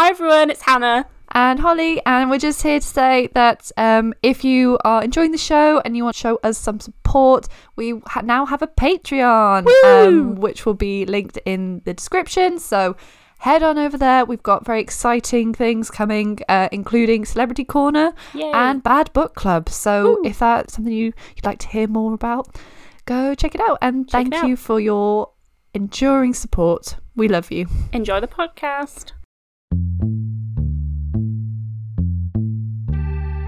[0.00, 1.04] Hi everyone, it's Hannah.
[1.32, 5.36] and Holly, and we're just here to say that um, if you are enjoying the
[5.36, 9.66] show and you want to show us some support, we ha- now have a Patreon,
[9.84, 12.58] um, which will be linked in the description.
[12.58, 12.96] So
[13.40, 14.24] head on over there.
[14.24, 18.52] We've got very exciting things coming, uh, including Celebrity Corner Yay.
[18.54, 19.68] and Bad Book Club.
[19.68, 20.22] So Woo.
[20.24, 22.56] if that's something you, you'd like to hear more about,
[23.04, 23.76] go check it out.
[23.82, 24.48] And Check thank out.
[24.48, 25.32] you for your
[25.74, 26.96] enduring support.
[27.14, 27.66] We love you.
[27.92, 29.12] Enjoy the podcast.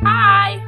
[0.04, 0.58] Hi!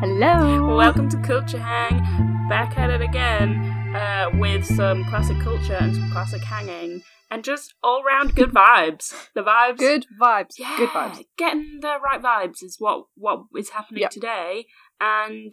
[0.00, 0.76] Hello.
[0.76, 2.48] Welcome to Culture Hang.
[2.48, 3.56] Back at it again
[3.96, 7.02] uh, with some classic culture and some classic hanging.
[7.30, 9.14] And just all round good vibes.
[9.34, 9.78] The vibes.
[9.78, 10.58] Good vibes.
[10.58, 11.24] Yeah, Good vibes.
[11.38, 14.10] Getting the right vibes is what what is happening Yep.
[14.10, 14.66] today,
[15.00, 15.52] and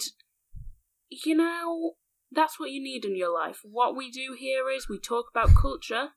[1.09, 1.93] you know
[2.31, 3.59] that's what you need in your life.
[3.63, 6.09] What we do here is we talk about culture,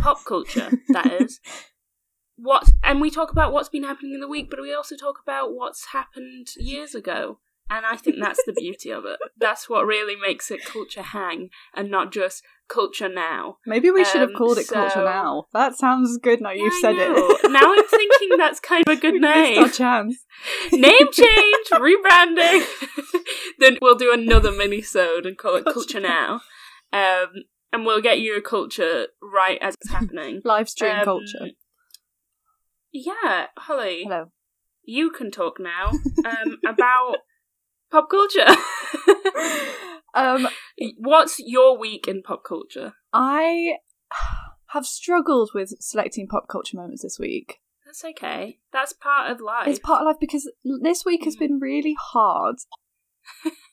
[0.00, 1.38] pop culture, that is.
[2.40, 5.18] What and we talk about what's been happening in the week, but we also talk
[5.22, 7.40] about what's happened years ago.
[7.70, 9.18] And I think that's the beauty of it.
[9.36, 13.58] That's what really makes it culture hang and not just culture now.
[13.66, 15.48] Maybe we should have Um, called it so- Culture Now.
[15.52, 17.50] That sounds good now you've said it.
[17.50, 19.62] now I'm thinking that's kind of a good name.
[19.64, 20.24] our chance.
[20.72, 22.64] Name change, rebranding.
[23.58, 26.40] then we'll do another mini-sode and call it Culture Culture Now.
[26.92, 27.32] Um,
[27.72, 30.40] and we'll get your culture right as it's happening.
[30.44, 31.48] Live stream Um, culture.
[32.92, 34.30] Yeah, Holly, Hello.
[34.82, 35.90] you can talk now
[36.24, 37.16] um, about
[37.90, 38.46] pop culture.
[40.14, 40.48] Um,
[40.96, 42.94] What's your week in pop culture?
[43.12, 43.74] I
[44.68, 47.58] have struggled with selecting pop culture moments this week.
[47.84, 48.58] That's okay.
[48.72, 49.68] That's part of life.
[49.68, 50.50] It's part of life because
[50.82, 52.56] this week has been really hard.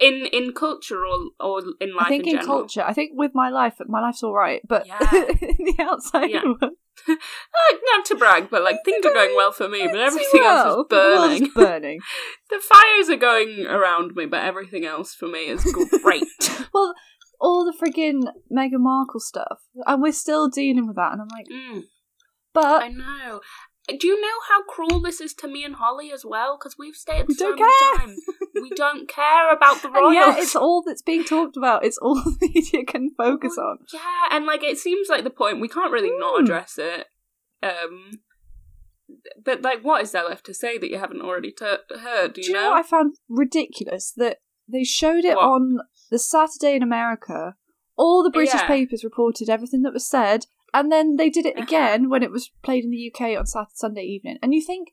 [0.00, 3.32] in in culture or or in life I think in, in culture, I think with
[3.34, 4.98] my life, my life's all right, but Yeah.
[5.40, 6.42] in the outside Yeah.
[6.44, 6.74] world,
[7.86, 10.80] not to brag, but like things are going well for me, but everything else well.
[10.80, 11.50] is The burning.
[11.54, 12.00] burning.
[12.50, 15.64] The fires are going around me, but everything else for me is
[16.02, 16.24] great.
[16.72, 16.94] Well,
[17.40, 21.12] all the friggin' Meghan Markle stuff, and we're still dealing with that.
[21.12, 21.82] And I'm like, mm,
[22.54, 23.40] but I know.
[23.88, 26.56] Do you know how cruel this is to me and Holly as well?
[26.58, 28.18] Because we've stayed We so many times.
[28.62, 30.14] We don't care about the royals.
[30.14, 31.84] yeah, it's all that's being talked about.
[31.84, 33.78] It's all the media can focus on.
[33.92, 34.00] Yeah,
[34.30, 36.44] and like it seems like the point we can't really not Hmm.
[36.44, 37.06] address it.
[37.62, 38.20] Um,
[39.44, 41.64] but like, what is there left to say that you haven't already t-
[42.00, 42.32] heard?
[42.34, 44.12] Do Do you, you know what I found ridiculous?
[44.16, 45.44] That they showed it What?
[45.44, 45.78] on
[46.10, 47.54] the Saturday in America.
[47.96, 48.66] All the British Yeah.
[48.66, 51.64] papers reported everything that was said, and then they did it Uh-huh.
[51.64, 54.38] again when it was played in the UK on Saturday Sunday evening.
[54.42, 54.88] And you think,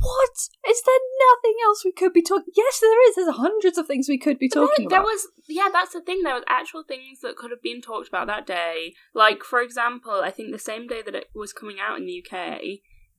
[0.00, 0.30] what
[0.68, 1.00] is there
[1.30, 2.52] nothing else we could be talking?
[2.56, 3.16] Yes, there is.
[3.16, 5.06] There's hundreds of things we could be talking there about.
[5.06, 8.26] was yeah that's the thing there was actual things that could have been talked about
[8.26, 11.98] that day like for example i think the same day that it was coming out
[11.98, 12.60] in the uk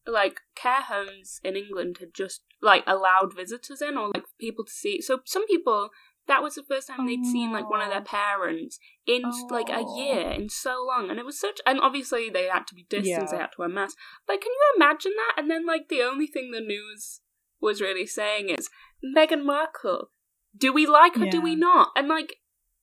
[0.07, 4.71] like care homes in england had just like allowed visitors in or like people to
[4.71, 5.89] see so some people
[6.29, 9.83] that was the first time they'd seen like one of their parents in like a
[9.97, 13.31] year in so long and it was such and obviously they had to be distanced
[13.33, 16.27] they had to wear masks like can you imagine that and then like the only
[16.27, 17.19] thing the news
[17.59, 18.69] was really saying is
[19.03, 20.11] Meghan Markle
[20.57, 21.27] do we like her?
[21.27, 21.89] Do we not?
[21.95, 22.37] And like,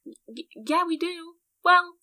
[0.06, 1.34] y- yeah, we do.
[1.64, 1.94] Well,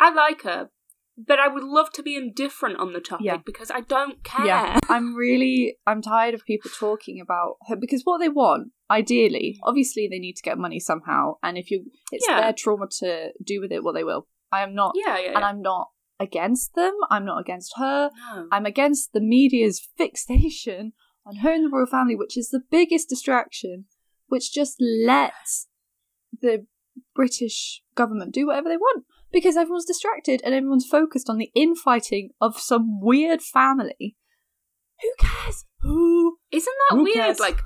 [0.00, 0.70] I like her,
[1.18, 3.36] but I would love to be indifferent on the topic Yeah.
[3.44, 4.46] because I don't care.
[4.46, 9.58] Yeah, I'm really I'm tired of people talking about her because what they want, ideally,
[9.62, 12.40] obviously they need to get money somehow, and if you it's Yeah.
[12.40, 14.26] their trauma to do with it what they will.
[14.52, 15.32] I am not yeah, yeah.
[15.36, 16.94] and I'm not against them.
[17.08, 18.10] I'm not against her.
[18.34, 18.48] no.
[18.52, 20.92] I'm against the media's fixation
[21.24, 23.84] on her and the royal family, which is the biggest distraction,
[24.26, 25.68] which just lets
[26.42, 26.66] the
[27.14, 32.30] British government do whatever they want because everyone's distracted and everyone's focused on the infighting
[32.40, 34.16] of some weird family.
[35.00, 35.64] Who cares?
[35.80, 36.38] Who?
[36.50, 37.14] Isn't that Who weird?
[37.14, 37.40] cares?
[37.40, 37.60] Like,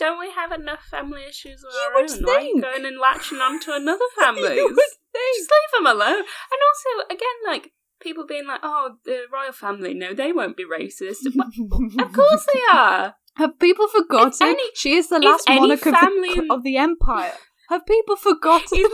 [0.00, 2.24] don't we have enough family issues of You our own?
[2.24, 4.48] Why are you going and latching onto another family?
[4.48, 4.76] Think.
[4.76, 6.18] Just leave them alone.
[6.52, 10.64] And also, again, like people being like, "Oh, the royal family, no, they won't be
[10.64, 11.26] racist."
[12.04, 13.14] Of course they are.
[13.36, 14.48] Have people forgotten?
[14.48, 17.34] any- she is the last monarch of the, of the empire.
[17.68, 18.78] Have people forgotten?
[18.78, 18.92] If,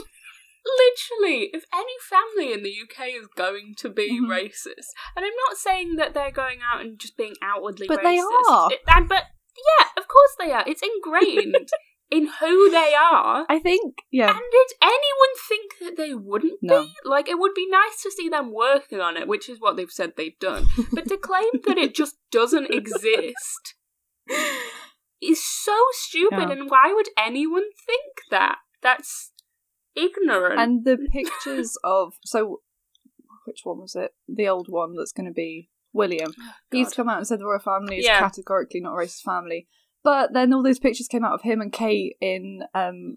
[0.80, 4.26] literally, if any family in the UK is going to be Mhm.
[4.28, 8.02] racist, and I'm not saying that they're going out and just being outwardly But racist,
[8.04, 8.72] they are.
[8.72, 9.24] It- and, but
[9.56, 10.64] yeah, of course they are.
[10.66, 11.68] It's ingrained
[12.10, 13.46] in who they are.
[13.48, 14.28] I think, yeah.
[14.30, 16.84] And did anyone think that they wouldn't No.
[16.84, 16.92] be?
[17.04, 19.90] Like, it would be nice to see them working on it, which is what they've
[19.90, 20.66] said they've done.
[20.92, 23.74] But to claim that it just doesn't exist
[25.22, 26.52] is so stupid, Yeah.
[26.52, 28.58] and why would anyone think that?
[28.82, 29.32] That's
[29.96, 30.60] ignorant.
[30.60, 32.60] And the pictures of so
[33.46, 34.12] which one was it?
[34.28, 36.32] The old one that's going to be William.
[36.70, 36.96] He's God.
[36.96, 38.20] come out and said the royal family is Yeah.
[38.20, 39.66] categorically not a racist family.
[40.04, 43.16] But then all those pictures came out of him and Kate in um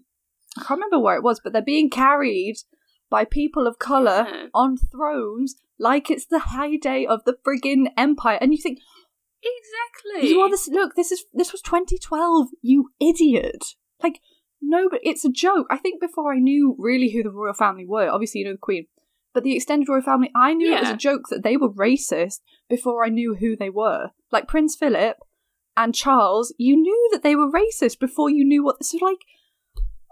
[0.58, 2.56] I can't remember where it was, but they're being carried
[3.08, 4.46] by people of colour Yeah.
[4.54, 8.38] on thrones like it's the heyday of the friggin' empire.
[8.40, 8.78] And you think,
[9.42, 10.28] Exactly.
[10.30, 13.64] you are this look, this is this was twenty twelve, you idiot.
[14.02, 14.20] Like
[14.60, 15.66] no but it's a joke.
[15.70, 18.58] I think before I knew really who the royal family were, obviously you know the
[18.58, 18.86] Queen.
[19.32, 22.40] But the extended royal family, I knew it was a joke that they were racist
[22.68, 24.10] before I knew who they were.
[24.32, 25.18] Like Prince Philip
[25.76, 28.78] and Charles, you knew that they were racist before you knew what.
[28.78, 29.18] this So, like,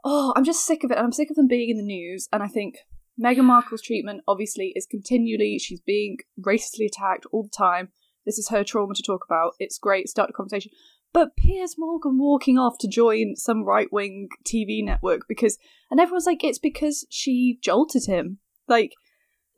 [0.05, 0.99] oh, I'm just sick of it.
[0.99, 2.29] And I'm sick of them being in the news.
[2.33, 2.77] And I think
[3.21, 7.89] Meghan Markle's treatment, obviously, is continually, she's being racistly attacked all the time.
[8.25, 9.55] This is her trauma to talk about.
[9.59, 10.71] It's great, start a conversation.
[11.13, 15.59] But Piers Morgan walking off to join some right wing TV network because,
[15.91, 18.39] and everyone's like, it's because she jolted him.
[18.69, 18.93] Like,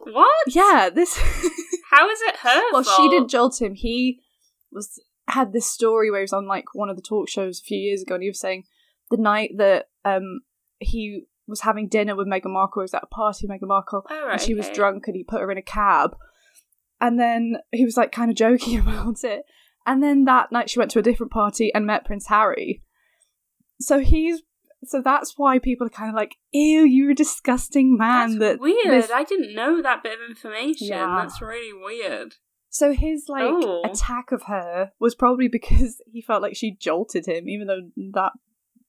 [0.03, 0.29] What?
[0.49, 1.17] yeah, this.
[1.91, 2.97] How is it her well, fault?
[2.97, 3.75] she didn't jolt him.
[3.75, 4.21] He
[4.73, 7.65] was had this story where he was on like one of the talk shows a
[7.65, 8.65] few years ago, and he was saying
[9.11, 10.41] the night that um
[10.79, 14.07] he was having dinner with Meghan Markle, he was at a party with Meghan Markle,
[14.09, 14.75] Oh, and right, she was okay.
[14.75, 16.17] drunk, and he put her in a cab,
[17.01, 19.43] and then he was like kind of joking about it,
[19.87, 22.83] and then that night she went to a different party and met Prince Harry.
[23.81, 24.43] So he's
[24.85, 28.61] so that's why people are kind of like, "Ew, you're a disgusting man." That's that
[28.61, 28.87] weird.
[28.87, 30.89] this- I didn't know that bit of information.
[30.89, 31.19] Yeah.
[31.21, 32.37] That's really weird.
[32.73, 33.83] So his like Oh.
[33.85, 38.33] attack of her was probably because he felt like she jolted him, even though that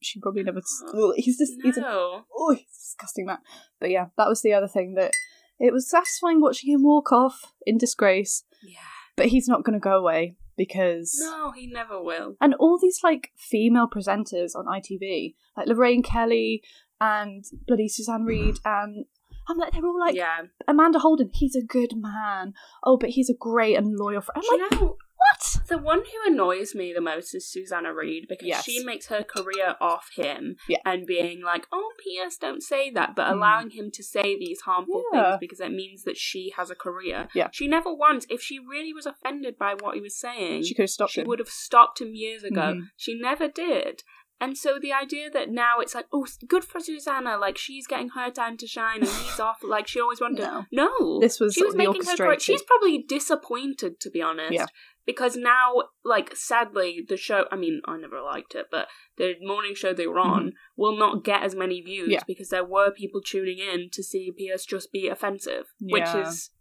[0.02, 0.60] she probably never.
[0.60, 2.24] Uh, ugh, he's just he's a oh,
[2.56, 3.40] he's a disgusting man.
[3.80, 5.12] But yeah, that was the other thing that
[5.60, 8.44] it was satisfying watching him walk off in disgrace.
[8.64, 8.80] Yeah.
[9.18, 12.36] But he's not going to go away because No, he never will.
[12.42, 16.62] and all these like female presenters on ITV, like Lorraine Kelly
[17.00, 19.06] and bloody Suzanne Reid, and
[19.50, 20.42] I'm like they're all like yeah.
[20.68, 21.32] Amanda Holden.
[21.34, 22.54] He's a good man.
[22.84, 24.44] Oh, but he's a great and loyal friend.
[24.52, 24.98] I'm you like, know,
[25.32, 25.68] what?
[25.68, 28.64] the one who annoys me the most is Susanna Reid because Yes.
[28.66, 30.80] she makes her career off him Yeah.
[30.86, 33.34] and being like, oh, P.S., don't say that, but Mm.
[33.34, 35.32] allowing him to say these harmful Yeah.
[35.32, 37.30] things because it means that she has a career.
[37.34, 37.50] Yeah.
[37.52, 40.84] She never once, if she really was offended by what he was saying, She could
[40.84, 41.28] have stopped she him.
[41.28, 42.62] would have stopped him years ago.
[42.76, 42.90] Mhm.
[42.98, 44.04] She never did.
[44.40, 48.10] And so the idea that now it's like, oh, good for Susanna, like she's getting
[48.10, 50.40] her time to shine and he's off, like she always wanted.
[50.40, 50.66] No.
[50.72, 52.18] No, This was she was making her.
[52.18, 54.54] career- She's probably disappointed, to be honest.
[54.54, 54.66] Yeah.
[55.12, 55.74] Because now,
[56.04, 57.46] like, sadly, the show.
[57.52, 58.88] I mean, I never liked it, but
[59.18, 62.12] the morning show they were on will not get as many views Mm-hmm.
[62.14, 62.24] Yeah.
[62.28, 66.52] because there were people tuning in to see Piers just be offensive, which is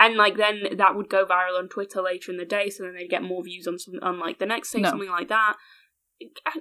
[0.00, 2.94] and like then that would go viral on Twitter later in the day, so then
[2.94, 4.90] they'd get more views on some, on like the next day, No.
[4.90, 5.56] something like that.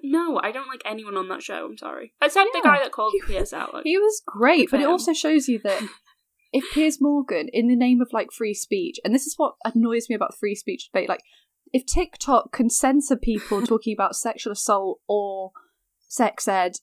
[0.04, 1.66] No, I don't like anyone on that show.
[1.66, 3.74] I'm sorry, except the guy that called He- Piers out.
[3.74, 5.82] Like, He was great, but it also shows you that
[6.54, 10.10] if Piers Morgan, in the name of like free speech, and this is what annoys
[10.10, 11.24] me about free speech debate, like
[11.74, 15.52] if TikTok can censor people talking about sexual assault or
[16.08, 16.74] sex ed,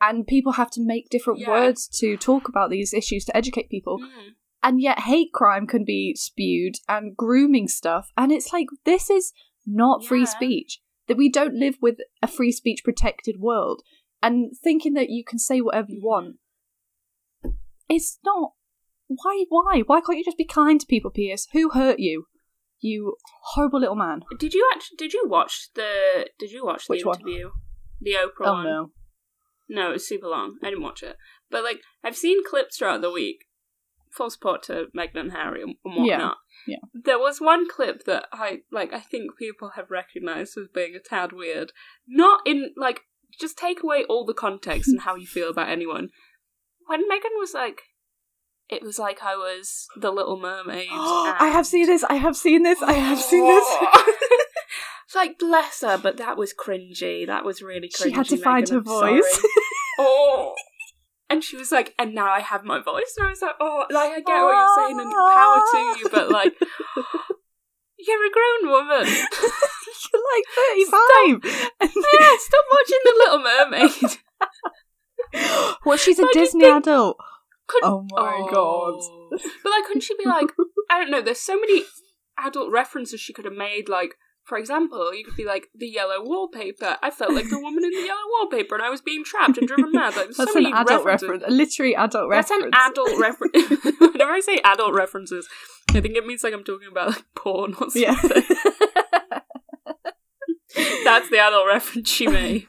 [0.00, 1.48] and people have to make different Yeah.
[1.50, 4.34] words to talk about these issues to educate people, Mm.
[4.62, 9.32] and yet hate crime can be spewed and grooming stuff, and it's like this is
[9.66, 10.80] not free speech.
[11.06, 13.82] That we don't live with a free speech protected world,
[14.22, 16.36] and thinking that you can say whatever you want
[17.88, 18.52] it's not.
[19.22, 19.44] Why?
[19.48, 19.80] Why?
[19.86, 21.46] Why can't you just be kind to people, Piers?
[21.52, 22.26] Who hurt you?
[22.80, 23.16] You
[23.54, 24.20] horrible little man.
[24.38, 24.96] Did you actually?
[24.98, 26.28] Did you watch the?
[26.38, 27.16] Did you watch the Which one?
[27.20, 27.50] interview?
[28.00, 28.64] The Oprah Oh one.
[28.64, 28.90] no.
[29.68, 30.58] No, it was super long.
[30.62, 31.16] I didn't watch it,
[31.50, 33.44] but like I've seen clips throughout the week.
[34.12, 36.36] Full support to Meghan and Harry and and Yeah, whatnot.
[36.68, 36.76] yeah.
[36.92, 38.92] There was one clip that I like.
[38.92, 41.72] I think people have recognised as being a tad weird.
[42.06, 43.00] Not in like
[43.40, 46.10] just take away all the context and how you feel about anyone.
[46.86, 47.80] When Meghan was like,
[48.68, 50.88] it was like I was the Little Mermaid.
[50.92, 52.04] I have seen this.
[52.04, 52.80] I have seen this.
[52.82, 53.66] I have seen this.
[55.06, 57.24] It's like bless her, but that was cringy.
[57.26, 58.04] That was really cringy.
[58.04, 59.32] she had to find her I'm voice.
[59.32, 59.48] sorry.
[60.00, 60.54] oh.
[61.30, 63.14] And she was like, and now I have my voice.
[63.18, 66.08] And I was like, oh, like I get what you're saying and power to you,
[66.10, 66.54] but like,
[67.98, 69.06] you're a grown woman.
[69.06, 70.44] You're like
[71.42, 71.44] 35.
[71.82, 74.18] yeah, stop watching The Little Mermaid.
[75.84, 77.18] well, she's a Like, you Disney think- adult.
[77.74, 79.00] Couldn't- Oh my god.
[79.62, 80.48] But like, couldn't she be like,
[80.90, 81.82] I don't know, there's so many
[82.44, 84.14] adult references she could have made, like,
[84.44, 86.98] for example, you could be like the yellow wallpaper.
[87.02, 89.66] I felt like the woman in the yellow wallpaper, and I was being trapped and
[89.66, 90.14] driven mad.
[90.16, 91.28] Like, That's so an many adult references.
[91.30, 91.44] reference.
[91.46, 92.74] A literary adult That's reference.
[92.76, 93.18] That's an adult
[93.80, 94.00] reference.
[94.12, 95.48] Whenever I say adult references,
[95.94, 98.02] I think it means like I'm talking about like porn or something.
[98.02, 98.14] Yeah.
[101.04, 102.66] That's the adult reference she made.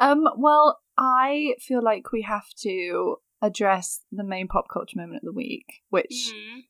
[0.00, 0.24] um.
[0.36, 5.32] Well, I feel like we have to address the main pop culture moment of the
[5.32, 6.64] week, which Mm.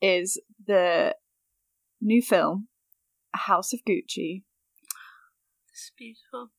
[0.00, 1.16] is the
[2.00, 2.68] new film,
[3.34, 4.42] House of Gucci,
[5.70, 6.50] It's beautiful.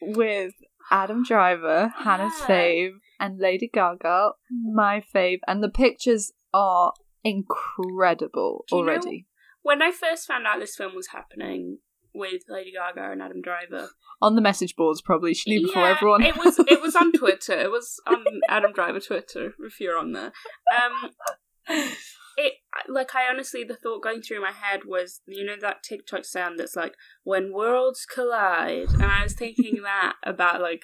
[0.00, 0.54] with
[0.90, 2.46] Adam Driver, Hannah's Yeah.
[2.46, 5.40] fave, and Lady Gaga, my fave.
[5.46, 6.92] And the pictures are
[7.24, 9.26] incredible you know- already.
[9.62, 11.80] When I first found out this film was happening
[12.16, 13.90] with Lady Gaga and Adam Driver,
[14.22, 15.34] On the message boards, probably.
[15.34, 16.22] She knew before Yeah, everyone.
[16.22, 17.52] it was it was on Twitter.
[17.52, 19.52] It was on Adam Driver Twitter.
[19.64, 20.32] If you're on there,
[20.76, 21.10] um,
[22.36, 22.54] it
[22.88, 26.58] like I honestly the thought going through my head was you know that TikTok sound
[26.58, 26.94] that's like
[27.24, 30.82] when worlds collide, and I was thinking that about like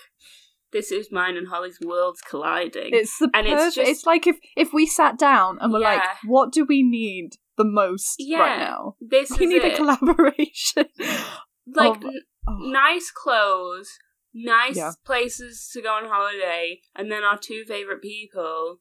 [0.72, 2.90] this is mine and Holly's worlds colliding.
[2.92, 3.76] It's the And it's perfect.
[3.76, 7.36] It's, just- like if if we sat down and were like, "What do we need
[7.56, 8.96] the most Yeah, right now?
[9.00, 9.72] this We is need it.
[9.74, 10.86] a collaboration."
[11.66, 12.56] like of- n- oh.
[12.70, 13.90] nice clothes,
[14.34, 14.92] nice Yeah.
[15.04, 18.78] places to go on holiday, and then our two favorite people.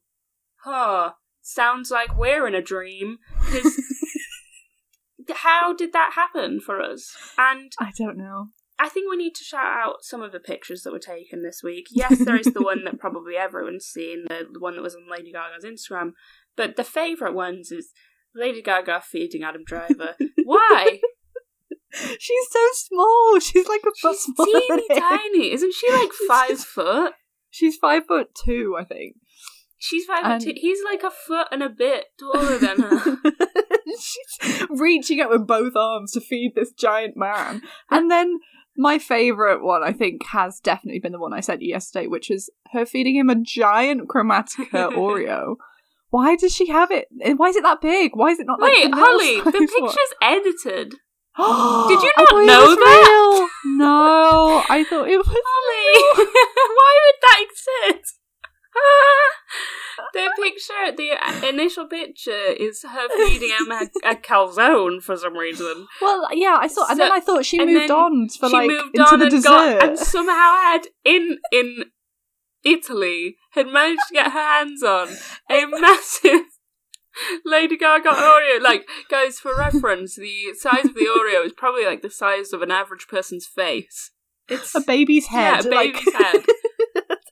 [0.64, 1.12] Huh.
[1.44, 3.18] Sounds like we're in a dream.
[5.34, 7.14] how did that happen for us?
[7.38, 8.48] And I don't know.
[8.78, 11.60] I think we need to shout out some of the pictures that were taken this
[11.62, 11.86] week.
[11.90, 15.08] Yes, there is the one that probably everyone's seen, the, the one that was on
[15.10, 16.12] Lady Gaga's Instagram.
[16.56, 17.90] But the favourite ones is
[18.34, 20.14] Lady Gaga feeding Adam Driver.
[20.44, 21.00] Why?
[22.18, 23.38] She's so small.
[23.40, 25.52] She's like a foot She's teeny tiny.
[25.52, 27.12] Isn't she like five foot?
[27.50, 29.16] She's five foot two, I think.
[29.78, 30.58] She's five And- foot two.
[30.60, 33.16] He's like a foot and a bit taller than her.
[33.86, 37.60] She's reaching out with both arms to feed this giant man.
[37.90, 38.38] And then
[38.74, 42.30] my favourite one, I think, has definitely been the one I sent you yesterday, which
[42.30, 45.56] is her feeding him a giant Chromatica Oreo.
[46.12, 47.08] Why does she have it?
[47.24, 48.12] And Why is it that big?
[48.14, 50.90] Why is it not like Wait, the Holly, the picture's edited.
[51.38, 53.08] Did you not know that?
[53.08, 53.48] Real.
[53.78, 55.26] No, I thought it was.
[55.26, 56.26] Holly,
[56.76, 58.18] why would that exist?
[60.14, 65.86] the picture, the initial picture is her feeding him a, a calzone for some reason.
[66.00, 68.68] Well, yeah, I saw, and So- then I thought she moved on for she like
[68.70, 69.48] moved into on the and dessert.
[69.80, 71.84] got and somehow had in in
[72.64, 75.08] Italy had managed to get her hands on
[75.50, 76.42] a massive
[77.44, 78.60] Lady Gaga Oreo.
[78.62, 82.62] Like, guys, for reference, the size of the Oreo is probably like the size of
[82.62, 84.10] an average person's face.
[84.48, 85.64] It's a baby's head.
[85.64, 86.44] yeah, a like- baby's head.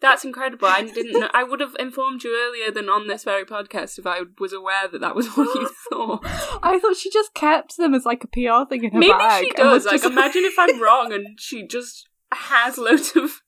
[0.03, 0.67] That's incredible.
[0.67, 1.21] I didn't.
[1.21, 4.51] Know, I would have informed you earlier than on this very podcast if I was
[4.51, 6.21] aware that that was what you thought.
[6.63, 9.45] I thought she just kept them as like a PR thing in her Maybe bag.
[9.45, 9.85] she does.
[9.85, 13.43] Like, just- imagine if I'm wrong and she just has loads of.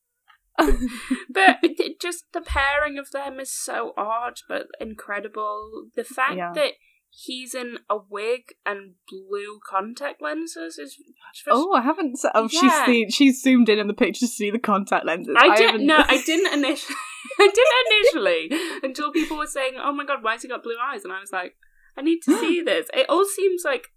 [1.31, 5.89] but it, it just the pairing of them is so odd, but incredible.
[5.95, 6.53] The fact Yeah.
[6.55, 6.73] that
[7.11, 10.95] he's in a wig and blue contact lenses is.
[11.35, 12.17] Just, Oh, I haven't.
[12.19, 13.11] se- Oh, she's seen.
[13.11, 15.35] She's zoomed in in the picture to see the contact lenses.
[15.39, 15.71] I didn't.
[15.73, 16.97] haven't- No, I didn't initially.
[17.39, 20.77] I didn't initially until people were saying, "Oh my god, why has he got blue
[20.83, 21.55] eyes?" And I was like,
[21.97, 23.89] "I need to see this." It all seems like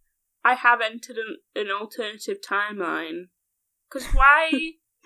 [0.43, 3.29] I have entered an, an alternative timeline.
[3.89, 4.51] Because why?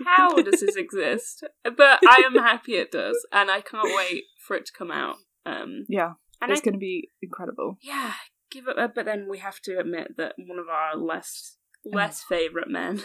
[0.05, 1.43] How does this exist?
[1.63, 5.15] But I am happy it does, and I can't wait for it to come out.
[5.45, 7.77] Um, Yeah, and it's going to be incredible.
[7.81, 8.13] yeah,
[8.51, 8.77] give it.
[8.77, 13.01] Up, But then we have to admit that one of our less less favorite men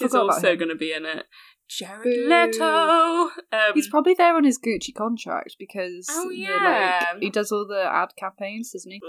[0.00, 1.26] is also going to be in it.
[1.68, 2.28] Jared.
[2.28, 2.64] Leto.
[3.52, 7.04] Um, He's probably there on his Gucci contract because Oh, yeah.
[7.12, 9.00] like, he does all the ad campaigns, doesn't he?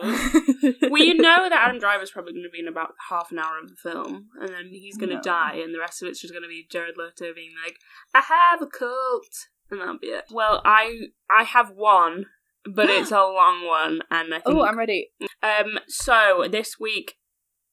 [0.90, 3.60] well, you know that Adam Driver's probably going to be in about half an hour
[3.62, 5.22] of the film, and then he's going to No.
[5.22, 7.78] die, and the rest of it's just going to be Jared Leto being like,
[8.16, 10.26] "I have a cult," and that'll be it.
[10.32, 12.26] Well, I I have one,
[12.66, 15.12] but it's a long one, and I think Oh, I'm ready.
[15.44, 15.80] um.
[15.88, 17.16] So this week,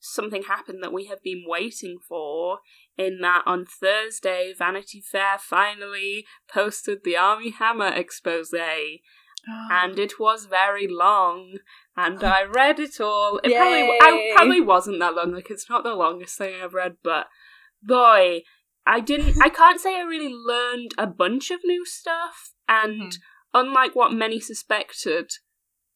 [0.00, 2.58] something happened that we have been waiting for.
[2.96, 8.52] In that on Thursday, Vanity Fair finally posted the Armie Hammer expose.
[9.70, 11.58] And it was very long
[11.96, 13.38] and i read it all.
[13.44, 16.96] It probably I probably wasn't that long like it's not the longest thing i've read
[17.02, 17.26] but
[17.82, 18.42] boy
[18.86, 23.18] i didn't i can't say i really learned a bunch of new stuff and Mhm.
[23.52, 25.30] unlike what many suspected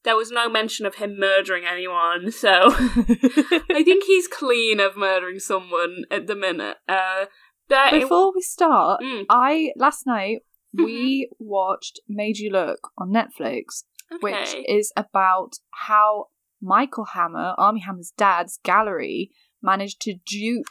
[0.09, 2.51] there was no mention of him murdering anyone so
[3.71, 7.27] i think he's clean of murdering someone at the minute uh
[7.69, 10.39] but it- Before we start, Mm, I last night
[10.77, 10.85] Mm-hmm.
[10.89, 13.85] we watched Made You Look on Netflix,
[14.21, 15.53] which is about
[15.89, 16.27] how
[16.61, 19.31] Michael Hammer, Armie Hammer's dad's gallery,
[19.63, 20.67] managed to dupe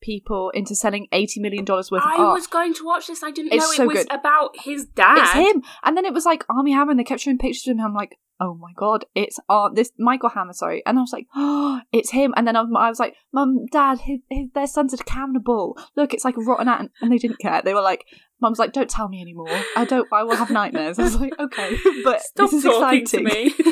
[0.00, 2.34] people into selling eighty million dollars worth of I art.
[2.34, 3.22] was going to watch this.
[3.22, 4.12] I didn't It's know it was good.
[4.18, 5.18] about his dad.
[5.18, 5.62] It's him.
[5.84, 7.84] And then it was like Armie Hammer, and they kept showing pictures of him.
[7.84, 10.82] I'm like, oh my god, it's uh, this Michael Hammer, sorry.
[10.84, 12.34] And I was like, oh, it's him.
[12.36, 15.78] And then I was, I was like, Mum, Dad, his, his, their son's a cannibal.
[15.96, 16.90] Look, it's like a rotten ant.
[17.00, 17.62] And they didn't care.
[17.64, 18.04] They were like,
[18.40, 19.46] Mum's like, don't tell me anymore.
[19.76, 20.08] I don't.
[20.12, 20.98] I will have nightmares.
[20.98, 23.26] I was like, okay, but Stop this is talking exciting.
[23.28, 23.54] to me.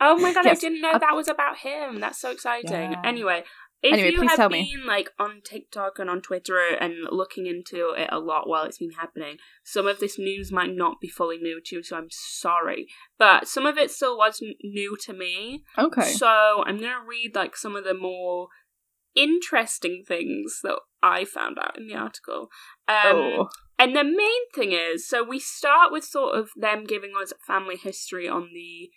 [0.00, 0.58] Oh my god, Yes.
[0.58, 1.98] I didn't know that was about him.
[2.00, 2.70] That's so exciting.
[2.92, 3.02] Yeah.
[3.04, 3.42] Anyway,
[3.82, 4.76] if Anyway, you please have tell been me.
[4.86, 8.90] like on TikTok and on Twitter and looking into it a lot while it's been
[8.92, 12.88] happening, some of this news might not be fully new to you, so I'm sorry.
[13.18, 15.62] But some of it still was new to me.
[15.78, 16.02] Okay.
[16.12, 16.26] So
[16.66, 18.48] I'm gonna read like some of the more
[19.14, 22.48] interesting things that I found out in the article.
[22.88, 23.48] Um, oh.
[23.78, 27.76] and the main thing is, so we start with sort of them giving us family
[27.76, 28.90] history on the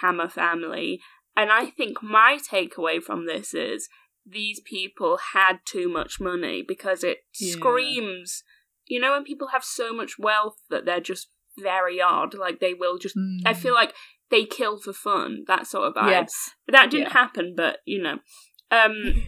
[0.00, 1.00] Hammer family.
[1.36, 3.88] And I think my takeaway from this is
[4.26, 7.52] these people had too much money because it Yeah.
[7.52, 8.42] screams,
[8.86, 12.74] you know, when people have so much wealth that they're just very odd, like they
[12.74, 13.94] will just, I feel like
[14.30, 16.04] they kill for fun, that sort of vibe.
[16.06, 16.10] Mm.
[16.10, 16.50] Yes.
[16.68, 17.12] That didn't Yeah.
[17.12, 18.18] happen, but you know.
[18.72, 19.22] Um,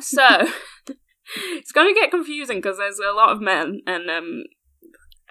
[0.00, 0.26] so
[1.36, 4.44] it's going to get confusing because there's a lot of men, and um,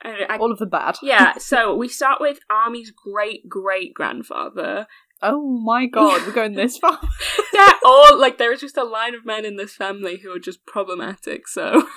[0.03, 0.97] I, I- All of the bad.
[1.01, 1.33] yeah.
[1.39, 4.85] So we start with Armie's great great grandfather.
[5.21, 6.99] Oh my god, we're going this far.
[7.53, 10.39] They're all like there is just a line of men in this family who are
[10.39, 11.47] just problematic.
[11.47, 11.87] So,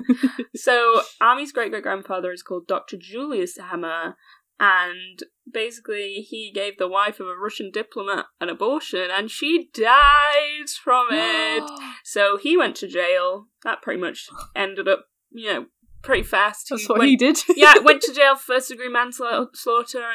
[0.56, 4.16] so Armie's great great grandfather is called Doctor Julius Hammer.
[4.60, 5.18] And
[5.52, 11.08] basically, he gave the wife of a Russian diplomat an abortion, and she died from
[11.10, 11.68] it.
[12.04, 13.48] So he went to jail.
[13.64, 15.66] That pretty much ended up, you know,
[16.02, 16.68] pretty fast.
[16.70, 17.38] That's He what went, he did.
[17.56, 19.50] yeah, went to jail for first degree manslaughter,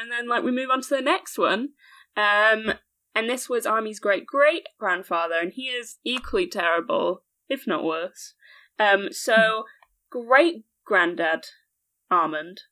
[0.00, 1.70] and then like we move on to the next one.
[2.18, 2.74] Um,
[3.14, 8.34] and this was Armie's great great grandfather, and he is equally terrible, if not worse.
[8.78, 9.64] Um, so
[10.10, 11.46] great granddad
[12.10, 12.62] Armand,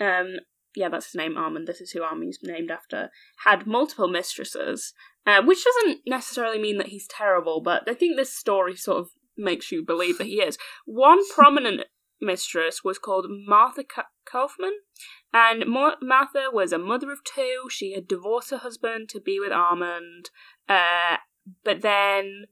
[0.00, 0.36] um,
[0.74, 1.66] yeah, that's his name, Armand.
[1.66, 3.10] This is who Armie's named after.
[3.44, 4.94] Had multiple mistresses,
[5.26, 9.10] uh, which doesn't necessarily mean that he's terrible, but I think this story sort of
[9.36, 10.58] makes you believe that he is.
[10.86, 11.82] One prominent
[12.20, 14.78] mistress was called Martha Ka- Kaufman,
[15.32, 17.66] and Martha was a mother of two.
[17.70, 20.30] She had divorced her husband to be with Armand,
[20.68, 21.16] uh,
[21.64, 22.44] but then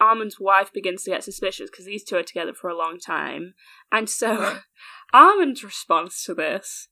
[0.00, 3.54] Armand's wife begins to get suspicious because these two are together for a long time,
[3.90, 4.58] and so
[5.12, 6.88] Armand's response to this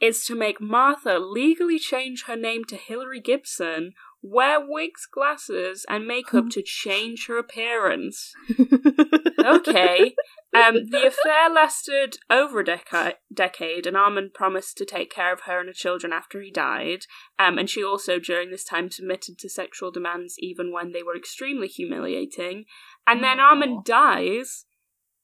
[0.00, 6.06] is to make Martha legally change her name to Hilary Gibson, wear wigs, glasses, and
[6.06, 8.32] makeup to change her appearance.
[9.44, 10.14] Okay.
[10.54, 15.42] Um, the affair lasted over a deca- decade, and Armand promised to take care of
[15.42, 17.06] her and her children after he died.
[17.38, 21.16] Um, and she also, during this time, submitted to sexual demands even when they were
[21.16, 22.66] extremely humiliating.
[23.06, 23.40] And then.
[23.40, 24.66] Armand dies,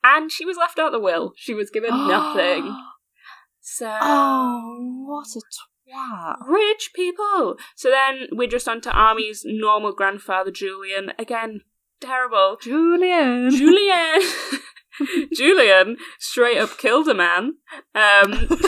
[0.03, 1.33] and she was left out the will.
[1.37, 2.77] She was given nothing.
[3.61, 3.99] So.
[4.01, 5.41] oh, what a
[5.89, 6.37] twat.
[6.47, 7.57] Rich people!
[7.77, 11.13] So then we're just on to Armie's normal grandfather, Julian.
[11.19, 11.63] Again,
[12.01, 12.59] terrible.
[12.61, 13.51] Julian.
[13.51, 14.23] Julian!
[15.35, 17.55] Julian straight up killed a man.
[17.95, 18.49] Um,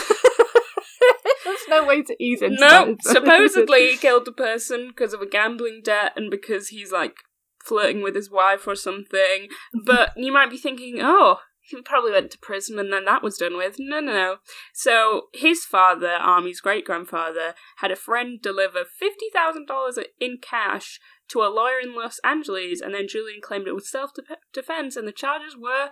[1.43, 5.21] There's no way to ease into no, that, supposedly he killed a person because of
[5.21, 7.15] a gambling debt and because he's like
[7.63, 9.47] flirting with his wife or something.
[9.85, 13.37] But you might be thinking, oh, he probably went to prison and then that was
[13.37, 13.75] done with.
[13.79, 14.35] No, no, no.
[14.73, 21.47] So his father, Armie's great grandfather, had a friend deliver $50,000 in cash to a
[21.47, 24.11] lawyer in Los Angeles, and then Julian claimed it was self
[24.53, 25.89] defense, and the charges were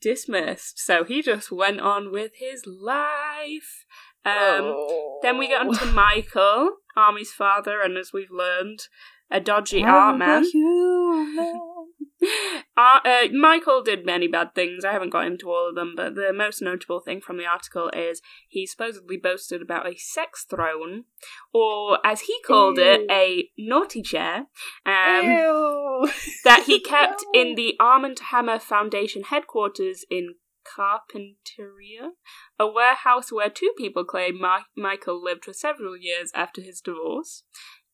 [0.00, 0.78] dismissed.
[0.78, 3.86] So he just went on with his life.
[4.24, 4.76] Um,
[5.22, 8.80] Then we get on to Michael, Armie's father, and as we've learned,
[9.30, 10.44] a dodgy art man.
[12.74, 14.82] Uh, uh, Michael did many bad things.
[14.82, 17.90] I haven't got into all of them, but the most notable thing from the article
[17.94, 21.04] is he supposedly boasted about a sex throne,
[21.52, 24.46] or as he called it, a naughty chair,
[24.86, 26.06] um,
[26.44, 27.40] that he kept No.
[27.42, 32.10] in the Armand Hammer Foundation headquarters in Carpinteria,
[32.58, 37.42] a warehouse where two people claim Ma- Michael lived for several years after his divorce.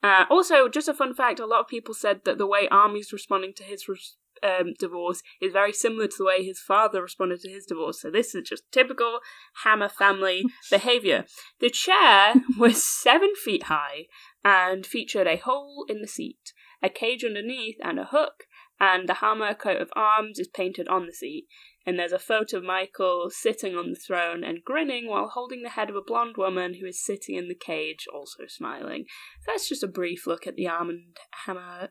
[0.02, 3.12] Uh, also, just a fun fact: a lot of people said that the way Armie's
[3.12, 7.40] responding to his res- um, divorce is very similar to the way his father responded
[7.40, 8.00] to his divorce.
[8.00, 9.20] So this is just typical
[9.64, 11.24] Hammer family behavior.
[11.60, 14.06] The chair was seven feet high
[14.44, 18.44] and featured a hole in the seat, a cage underneath, and a hook.
[18.80, 21.46] And the Hammer coat of arms is painted on the seat.
[21.88, 25.70] And there's a photo of Michael sitting on the throne and grinning while holding the
[25.70, 29.06] head of a blonde woman who is sitting in the cage, also smiling.
[29.46, 31.88] That's just a brief look at the Armand Hammer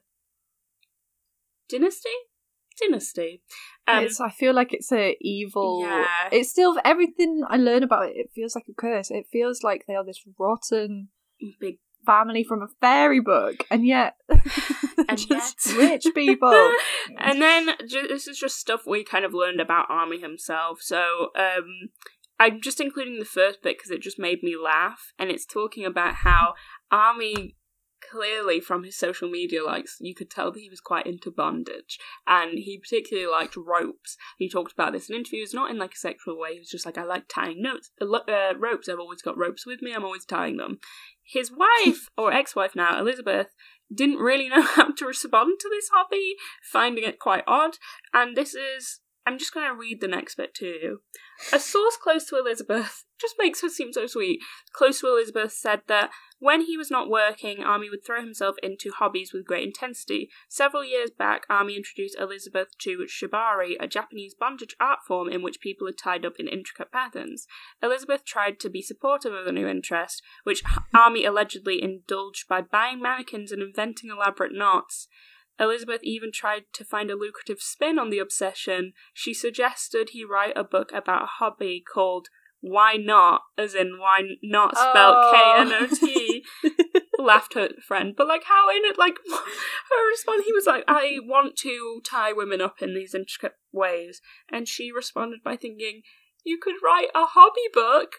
[1.67, 2.09] dynasty.
[2.79, 3.41] Dynasty.
[3.87, 5.81] Um, it's, I feel like it's a evil.
[5.81, 6.05] Yeah.
[6.31, 8.17] It's still everything I learn about it.
[8.17, 9.09] It feels like a curse.
[9.09, 11.07] It feels like they are this rotten
[11.59, 14.15] big family from a fairy book, and yet
[15.07, 16.71] And just yet- rich people.
[17.19, 20.79] and then ju- this is just stuff we kind of learned about Armie himself.
[20.81, 21.89] So um,
[22.39, 25.85] I'm just including the first bit because it just made me laugh, and it's talking
[25.85, 26.53] about how
[26.91, 27.55] Armie
[28.11, 31.97] clearly from his social media likes, you could tell that he was quite into bondage,
[32.27, 34.17] and he particularly liked ropes.
[34.37, 36.53] He talked about this in interviews, not in like a sexual way.
[36.53, 38.87] He was just like, I like tying notes, uh, uh, ropes.
[38.87, 39.93] I've always got ropes with me.
[39.93, 40.77] I'm always tying them.
[41.27, 43.47] His wife or ex-wife now, Elizabeth,
[43.93, 47.77] didn't really know how to respond to this hobby, finding it quite odd.
[48.13, 51.01] And this is I'm just going to read the next bit to you.
[51.51, 54.39] A source close to Elizabeth just makes her seem so sweet.
[54.71, 58.91] Close to Elizabeth said that when he was not working, Armie would throw himself into
[58.91, 60.29] hobbies with great intensity.
[60.47, 65.59] Several years back, Armie introduced Elizabeth to shibari, a Japanese bondage art form in which
[65.59, 67.47] people are tied up in intricate patterns.
[67.81, 73.01] Elizabeth tried to be supportive of the new interest, which Armie allegedly indulged by buying
[73.01, 75.07] mannequins and inventing elaborate knots.
[75.59, 78.93] Elizabeth even tried to find a lucrative spin on the obsession.
[79.13, 82.27] She suggested he write a book about a hobby called
[82.61, 86.43] Why Not, as in why not spelled K N O T.
[87.19, 91.17] Laughed her friend, but like how in it, like her response, he was like, "I
[91.23, 96.01] want to tie women up in these intricate ways," and she responded by thinking,
[96.43, 98.17] "You could write a hobby book."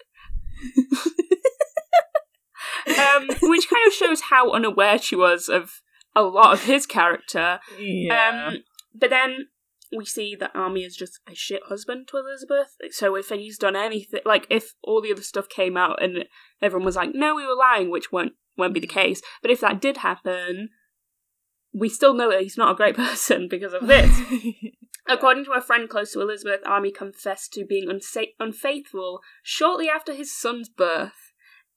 [2.98, 5.80] um, which kind of shows how unaware she was of
[6.14, 7.60] a lot of his character.
[7.78, 8.48] Yeah.
[8.48, 9.48] Um, but then
[9.96, 12.76] we see that Armie is just a shit husband to Elizabeth.
[12.90, 16.26] So if he's done anything, like if all the other stuff came out and
[16.60, 19.22] everyone was like, "No, we were lying," which won't won't be the case.
[19.40, 20.70] But if that did happen,
[21.72, 24.20] we still know that he's not a great person because of this.
[25.08, 30.12] According to a friend close to Elizabeth, Armie confessed to being unsa- unfaithful shortly after
[30.12, 31.27] his son's birth.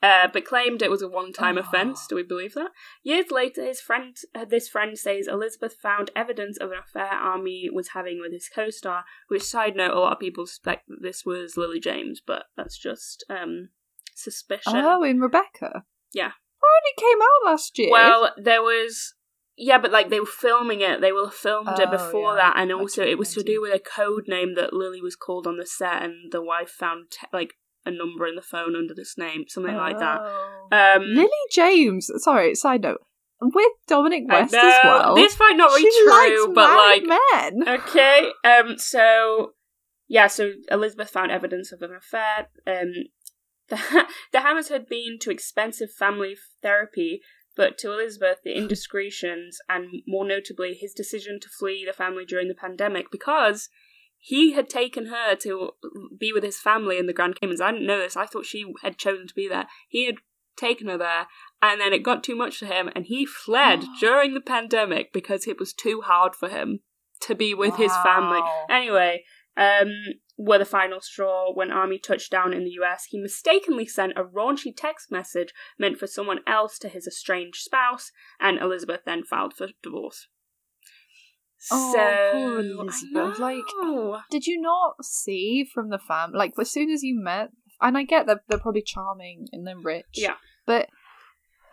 [0.03, 1.61] Uh, but claimed it was a one-time Oh.
[1.61, 2.07] offence.
[2.07, 2.71] Do we believe that?
[3.03, 7.69] Years later, his friend, uh, this friend says Elizabeth found evidence of an affair Armie
[7.71, 9.05] was having with his co-star.
[9.27, 12.77] Which, side note, a lot of people suspect that this was Lily James, but that's
[12.79, 13.69] just um,
[14.15, 14.73] suspicion.
[14.75, 15.83] oh, in Rebecca.
[16.13, 16.31] Yeah.
[16.63, 17.91] Oh, it came out last year.
[17.91, 19.13] Well, there was.
[19.57, 22.51] Yeah, but like they were filming it, they will have filmed it Oh, before yeah.
[22.53, 25.45] that, and also it was to do with a code name that Lily was called
[25.45, 27.53] on the set, and the wife found te- like
[27.85, 30.19] a number in the phone under this name, something like that.
[30.21, 30.67] Oh.
[30.71, 32.09] Um, Lily James.
[32.17, 33.01] Sorry, side note.
[33.41, 35.15] With Dominic West as well.
[35.15, 37.67] This might not be true, but like men.
[37.67, 38.31] Okay.
[38.43, 38.77] Um.
[38.77, 39.53] So,
[40.07, 40.27] yeah.
[40.27, 42.49] So Elizabeth found evidence of an affair.
[42.67, 42.93] Um.
[43.69, 47.21] The the Hammers had been to expensive family therapy,
[47.55, 52.47] but to Elizabeth, the indiscretions and more notably his decision to flee the family during
[52.47, 53.69] the pandemic because
[54.23, 55.71] he had taken her to
[56.17, 57.59] be with his family in the Grand Caymans.
[57.59, 58.15] I didn't know this.
[58.15, 59.65] I thought she had chosen to be there.
[59.89, 60.17] He had
[60.55, 61.25] taken her there,
[61.59, 65.47] and then it got too much for him, and he fled during the pandemic because
[65.47, 66.81] it was too hard for him
[67.21, 68.41] to be with his family.
[68.69, 69.23] Anyway,
[69.57, 69.91] um,
[70.37, 73.05] were the final straw when Armie touched down in the US.
[73.09, 78.11] He mistakenly sent a raunchy text message meant for someone else to his estranged spouse,
[78.39, 80.27] and Elizabeth then filed for divorce.
[81.69, 86.89] Oh, so, poor Elizabeth, like- Did you not see from the fam like as soon
[86.89, 87.49] as you met
[87.81, 90.05] and I get that they're probably charming and they're rich.
[90.13, 90.35] Yeah.
[90.65, 90.89] But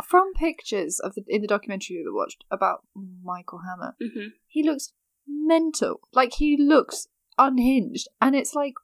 [0.04, 2.84] from pictures of the in the documentary we watched about
[3.22, 4.32] Michael Hammer, Mhm.
[4.46, 4.92] he looks
[5.26, 6.00] mental.
[6.12, 8.08] Like he looks unhinged.
[8.20, 8.74] And it's like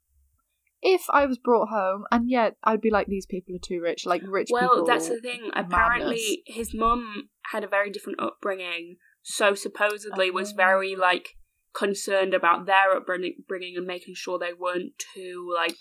[0.83, 4.05] if I was brought home and yet I'd be like these people are too rich,
[4.05, 4.85] like rich well, people.
[4.87, 5.51] that's the thing.
[5.55, 10.57] Apparently, his mum had a very different upbringing, so supposedly was Oh.
[10.57, 11.31] very like
[11.75, 15.79] concerned about their upbringing bringing and making sure they weren't too like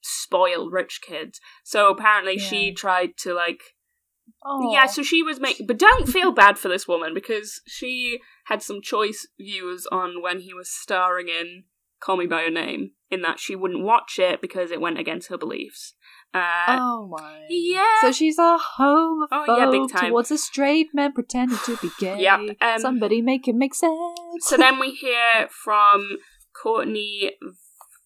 [0.00, 1.40] spoiled rich kids.
[1.64, 3.60] So apparently, she tried to like
[4.44, 4.72] Oh.
[4.72, 4.86] yeah.
[4.86, 8.80] So she was making, but don't feel bad for this woman because she had some
[8.80, 11.64] choice views on when he was starring in
[12.00, 12.92] Call Me by Your Name.
[13.10, 15.94] In that she wouldn't watch it because it went against her beliefs.
[16.34, 17.44] Uh, Oh my.
[17.50, 18.00] yeah.
[18.00, 20.10] So she's a homophobe Oh, yeah, big time.
[20.10, 22.20] towards a straight man pretending to be gay.
[22.22, 23.94] Yep, um, Somebody make it make sense.
[24.40, 26.16] So then we hear from
[26.62, 27.32] Courtney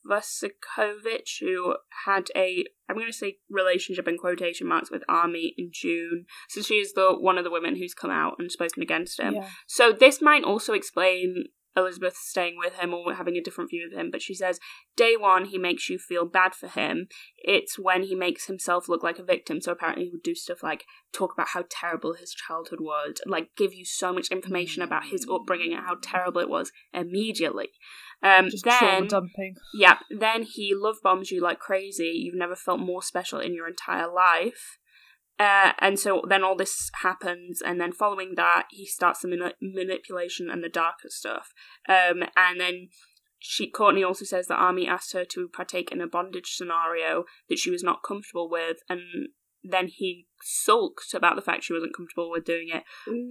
[0.08, 5.70] Vucekovich, who had a, I'm going to say relationship in quotation marks with Armie in
[5.72, 6.26] June.
[6.48, 9.34] So she is the one of the women who's come out and spoken against him.
[9.34, 9.48] Yeah.
[9.66, 13.98] So this might also explain Elizabeth staying with him or having a different view of
[13.98, 14.58] him, but she says,
[14.96, 17.08] day one, he makes you feel bad for him.
[17.36, 19.60] It's when he makes himself look like a victim.
[19.60, 23.50] So apparently he would do stuff like talk about how terrible his childhood was, like
[23.56, 27.68] give you so much information about his upbringing and how terrible it was immediately.
[28.22, 29.56] Um, Just then, dumping.
[29.74, 32.12] yeah, then he love bombs you like crazy.
[32.14, 34.78] You've never felt more special in your entire life.
[35.38, 39.54] Uh, and so then all this happens, and then following that, he starts the mani-
[39.60, 41.52] manipulation and the darker stuff.
[41.88, 42.88] Um, and then
[43.38, 47.58] she, Courtney also says that Armie asked her to partake in a bondage scenario that
[47.58, 49.00] she was not comfortable with, and
[49.62, 52.84] then he sulked about the fact she wasn't comfortable with doing it,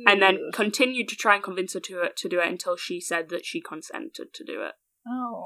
[0.07, 3.29] and then continued to try and convince her to to do it until she said
[3.29, 4.73] that she consented to do it.
[5.07, 5.45] Oh.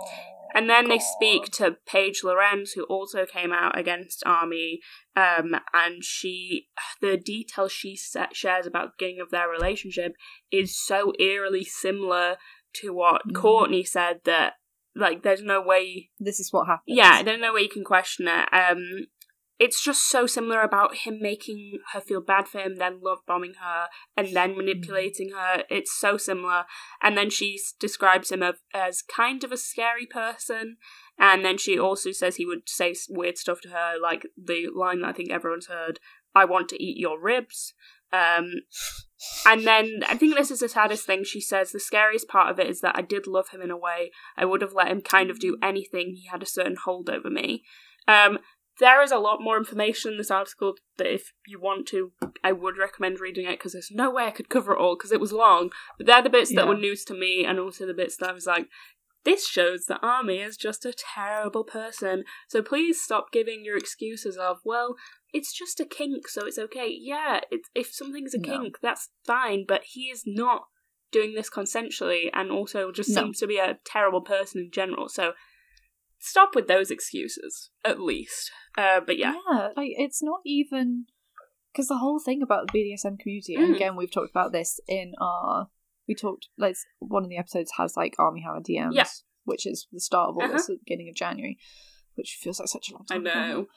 [0.54, 4.80] And then they speak to Paige Lorenz, who also came out against Armie,
[5.16, 6.68] um, and she,
[7.02, 10.14] the details she sa- shares about the beginning of their relationship
[10.52, 12.38] is so eerily similar
[12.82, 13.36] to what Mm.
[13.36, 14.54] Courtney said that,
[14.96, 16.98] like, there's no way, This is what happened.
[16.98, 18.50] yeah, there's no way you can question it.
[18.52, 19.06] Um,
[19.60, 23.56] it's just so similar about him making her feel bad for him, then love bombing
[23.62, 25.64] her, and then manipulating her.
[25.70, 26.64] It's so similar.
[27.04, 28.42] And then she describes him
[28.74, 30.78] as kind of a scary person.
[31.18, 35.02] And then she also says he would say weird stuff to her, like the line
[35.02, 36.00] that I think everyone's heard
[36.34, 37.74] I want to eat your ribs.
[38.14, 38.52] Um,
[39.46, 41.26] and then I think this is the saddest thing.
[41.26, 43.78] She says the scariest part of it is that I did love him in a
[43.78, 44.12] way.
[44.38, 46.16] I would have let him kind of do anything.
[46.16, 47.64] He had a certain hold over me.
[48.08, 48.40] Um,
[48.80, 52.12] there is a lot more information in this article that if you want to,
[52.44, 55.12] I would recommend reading it because there's no way I could cover it all because
[55.12, 55.72] it was long.
[55.98, 56.70] But they're the bits that Yeah.
[56.70, 58.68] were news to me and also the bits that I was like,
[59.26, 62.24] this shows that Armie is just a terrible person.
[62.48, 64.96] So please stop giving your excuses of, well,
[65.34, 66.88] it's just a kink, so it's okay.
[66.90, 68.48] Yeah, it's, if something's a No.
[68.50, 70.68] kink, that's fine, but he is not
[71.12, 73.24] doing this consensually and also just No.
[73.24, 75.10] seems to be a terrible person in general.
[75.10, 75.34] So
[76.20, 78.52] stop with those excuses, at least.
[78.78, 79.34] Uh, but yeah.
[79.52, 81.06] Yeah, like it's not even
[81.72, 83.76] because the whole thing about the BDSM community, and Mm.
[83.76, 85.70] again, we've talked about this in our.
[86.08, 86.48] We talked.
[86.58, 89.06] Like one of the episodes has like Armie Hammer DMs, Yeah.
[89.44, 90.54] which is the start of all Uh-huh.
[90.54, 91.58] this the beginning of January,
[92.16, 93.26] which feels like such a long time.
[93.26, 93.68] ago know.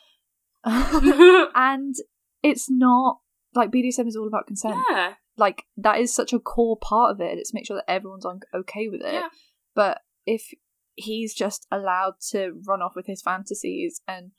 [0.64, 1.48] now.
[1.54, 1.94] and
[2.42, 3.18] it's not
[3.54, 4.76] like BDSM is all about consent.
[4.90, 5.14] yeah.
[5.36, 7.38] Like that is such a core part of it.
[7.38, 9.12] It's to make sure that everyone's on okay with it.
[9.14, 9.28] Yeah.
[9.74, 10.50] But if
[10.94, 14.32] he's just allowed to run off with his fantasies and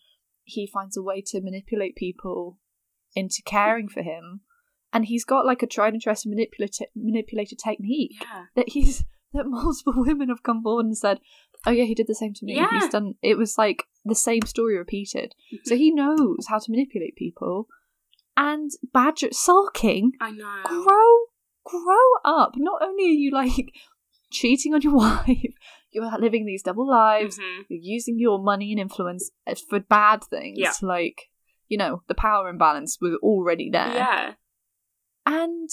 [0.43, 2.59] he finds a way to manipulate people
[3.15, 4.41] into caring for him,
[4.91, 8.45] and he's got like a tried and trusted manipulator manipulator technique Yeah.
[8.55, 11.19] that he's that multiple women have come forward and said,
[11.65, 12.55] "Oh yeah, he did the same to me.
[12.55, 12.69] Yeah.
[12.71, 15.33] He's done." It was like the same story repeated.
[15.53, 15.63] Mm-hmm.
[15.65, 17.67] So he knows how to manipulate people.
[18.35, 20.61] And badger sulking, I know.
[20.65, 21.17] grow,
[21.65, 22.53] grow up.
[22.57, 23.73] Not only are you like
[24.31, 25.53] cheating on your wife,
[25.93, 27.37] you're living these double lives.
[27.39, 27.65] Mhm.
[27.69, 29.31] You're using your money and influence
[29.69, 30.57] for bad things.
[30.59, 30.73] Yeah.
[30.81, 31.29] Like,
[31.67, 33.93] you know, the power imbalance was already there.
[33.93, 34.33] Yeah.
[35.25, 35.69] And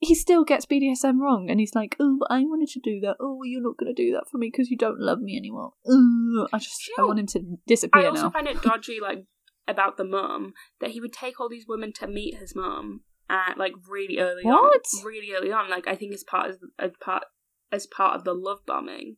[0.00, 1.50] he still gets BDSM wrong.
[1.50, 3.16] And he's like, oh, I wanted to do that.
[3.20, 5.72] Oh, you're not going to do that for me because you don't love me anymore.
[5.86, 6.48] Ugh.
[6.52, 8.02] I just, I want him to disappear.
[8.02, 8.30] I also now.
[8.30, 9.24] find it dodgy, like
[9.66, 13.56] about the mum, that he would take all these women to meet his mum at
[13.56, 14.84] like really early What?
[14.98, 15.04] on.
[15.04, 17.24] Really early on, like I think as part of as part
[17.74, 19.16] as part of the love bombing,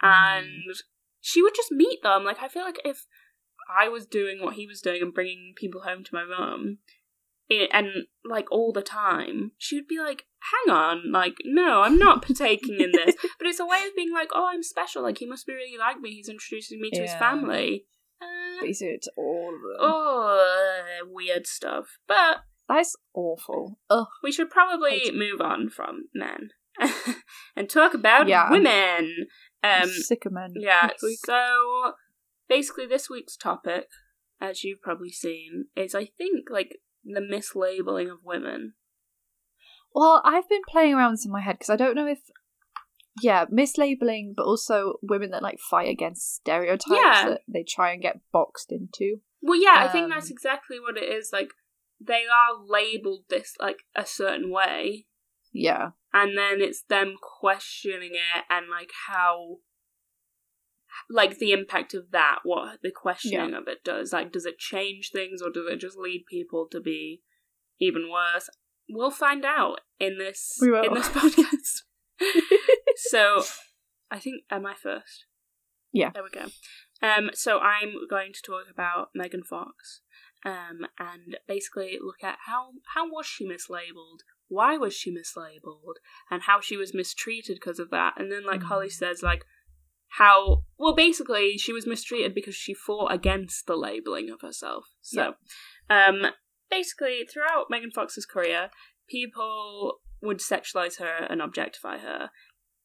[0.00, 0.06] Hmm.
[0.08, 0.74] and
[1.20, 2.24] she would just meet them.
[2.24, 3.06] Like I feel like if
[3.78, 6.78] I was doing what he was doing and bringing people home to my mum.
[7.72, 7.88] And
[8.24, 12.80] like all the time, she would be like, "Hang on, like, no, I'm not partaking
[12.80, 15.02] in this." But it's a way of being like, "Oh, I'm special.
[15.02, 16.10] Like, he must be really like me.
[16.14, 17.86] He's introducing me to his family."
[18.22, 18.26] Uh,
[18.60, 19.76] But he's doing it to all of them.
[19.80, 21.98] oh, weird stuff.
[22.06, 23.80] But That's awful.
[23.90, 24.06] Ugh.
[24.22, 26.50] we should probably move on from men
[27.56, 28.50] and talk about Yeah.
[28.50, 29.26] women.
[29.62, 30.54] Um, sick of men.
[30.56, 30.90] yeah.
[31.24, 31.92] So
[32.48, 33.86] basically, this week's topic,
[34.40, 38.74] as you've probably seen, is I think like the mislabeling of women.
[39.94, 42.20] Well, I've been playing around this in my head because I don't know if,
[43.22, 47.28] yeah, mislabeling, but also women that like fight against stereotypes Yeah.
[47.30, 49.16] that they try and get boxed into.
[49.42, 51.30] Well, yeah, I think that's Um, exactly what it is.
[51.32, 51.50] Like
[52.00, 55.06] they are labeled this like a certain way,
[55.52, 59.58] Yeah, and then it's them questioning it and like how
[61.08, 64.12] like the impact of that what the questioning of it does.
[64.12, 67.22] Like does it change things or does it just lead people to be
[67.80, 68.48] even worse?
[68.88, 71.82] We'll find out in this in this podcast.
[72.96, 73.42] So
[74.10, 75.24] i think am i first?
[75.92, 76.10] Yeah.
[76.12, 76.46] there we go.
[77.02, 80.02] Um so i'm going to talk about megan fox
[80.44, 84.20] um and basically look at how how was she mislabeled
[84.50, 85.96] why was she mislabeled?
[86.30, 88.14] And how she was mistreated because of that?
[88.18, 88.64] And then like Mm.
[88.64, 89.44] holly says like
[90.18, 94.84] how well basically she was mistreated because she fought against the labeling of herself.
[95.00, 95.34] So
[95.88, 96.26] um
[96.68, 98.70] basically throughout megan fox's career
[99.08, 102.30] people would sexualize her and objectify her.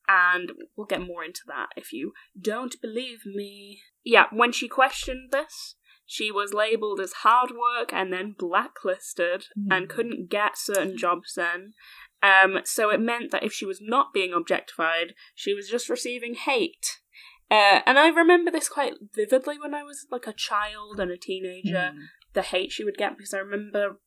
[0.07, 3.81] And we'll get more into that if you don't believe me.
[4.03, 9.85] Yeah when she questioned this she was labeled as hard work and then blacklisted and
[9.85, 9.89] Hmm.
[9.95, 11.73] couldn't get certain jobs then
[12.23, 16.33] um, so it meant that if she was not being objectified, she was just receiving
[16.33, 16.99] hate.
[17.51, 21.17] Uh, and I remember this quite vividly when I was like a child and a
[21.17, 21.91] teenager.
[21.93, 21.99] Mm.
[22.33, 23.99] the hate she would get because I remember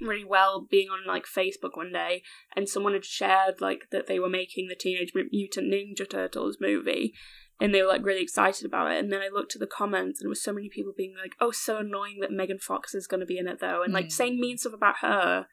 [0.00, 2.22] really well being on like Facebook one day
[2.54, 7.14] and someone had shared like that they were making the Teenage Mutant Ninja Turtles movie
[7.60, 10.20] and they were like really excited about it and then I looked at the comments
[10.20, 13.06] and it was so many people being like oh so annoying that Megan Fox is
[13.06, 14.12] going to be in it though and like Mm.
[14.12, 15.46] saying mean stuff about her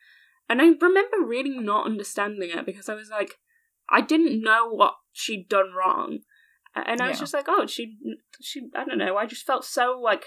[0.50, 3.36] and I remember really not understanding it because I was like
[3.90, 6.20] I didn't know what she'd done wrong
[6.76, 7.22] and I was Yeah.
[7.22, 7.98] just like oh she
[8.42, 10.26] she I don't know I just felt so like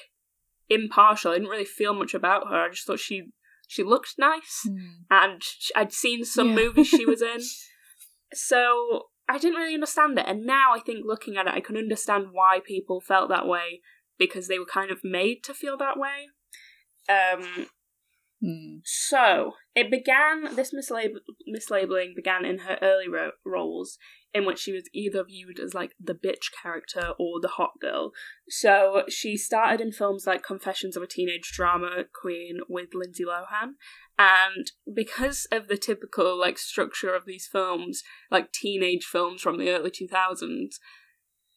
[0.69, 3.31] impartial I didn't really feel much about her I just thought she
[3.67, 4.77] she looked nice Hmm.
[5.11, 5.43] and
[5.77, 6.55] I'd seen some Yeah.
[6.57, 7.41] movies she was in.
[8.35, 10.25] So I didn't really understand it.
[10.27, 13.81] And now I think looking at it, I can understand why people felt that way
[14.19, 16.29] because they were kind of made to feel that way.
[17.09, 17.67] Um,
[18.41, 18.77] Hmm.
[18.85, 23.99] so it began, this mislab- mislabeling began in her early ro- roles
[24.35, 28.13] in which she was either viewed as like the bitch character or the hot girl.
[28.49, 33.73] So she started in films like Confessions of a Teenage Drama Queen with Lindsay Lohan.
[34.19, 39.71] And because of the typical like structure of these films, like teenage films from the
[39.71, 40.75] early 2000s,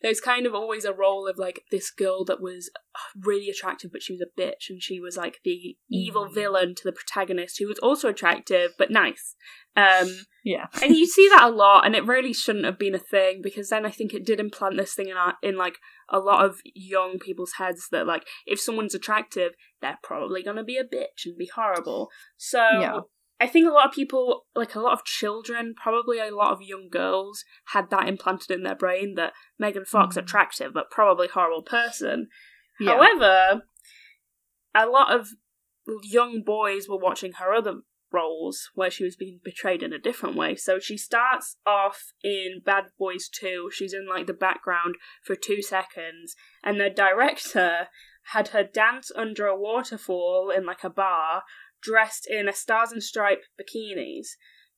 [0.01, 2.69] there's kind of always a role of like this girl that was
[3.15, 6.33] really attractive, but she was a bitch, and she was like the evil Mm.
[6.33, 9.35] villain to the protagonist who was also attractive but nice.
[9.75, 10.09] Um,
[10.43, 10.65] Yeah.
[10.83, 13.69] and you see that a lot, and it really shouldn't have been a thing because
[13.69, 15.77] then I think it did implant this thing in our, in like
[16.09, 20.77] a lot of young people's heads that like if someone's attractive, they're probably gonna be
[20.77, 22.09] a bitch and be horrible.
[22.37, 22.99] So Yeah.
[23.41, 26.61] I think a lot of people, like a lot of children, probably a lot of
[26.61, 30.21] young girls, had that implanted in their brain that Megan Fox Mm.
[30.21, 32.29] attractive but probably horrible person.
[32.79, 32.91] Yeah.
[32.91, 33.63] However,
[34.75, 35.29] a lot of
[36.03, 40.35] young boys were watching her other roles where she was being betrayed in a different
[40.35, 40.55] way.
[40.55, 43.71] So she starts off in Bad Boys 2.
[43.73, 47.87] She's in like the background for two seconds, and the director
[48.33, 51.43] had her dance under a waterfall in like a bar,
[51.81, 54.27] dressed in a stars and stripe bikinis.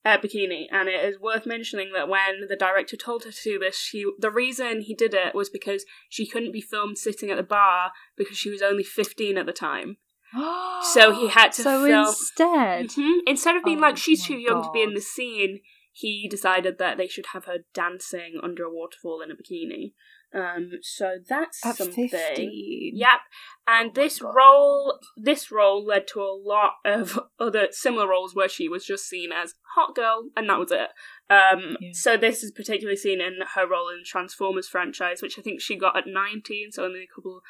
[0.05, 3.57] Uh, bikini, and it is worth mentioning that when the director told her to do
[3.57, 7.37] this, she the reason he did it was because she couldn't be filmed sitting at
[7.37, 9.95] the bar because she was only fifteen at the time.
[10.93, 13.19] So he had to So film- instead, Mhm.
[13.25, 15.61] Instead of being Oh like she's too young to be in the scene,
[15.93, 19.93] he decided that they should have her dancing under a waterfall in a bikini.
[20.33, 22.09] Um, so that's at something.
[22.09, 22.93] fifteen.
[22.95, 23.19] Yep.
[23.67, 28.49] And Oh this role, this role led to a lot of other similar roles where
[28.49, 30.89] she was just seen as hot girl, and that was it.
[31.29, 31.89] Um, Yeah.
[31.93, 35.61] so this is particularly seen in her role in the Transformers franchise, which I think
[35.61, 37.41] she got at nineteen, so only a couple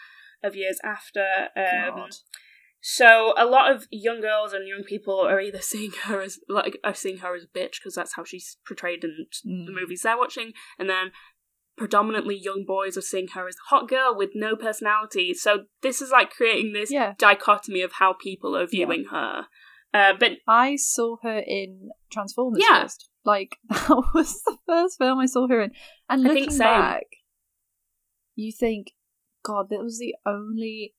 [0.44, 1.26] of years after.
[1.56, 2.10] Um,
[2.86, 6.78] so a lot of young girls and young people are either seeing her as like
[6.84, 9.74] are seeing her as a bitch because that's how she's portrayed in the Mm.
[9.74, 11.12] movies they're watching, and then
[11.78, 15.34] predominantly young boys are seeing her as a hot girl with no personality.
[15.34, 17.14] So this is like creating this Yeah.
[17.18, 19.48] dichotomy of how people are viewing her.
[19.94, 22.84] Uh, but I saw her in Transformers Yeah.
[22.84, 23.10] first.
[23.26, 25.72] Like that was the first film I saw her in.
[26.10, 26.60] And I think looking same.
[26.68, 27.04] back,
[28.36, 28.92] you think,
[29.44, 30.96] God, that was the only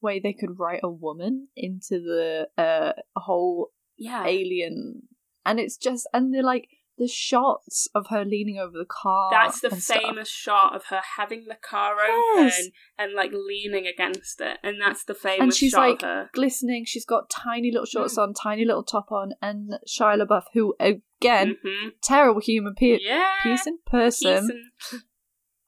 [0.00, 5.02] way they could write a woman into the uh, whole yeah, alien.
[5.44, 9.30] And it's just, and they're like the shots of her leaning over the car.
[9.30, 10.02] that's the and stuff.
[10.02, 12.68] famous shot of her having the car open Yes.
[12.98, 16.84] and like leaning against it, and that's the famous And she's like glistening.
[16.84, 18.22] She's got tiny little shorts Mm.
[18.22, 23.34] on, tiny little top on, and Shia LaBeouf, who again, hmm terrible human pe- Yeah,
[23.42, 24.70] person, person,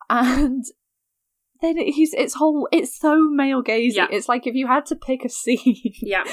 [0.08, 0.64] and
[1.62, 3.96] then he's it's whole it's so male gazing.
[4.04, 4.08] Yeah.
[4.10, 5.58] It's like if you had to pick a scene
[6.02, 6.24] Yeah,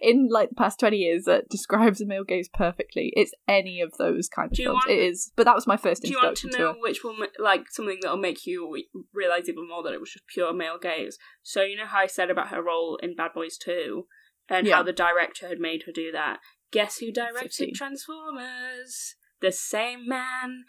[0.00, 3.92] in like the past twenty years that describes a male gaze perfectly, it's any of
[3.98, 4.74] those kind of films.
[4.86, 7.02] want- it is, but that was my first Do you want to know to, which
[7.04, 10.78] will like something that'll make you realize even more that it was just pure male
[10.80, 11.18] gaze?
[11.42, 14.06] So you know how I said about her role in Bad Boys Two,
[14.48, 14.76] and Yeah.
[14.76, 16.38] how the director had made her do that.
[16.72, 17.72] Guess who directed 50.
[17.72, 19.16] Transformers?
[19.40, 20.64] The same man.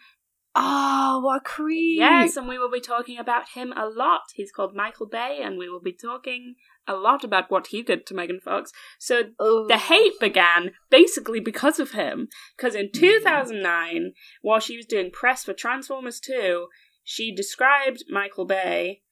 [0.56, 1.98] Oh, what a creep!
[1.98, 4.22] Yes, and we will be talking about him a lot.
[4.34, 6.54] He's called Michael Bay, and we will be talking
[6.86, 8.70] a lot about what he did to Megan Fox.
[8.98, 12.28] So the hate began basically because of him.
[12.56, 16.66] Because in 2009, while she was doing press for Transformers 2,
[17.02, 19.02] she described Michael Bay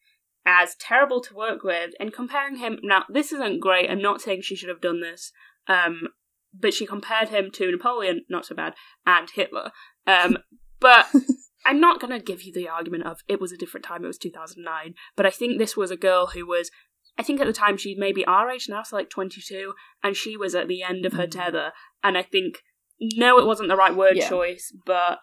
[0.45, 2.79] as terrible to work with and comparing him.
[2.83, 3.91] Now, this isn't great.
[3.91, 5.33] I'm not saying she should have done this.
[5.67, 6.09] Um,
[6.55, 8.75] but she compared him to Napoleon, not so bad,
[9.07, 9.71] and Hitler.
[10.07, 10.39] Um,
[10.83, 11.07] but
[11.65, 14.09] I'm not going to give you the argument of it was a different time, it
[14.09, 14.95] was 2009.
[15.17, 16.71] But I think this was a girl who was,
[17.19, 19.73] I think at the time she may be our age now, so like 22,
[20.03, 21.31] and she was at the end of her Mm.
[21.31, 21.73] tether.
[22.03, 22.63] And I think,
[23.01, 24.29] no, it wasn't the right word Yeah.
[24.29, 25.21] choice, but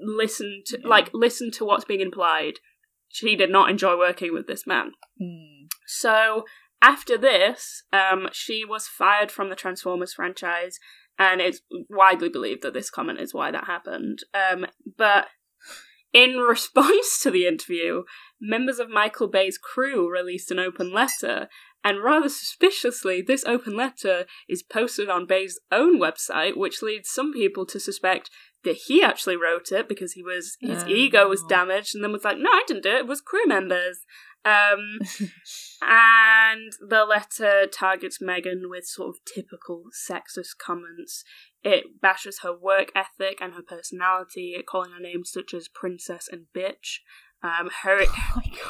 [0.00, 0.88] listen to, Yeah.
[0.88, 2.54] like, listen to what's being implied.
[3.08, 4.92] She did not enjoy working with this man.
[5.20, 5.66] Hmm.
[5.86, 6.44] So
[6.80, 10.78] after this, um, she was fired from the Transformers franchise,
[11.18, 11.60] and it's
[11.90, 14.20] widely believed that this comment is why that happened.
[14.32, 14.66] Um,
[14.96, 15.28] but
[16.12, 18.04] in response to the interview,
[18.40, 21.48] members of Michael Bay's crew released an open letter,
[21.84, 27.32] and rather suspiciously, this open letter is posted on Bay's own website, which leads some
[27.32, 28.30] people to suspect
[28.64, 30.88] that he actually wrote it because he was his Oh.
[30.88, 32.96] ego was damaged, and then was like, "No, I didn't do it.
[32.96, 34.04] It was crew members."
[34.44, 34.98] Um,
[35.82, 41.24] and the letter targets Megan with sort of typical sexist comments.
[41.62, 46.46] It bashes her work ethic and her personality, calling her names such as princess and
[46.56, 46.98] bitch.
[47.42, 48.04] Um, her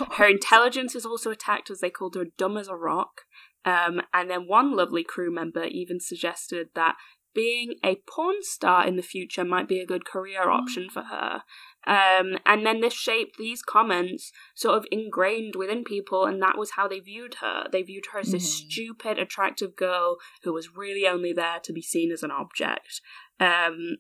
[0.01, 3.23] Oh her intelligence is also attacked as they called her dumb as a rock.
[3.65, 6.97] Um, and then one lovely crew member even suggested that
[7.35, 11.43] being a porn star in the future might be a good career option for her.
[11.89, 16.73] Um, and then this shaped these comments sort of ingrained within people, and that was
[16.73, 17.67] how they viewed her.
[17.73, 18.71] They viewed her as this Mhm.
[18.71, 23.01] stupid, attractive girl who was really only there to be seen as an object.
[23.41, 23.97] Um,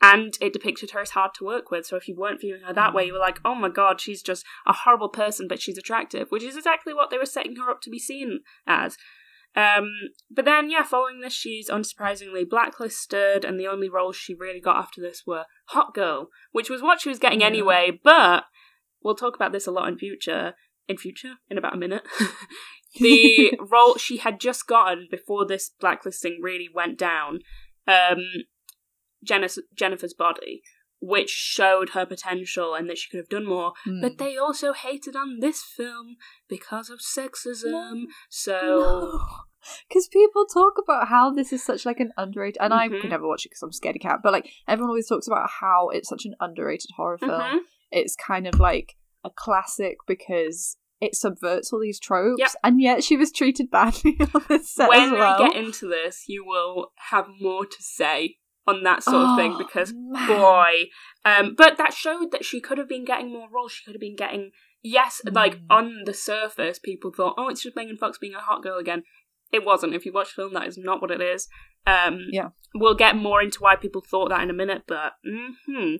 [0.00, 1.86] and it depicted her as hard to work with.
[1.86, 4.22] So if you weren't viewing her that way, you were like, oh my god, she's
[4.22, 7.70] just a horrible person, but she's attractive, which is exactly what they were setting her
[7.70, 8.96] up to be seen as.
[9.56, 9.90] Um,
[10.30, 14.76] but then, yeah, following this, she's unsurprisingly blacklisted, and the only roles she really got
[14.76, 18.44] after this were Hot Girl, which was what she was getting anyway, but
[19.02, 20.54] we'll talk about this a lot in future.
[20.86, 22.02] In future, in about a minute.
[23.00, 27.40] the role she had just gotten before this blacklisting really went down,
[27.86, 28.24] um,
[29.22, 30.62] Jennifer's, Jennifer's body,
[31.06, 33.72] which showed her potential and that she could have done more.
[33.86, 34.00] Mm.
[34.02, 36.16] But they also hated on this film
[36.48, 38.04] because of sexism.
[38.30, 39.20] So
[39.88, 43.00] Because people talk about how this is such like an underrated, and I Mhm.
[43.00, 44.20] could never watch it because I'm scared of cat.
[44.22, 47.30] But like everyone always talks about how it's such an underrated horror film.
[47.40, 47.58] Mhm.
[47.90, 52.50] It's kind of like a classic because it subverts all these tropes, Yep.
[52.62, 55.42] and yet she was treated badly on this set when as well.
[55.42, 58.36] we get into this, you will have more to say
[58.66, 60.26] on that sort of thing Oh, because man.
[60.28, 60.72] boy,
[61.24, 63.72] um, but that showed that she could have been getting more roles.
[63.72, 64.52] She could have been getting
[64.82, 65.66] yes, like Mm.
[65.70, 69.02] on the surface, people thought, oh, it's just Megan Fox being a hot girl again.
[69.52, 69.94] It wasn't.
[69.94, 71.48] If you watch the film, that is not what it is.
[71.86, 72.48] Um, Yeah.
[72.74, 75.96] we'll get more into why people thought that in a minute, but mm-hmm.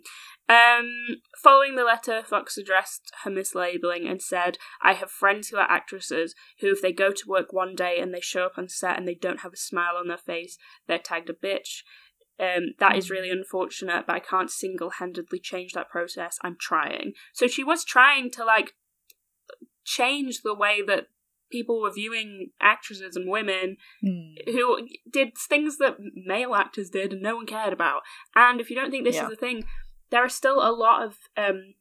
[0.49, 5.71] um, following the letter, Fox addressed her mislabeling and said, "I have friends who are
[5.71, 8.97] actresses who, if they go to work one day and they show up on set
[8.99, 10.57] and they don't have a smile on their face,
[10.87, 11.83] they're tagged a bitch."
[12.39, 16.37] Um, that is really unfortunate, but I can't single handedly change that process.
[16.43, 17.12] I'm trying.
[17.32, 18.74] So she was trying to like
[19.85, 21.07] change the way that
[21.53, 24.35] people were viewing actresses and women Mm.
[24.47, 28.03] who did things that male actors did and no one cared about.
[28.35, 29.26] And if you don't think this Yeah.
[29.26, 29.64] is a thing,
[30.11, 31.18] there are still a lot of.
[31.37, 31.74] Um,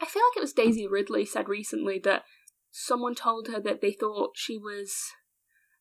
[0.00, 2.24] I feel like it was Daisy Ridley said recently that
[2.70, 5.12] someone told her that they thought she was.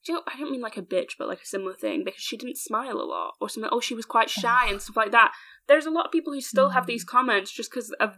[0.06, 2.22] Do you know, I don't mean like a bitch, but like a similar thing because
[2.22, 3.70] she didn't smile a lot or something.
[3.72, 5.32] Oh, she was quite shy and stuff like that.
[5.68, 6.88] There's a lot of people who still have mm.
[6.88, 8.18] these comments just because of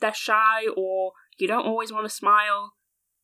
[0.00, 2.72] they're shy or you don't always want to smile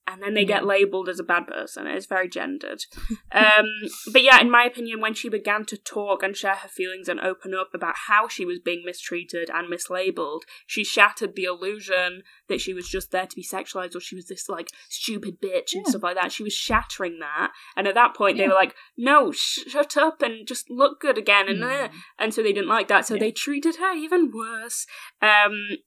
[0.07, 1.87] and then they get labeled as a bad person.
[1.87, 2.81] It's very gendered.
[3.33, 3.67] um,
[4.13, 7.19] but yeah, in my opinion, when she began to talk and share her feelings and
[7.21, 12.61] open up about how she was being mistreated and mislabeled, she shattered the illusion that
[12.61, 15.83] she was just there to be sexualized or she was this like stupid bitch and
[15.85, 15.91] Yeah.
[15.91, 16.31] stuff like that.
[16.33, 20.23] She was shattering that, and at that point, they were like, "No, sh- shut up
[20.23, 21.87] and just look good again." And Mm.
[21.87, 21.89] uh,
[22.19, 23.21] and so they didn't like that, so Yeah.
[23.21, 24.87] they treated her even worse.
[25.21, 25.79] Um,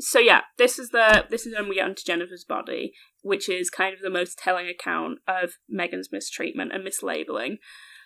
[0.00, 2.92] so yeah, this is the this is when we get onto Jennifer's body,
[3.22, 7.58] which is kind of the most telling account of Megan's mistreatment and mislabeling.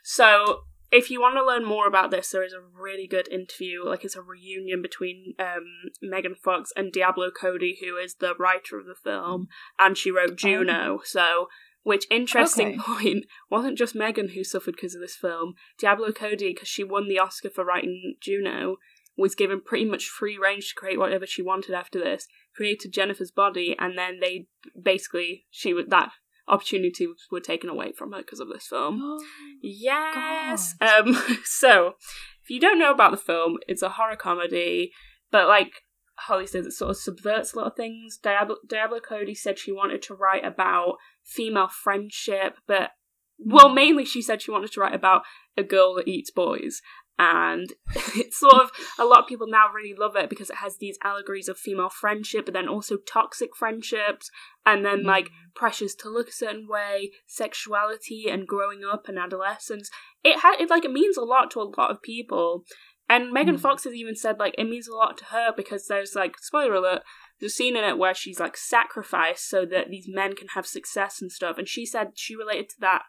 [0.02, 0.60] So
[0.92, 4.04] if you want to learn more about this, there is a really good interview, like
[4.04, 5.64] it's a reunion between um,
[6.00, 9.48] Megan Fox and Diablo Cody, who is the writer of the film,
[9.78, 11.00] and she wrote Juno.
[11.04, 11.48] So,
[11.82, 12.78] which interesting Okay.
[12.78, 15.54] point wasn't just Megan who suffered because of this film.
[15.78, 18.76] Diablo Cody, because she won the Oscar for writing Juno,
[19.16, 22.26] was given pretty much free range to create whatever she wanted after this.
[22.54, 24.46] Created Jennifer's body, and then they
[24.80, 26.10] basically she would that
[26.48, 29.18] opportunity were taken away from her because of this film.
[29.62, 30.74] Yes.
[30.80, 31.16] Um.
[31.44, 31.94] So,
[32.42, 34.92] if you don't know about the film, it's a horror comedy,
[35.30, 35.82] but like
[36.18, 38.18] Holly says, it sort of subverts a lot of things.
[38.22, 42.90] Diablo, Diablo Cody said she wanted to write about female friendship, but
[43.38, 45.22] well, mainly she said she wanted to write about
[45.56, 46.80] a girl that eats boys.
[47.18, 47.72] And
[48.14, 50.98] it's sort of a lot of people now really love it because it has these
[51.02, 54.30] allegories of female friendship, but then also toxic friendships,
[54.64, 59.88] and then like pressures to look a certain way, sexuality, and growing up and adolescence.
[60.22, 62.64] It ha- it like it means a lot to a lot of people,
[63.08, 63.60] And Megan Mm.
[63.60, 66.74] Fox has even said like it means a lot to her because there's like spoiler
[66.74, 67.02] alert,
[67.38, 70.66] there's a scene in it where she's like sacrificed so that these men can have
[70.66, 71.56] success and stuff.
[71.56, 73.02] And she said she related to that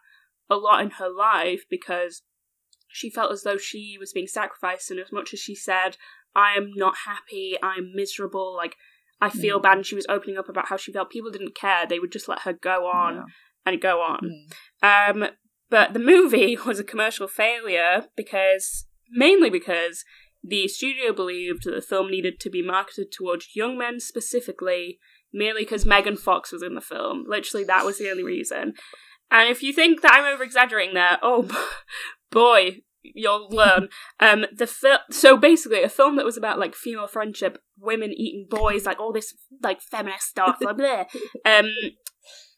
[0.48, 2.22] a lot in her life because
[2.88, 5.96] she felt as though she was being sacrificed and as much as she said,
[6.34, 8.76] I am not happy, I'm miserable, like
[9.20, 9.62] I feel Mm.
[9.62, 12.12] bad and she was opening up about how she felt, people didn't care, they would
[12.12, 13.22] just let her go on Yeah.
[13.66, 14.48] and go on.
[14.82, 15.22] Mm.
[15.22, 15.28] Um,
[15.70, 20.04] but the movie was a commercial failure because, mainly because
[20.42, 24.98] the studio believed that the film needed to be marketed towards young men specifically,
[25.32, 27.24] merely because Megan Fox was in the film.
[27.26, 28.74] Literally, that was the only reason.
[29.30, 31.42] And if you think that I'm over exaggerating there, oh
[32.30, 33.88] boy, you'll learn.
[34.20, 38.46] um, the fil- so basically, a film that was about like female friendship, women eating
[38.48, 41.04] boys, like all this like feminist stuff, blah, blah,
[41.44, 41.70] um,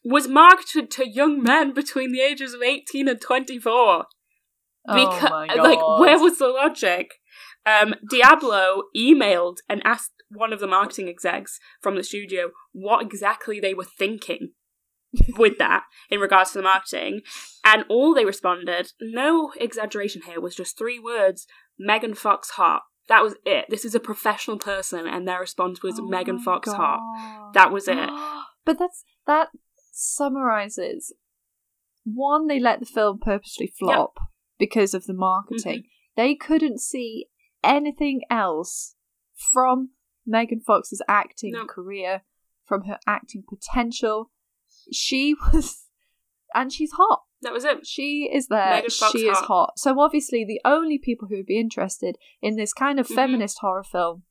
[0.03, 4.05] was marketed to young men between the ages of 18 and 24.
[4.87, 7.13] Oh Because, my like, where was the logic?
[7.65, 13.59] Um, Diablo emailed and asked one of the marketing execs from the studio what exactly
[13.59, 14.53] they were thinking
[15.37, 17.21] with that in regards to the marketing,
[17.65, 21.47] and all they responded, no exaggeration here, was just three words:
[21.77, 22.83] Megan Fox hot.
[23.07, 23.65] That was it.
[23.69, 27.51] This is a professional person, and their response was Oh Megan Fox hot.
[27.53, 28.09] That was it.
[28.65, 29.49] but that's that
[29.91, 31.13] summarizes
[32.03, 34.15] one they let the film purposely flop
[34.57, 36.21] because of the marketing Mm-hmm.
[36.21, 37.27] they couldn't see
[37.63, 38.95] anything else
[39.53, 39.89] from
[40.25, 41.65] megan fox's acting No.
[41.65, 42.21] career
[42.65, 44.31] from her acting potential
[44.91, 45.85] she was
[46.53, 47.85] and she's hot That was it.
[47.85, 49.45] she is there she is hot.
[49.47, 53.15] hot so obviously the only people who would be interested in this kind of Mhm.
[53.15, 54.23] feminist horror film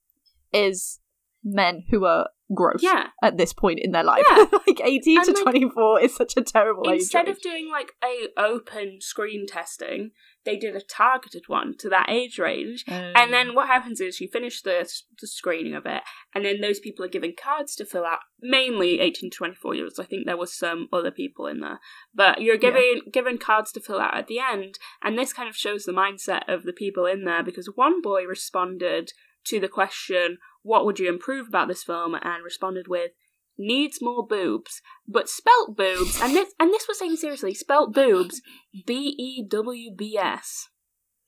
[0.53, 1.01] is
[1.43, 3.09] men who are gross Yeah.
[3.23, 4.25] at this point in their life.
[4.29, 4.45] Yeah.
[4.67, 7.01] like 18 And, to like, 24 is such a terrible age.
[7.01, 10.11] Instead of doing like a open screen testing,
[10.45, 12.85] they did a targeted one to that age range.
[12.87, 13.31] And Mm.
[13.31, 14.91] then what happens is you finish the,
[15.21, 16.03] the screening of it,
[16.35, 19.85] and then those people are given cards to fill out, mainly 18 to 24 years
[19.85, 19.99] olds.
[19.99, 21.79] I think there was some other people in there.
[22.15, 25.57] But you're given given cards to fill out at the end, and this kind of
[25.57, 29.13] shows the mindset of the people in there because one boy responded
[29.45, 32.15] to the question, What would you improve about this film?
[32.15, 33.13] and responded with,
[33.59, 38.41] Needs more boobs, but spelt boobs, and this and this was saying seriously, spelt boobs,
[38.87, 40.69] B E W B S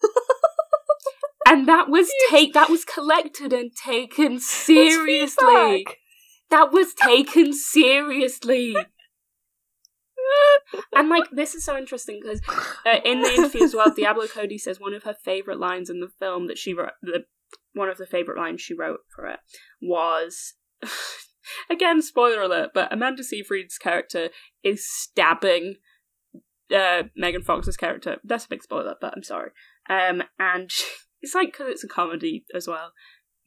[1.47, 5.87] and that was take that was collected and taken seriously.
[6.51, 8.77] That was taken seriously.
[10.95, 12.41] And like this is so interesting because
[12.87, 16.01] uh, in the interview as well, Diablo Cody says one of her favorite lines in
[16.01, 16.93] the film that she wrote.
[17.03, 17.25] The
[17.75, 19.41] one of the favorite lines she wrote for it
[19.81, 20.55] was.
[21.71, 24.29] Again, spoiler alert, but Amanda Seyfried's character
[24.63, 25.77] is stabbing
[26.75, 28.19] uh, Megan Fox's character.
[28.25, 29.51] That's a big spoiler, but I'm sorry.
[29.89, 30.71] Um, and
[31.23, 32.93] it's like because it's a comedy as well.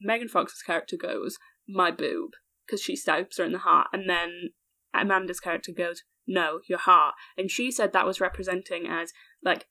[0.02, 2.32] Megan Fox's character goes, "My boob,"
[2.66, 4.50] because she stabs her in the heart, and then
[4.94, 9.14] Amanda's character goes, "No, your heart," and she said that was representing as
[9.44, 9.68] like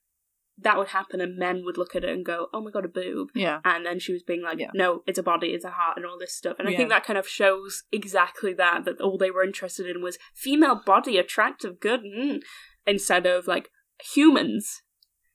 [0.57, 2.87] that would happen, and men would look at it and go, "Oh my god, a
[2.87, 3.59] boob," Yeah.
[3.65, 4.71] and then she was being like, Yeah.
[4.73, 6.57] "No, it's a body, it's a heart," and all this stuff.
[6.59, 6.77] And I Yeah.
[6.77, 10.75] think that kind of shows exactly that that all they were interested in was female
[10.85, 12.41] body, attractive, good, mm,
[12.87, 13.69] instead of like
[14.13, 14.81] humans,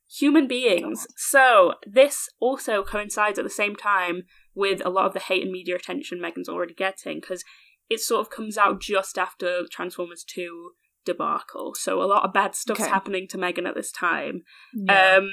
[0.09, 1.07] human beings.
[1.17, 4.23] So this also coincides at the same time
[4.55, 7.45] with a lot of the hate and media attention Megan's already getting because
[7.89, 10.73] it sort of comes out just after Transformers Two
[11.05, 11.75] debacle.
[11.75, 12.91] So a lot of bad stuff's Okay.
[12.91, 14.43] happening to Megan at this time.
[14.75, 15.17] Yeah.
[15.19, 15.31] Um,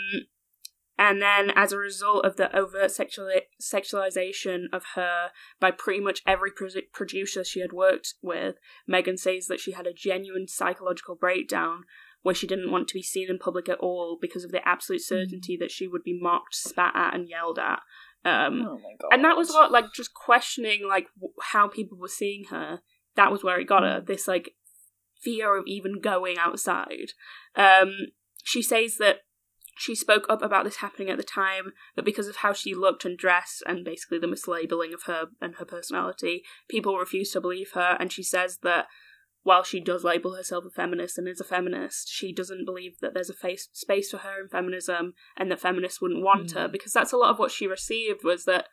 [1.00, 3.30] and then, as a result of the overt sexual
[3.62, 8.56] sexualization of her by pretty much every pro- producer she had worked with,
[8.88, 11.84] Megan says that she had a genuine psychological breakdown
[12.24, 15.02] where she didn't want to be seen in public at all because of the absolute
[15.02, 17.80] certainty that she would be mocked, spat at, and yelled at.
[18.26, 19.10] Um, oh my god.
[19.14, 22.82] and that was what, like, just questioning like w- how people were seeing her.
[23.16, 24.02] That was where it got her.
[24.06, 24.56] This like
[25.24, 27.12] fear of even going outside.
[27.56, 27.92] Um,
[28.44, 29.22] she says that
[29.78, 33.06] she spoke up about this happening at the time, but because of how she looked
[33.06, 37.72] and dressed, and basically the mislabeling of her and her personality, people refused to believe
[37.74, 37.96] her.
[38.00, 38.88] And she says that
[39.44, 43.14] while she does label herself a feminist and is a feminist, she doesn't believe that
[43.14, 46.72] there's a face, space for her in feminism, and that feminists wouldn't want her Mm.
[46.72, 48.68] because that's a lot of what she received was that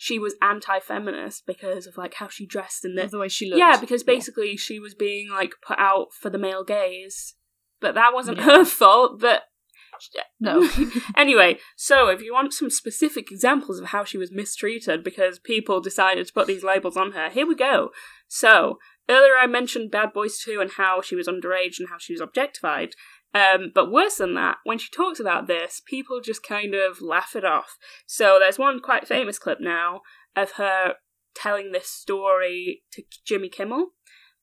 [0.00, 3.58] she was anti-feminist because of like how she dressed and that the way she looked.
[3.58, 7.34] yeah because basically she was being like put out for the male gaze
[7.80, 8.44] but that wasn't Yeah.
[8.44, 9.42] her fault but
[10.40, 10.68] No.
[11.16, 15.80] anyway so if you want some specific examples of how she was mistreated because people
[15.80, 17.90] decided to put these labels on her here we go
[18.28, 18.78] so
[19.10, 22.20] earlier i mentioned bad boys 2 and how she was underage and how she was
[22.20, 22.90] objectified
[23.34, 27.36] Um, but worse than that, when she talks about this, people just kind of laugh
[27.36, 27.76] it off.
[28.06, 30.00] So there's one quite famous clip now
[30.34, 30.94] of her
[31.34, 33.88] telling this story to Jimmy Kimmel.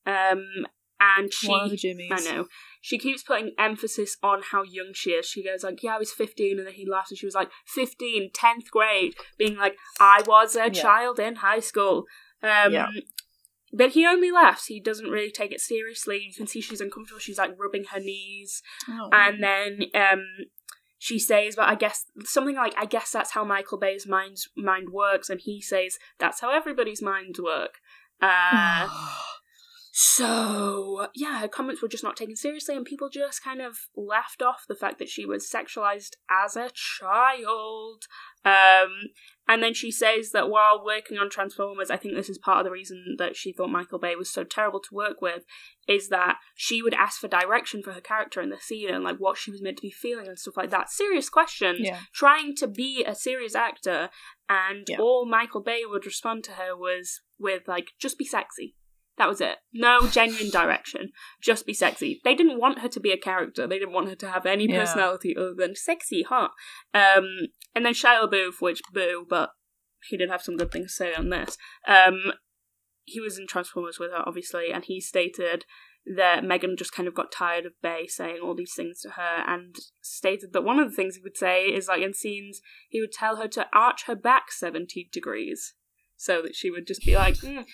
[0.06, 0.66] Um,
[0.98, 2.08] and she, One of the Jimmys.
[2.10, 2.46] I know,
[2.80, 5.26] she keeps putting emphasis on how young she is.
[5.26, 7.50] She goes like, "Yeah, I was 15," and then he laughs, and she was like,
[7.66, 10.70] "15, 10th grade," being like, "I was a Yeah.
[10.70, 12.06] child in high school."
[12.42, 12.86] Um, Yeah.
[13.76, 14.66] But he only laughs.
[14.66, 16.22] He doesn't really take it seriously.
[16.26, 17.20] You can see she's uncomfortable.
[17.20, 19.10] She's like rubbing her knees, Oh.
[19.12, 20.24] and then um,
[20.98, 24.88] she says, "But I guess something like I guess that's how Michael Bay's mind's mind
[24.90, 27.74] works," and he says, "That's how everybody's minds work."
[28.22, 28.88] Uh,
[29.92, 34.42] so yeah, her comments were just not taken seriously, and people just kind of laughed
[34.42, 38.04] off the fact that she was sexualized as a child.
[38.46, 38.90] Um,
[39.48, 42.64] and then she says that while working on Transformers, I think this is part of
[42.64, 45.44] the reason that she thought Michael Bay was so terrible to work with,
[45.86, 49.18] is that she would ask for direction for her character in the scene and like
[49.18, 50.90] what she was meant to be feeling and stuff like that.
[50.90, 52.00] Serious questions, Yeah.
[52.14, 54.10] trying to be a serious actor,
[54.48, 54.98] and Yeah.
[54.98, 58.74] all Michael Bay would respond to her was with like, "Just be sexy."
[59.18, 59.56] That was it.
[59.72, 61.10] No genuine direction.
[61.42, 62.20] Just be sexy.
[62.22, 63.66] They didn't want her to be a character.
[63.66, 64.80] They didn't want her to have any Yeah.
[64.80, 66.50] personality other than sexy, hot.
[66.92, 69.50] Um, and then Shia LaBeouf, which boo, but
[70.08, 71.56] he did have some good things to say on this.
[71.86, 72.34] Um,
[73.04, 75.64] he was in Transformers with her, obviously, and he stated
[76.04, 79.44] that Megan just kind of got tired of Bay saying all these things to her
[79.46, 83.00] and stated that one of the things he would say is like in scenes, he
[83.00, 85.74] would tell her to arch her back 70 degrees
[86.16, 87.66] so that she would just be like, "Mm,"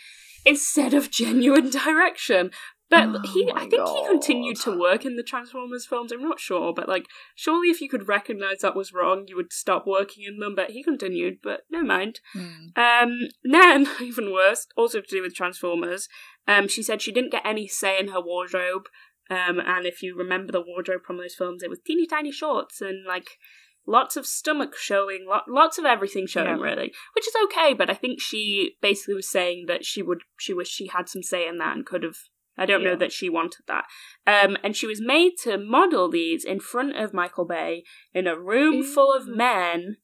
[0.45, 2.51] instead of genuine direction.
[2.93, 6.13] But Oh he, I think he continued to work in the Transformers films.
[6.13, 9.51] I'm not sure, but like, surely if you could recognize that was wrong, you would
[9.51, 10.55] stop working in them.
[10.55, 11.39] But he continued.
[11.43, 12.21] But no mind.
[12.35, 12.67] Hmm.
[12.77, 16.07] Um, then, even worse, also to do with Transformers,
[16.47, 18.89] um, she said she didn't get any say in her wardrobe.
[19.31, 22.83] Um, and if you remember the wardrobe from those films, it was teeny tiny shorts
[22.83, 23.39] and like
[23.87, 26.63] lots of stomach showing, lo- lots of everything showing, Yeah.
[26.63, 27.75] really, which is okay.
[27.75, 31.23] But I think she basically was saying that she would, she wished she had some
[31.23, 32.17] say in that and could have.
[32.59, 33.87] I don't know that she wanted that.
[34.27, 38.39] Um, and she was made to model these in front of Michael Bay in a
[38.39, 39.97] room full of men.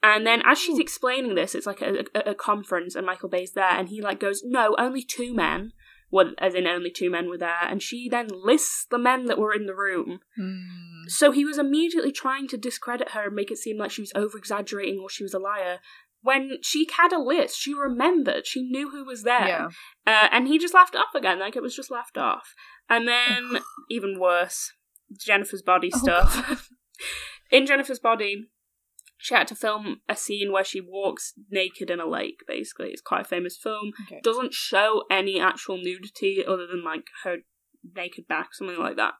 [0.00, 3.52] And then as she's explaining this, it's like a, a, a conference and Michael Bay's
[3.54, 5.72] there and he like goes, no, only two men.
[6.10, 7.62] Well, as in only two men were there.
[7.62, 10.20] And she then lists the men that were in the room.
[10.36, 10.62] Hmm.
[11.06, 14.12] So he was immediately trying to discredit her and make it seem like she was
[14.14, 15.80] over exaggerating or she was a liar.
[16.22, 19.46] When she had a list, she remembered, she knew who was there.
[19.46, 19.68] Yeah.
[20.06, 22.54] Uh, and he just laughed off again, like it was just laughed off.
[22.88, 24.72] And then, even worse,
[25.16, 26.70] Jennifer's body Oh, stuff.
[27.50, 28.48] in Jennifer's body,
[29.20, 32.90] she had to film a scene where she walks naked in a lake, basically.
[32.90, 33.92] It's quite a famous film.
[34.06, 34.20] Okay.
[34.22, 37.38] Doesn't show any actual nudity other than like her
[37.94, 39.14] naked back, something like that.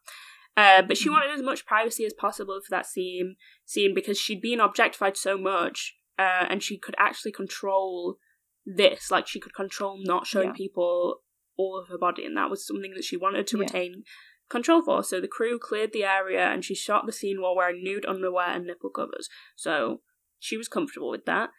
[0.57, 1.13] Uh, but she Mhm.
[1.13, 5.37] wanted as much privacy as possible for that scene, scene because she'd been objectified so
[5.37, 8.19] much, uh, and she could actually control
[8.65, 9.11] this.
[9.11, 10.55] Like she could control not showing Yeah.
[10.55, 11.23] people
[11.57, 13.63] all of her body, and that was something that she wanted to Yeah.
[13.65, 14.05] retain
[14.49, 15.03] control for.
[15.03, 18.49] So the crew cleared the area, and she shot the scene while wearing nude underwear
[18.49, 19.29] and nipple covers.
[19.57, 20.01] So
[20.39, 21.51] she was comfortable with that.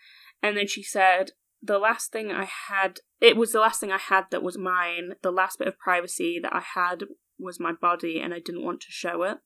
[0.42, 1.32] And then she said,
[1.62, 5.16] "The last thing I had, it was the last thing I had that was mine.
[5.22, 7.06] The last bit of privacy that I had
[7.38, 9.38] was my body, and I didn't want to show it."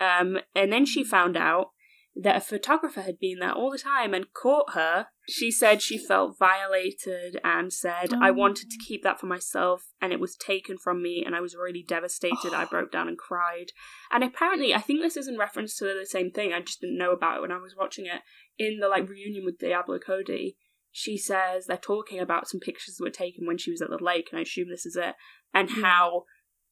[0.00, 1.70] Um, and then she found out
[2.20, 5.06] that a photographer had been there all the time and caught her.
[5.28, 8.84] She said she felt violated and said, I wanted to oh.
[8.88, 12.52] keep that for myself and it was taken from me and I was really devastated.
[12.52, 12.68] I oh.
[12.68, 13.66] broke down and cried.
[14.10, 16.52] And apparently, I think this is in reference to the same thing.
[16.52, 18.22] I just didn't know about it when I was watching it.
[18.58, 20.56] In the like reunion with Diablo Cody,
[20.90, 24.02] she says they're talking about some pictures that were taken when she was at the
[24.02, 25.14] lake, and I assume this is it,
[25.54, 25.82] and Yeah.
[25.82, 26.24] how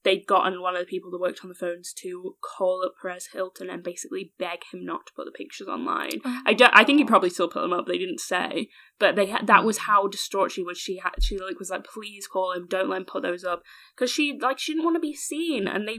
[0.07, 3.30] they'd gotten one of the people that worked on the phones to call up Perez
[3.32, 6.20] Hilton and basically beg him not to put the pictures online.
[6.46, 6.70] I don't.
[6.72, 7.86] I think he probably still put them up.
[7.86, 8.68] They didn't say,
[9.00, 9.34] but they.
[9.42, 10.78] That was how distraught she was.
[10.78, 11.14] She had.
[11.20, 12.68] She like was like, please call him.
[12.70, 13.62] Don't let him put those up
[13.96, 15.98] because she like she didn't want to be seen, and they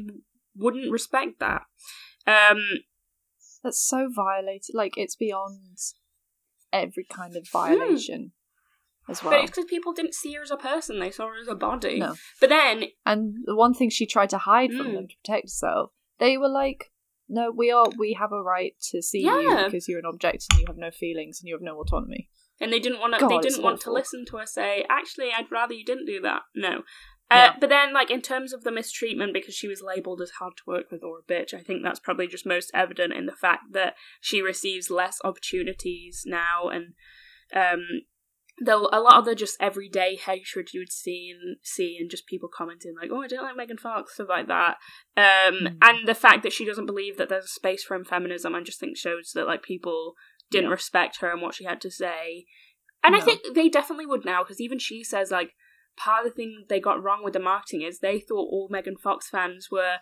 [0.55, 1.63] wouldn't respect that.
[2.25, 2.61] Um.
[3.61, 4.73] That's so violated.
[4.73, 5.77] Like it's beyond
[6.71, 8.31] every kind of violation
[9.09, 9.31] as well.
[9.33, 11.55] But it's because people didn't see her as a person; they saw her as a
[11.55, 11.99] body.
[11.99, 12.15] No.
[12.39, 14.93] But then, And the one thing she tried to hide from Mm.
[14.93, 16.91] them to protect herself, they were like,
[17.29, 17.87] "No, we are.
[17.97, 19.39] We have a right to see Yeah.
[19.39, 22.29] you because you're an object and you have no feelings and you have no autonomy."
[22.59, 23.27] and they didn't want to.
[23.27, 26.41] They didn't want to listen to her say, "Actually, I'd rather you didn't do that."
[26.55, 26.79] No.
[27.29, 27.55] Uh, Yeah.
[27.59, 30.63] But then, like in terms of the mistreatment, because she was labelled as hard to
[30.65, 33.73] work with or a bitch, I think that's probably just most evident in the fact
[33.73, 36.93] that she receives less opportunities now, and
[37.53, 37.85] um,
[38.63, 42.25] though a lot of the just everyday hatred you would see and see and just
[42.27, 44.77] people commenting like, "Oh, I don't like Megan Fox," stuff like that.
[45.15, 45.77] Um, Mm.
[45.81, 48.79] and the fact that she doesn't believe that there's a space for feminism, I just
[48.79, 50.15] think shows that like people
[50.49, 50.71] didn't Yeah.
[50.71, 52.45] respect her and what she had to say.
[53.03, 55.51] And I think they definitely would now because even she says like
[55.95, 58.97] part of the thing they got wrong with the marketing is they thought all Megan
[58.97, 59.97] Fox fans were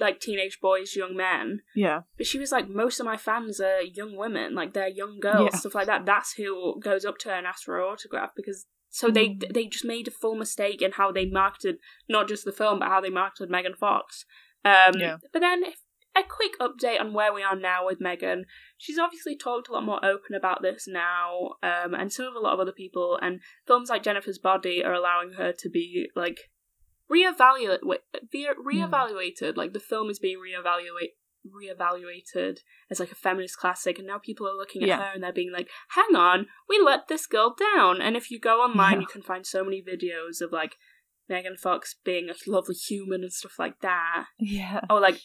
[0.00, 1.60] like teenage boys, young men.
[1.74, 2.00] Yeah.
[2.16, 5.50] But she was like, most of my fans are young women, like they're young girls,
[5.52, 5.58] Yeah.
[5.58, 6.04] stuff like that.
[6.06, 9.52] That's who goes up to her and asks for her autograph because so they Mm.
[9.52, 11.76] they just made a full mistake in how they marketed
[12.08, 14.24] not just the film but how they marketed Megan Fox.
[14.64, 15.16] Um, Yeah.
[15.32, 15.76] But then if,
[16.16, 18.44] a quick update on where we are now with Megan.
[18.78, 22.38] She's obviously talked a lot more open about this now, um, and so have a
[22.38, 23.18] lot of other people.
[23.20, 26.38] And films like Jennifer's Body are allowing her to be like
[27.10, 27.80] reevaluate
[28.30, 28.68] be hmm.
[28.68, 29.56] reevaluated.
[29.56, 31.10] Like the film is being reevaluate
[31.46, 34.96] reevaluated as like a feminist classic, and now people are looking at Yeah.
[34.98, 38.38] her and they're being like, "Hang on, we let this girl down." And if you
[38.38, 39.00] go online, Yeah.
[39.00, 40.76] you can find so many videos of like
[41.28, 44.80] Megan Fox being a lovely human and stuff like that Yeah.
[44.90, 45.20] or like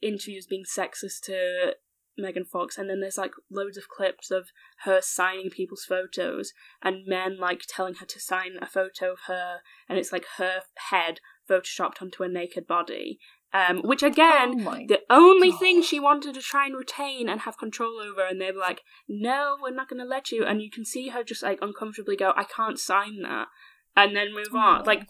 [0.00, 1.76] interviews being sexist to
[2.20, 4.50] Megan Fox, and then there's like loads of clips of
[4.84, 6.52] her signing people's photos
[6.82, 9.58] and men like telling her to sign a photo of her,
[9.88, 13.18] and it's like her head photoshopped onto a naked body.
[13.52, 15.58] Um, which again, oh the only God.
[15.58, 18.82] thing she wanted to try and retain and have control over, and they were like,
[19.08, 22.14] "No, we're not going to let you." And you can see her just like uncomfortably
[22.14, 23.48] go, "I can't sign that,"
[23.96, 24.82] and then move on.
[24.82, 24.84] Oh.
[24.84, 25.08] Like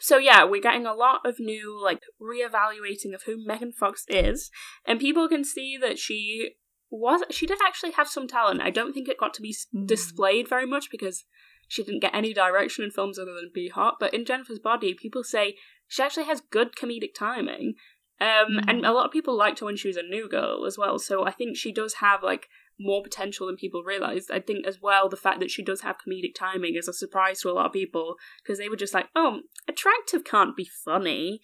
[0.00, 4.50] so yeah, we're getting a lot of new like reevaluating of who Megan Fox is,
[4.86, 6.52] and people can see that she
[6.90, 8.62] was she did actually have some talent.
[8.62, 9.86] I don't think it got to be Mm.
[9.86, 11.24] displayed very much because
[11.66, 13.96] she didn't get any direction in films other than Be Hot.
[14.00, 17.74] But in Jennifer's Body, people say she actually has good comedic timing.
[18.20, 20.76] Um, and a lot of people liked her when she was a new girl as
[20.76, 20.98] well.
[20.98, 22.48] So I think she does have like
[22.80, 24.30] more potential than people realized.
[24.30, 27.40] I think as well the fact that she does have comedic timing is a surprise
[27.40, 31.40] to a lot of people because they were just like, "Oh, attractive can't be funny."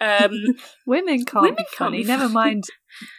[0.00, 0.30] Um,
[0.86, 1.98] Women can't Women be can't funny.
[1.98, 2.34] be Never funny.
[2.34, 2.64] mind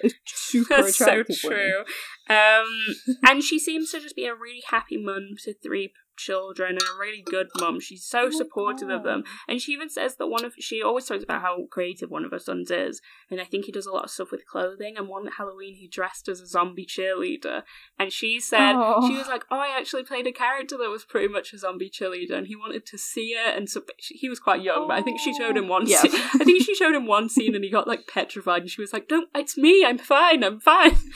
[0.26, 1.84] super that's so true.
[2.30, 2.95] Um,
[3.28, 6.99] and she seems to just be a really happy mum to three children and a
[6.99, 7.80] really good mum.
[7.80, 9.24] She's so Oh supportive of them.
[9.47, 12.32] And she even says that one of she always talks about how creative one of
[12.32, 13.01] her sons is,
[13.32, 14.95] and I think he does a lot of stuff with clothing.
[14.97, 17.63] And one Halloween he dressed as a zombie cheerleader,
[17.97, 19.07] and she said Oh.
[19.07, 21.89] she was like, "Oh, I actually played a character that was pretty much a zombie
[21.89, 23.55] cheerleader," and he wanted to see it.
[23.57, 25.88] And so he was quite young, but I think she showed him one.
[25.88, 26.01] Yeah.
[26.01, 26.11] scene.
[26.13, 28.91] I think she showed him one scene, and he got like petrified, and she was
[28.93, 29.86] like, "Don't, it's me.
[29.86, 30.43] I'm fine.
[30.43, 30.97] I'm fine."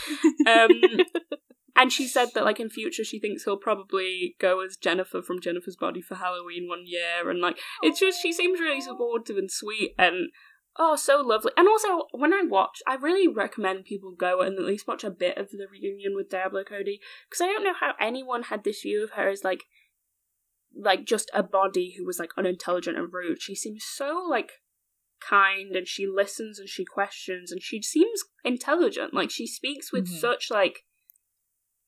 [0.48, 0.70] Um,
[1.76, 5.40] and she said that like in future she thinks he'll probably go as Jennifer from
[5.42, 9.50] Jennifer's Body for Halloween one year and like it's just she seems really supportive and
[9.52, 10.30] sweet and
[10.78, 11.52] oh so lovely.
[11.58, 15.12] And also when I watch I really recommend people go and at least watch a
[15.12, 17.00] bit of the reunion with Diablo Cody
[17.30, 19.64] because I don't know how anyone had this view of her as like
[20.76, 23.42] like just a body who was like unintelligent and rude.
[23.42, 24.54] She seems so like
[25.22, 29.14] kind and she listens and she questions and she seems intelligent.
[29.14, 30.20] Like she speaks with Mhm.
[30.20, 30.84] such like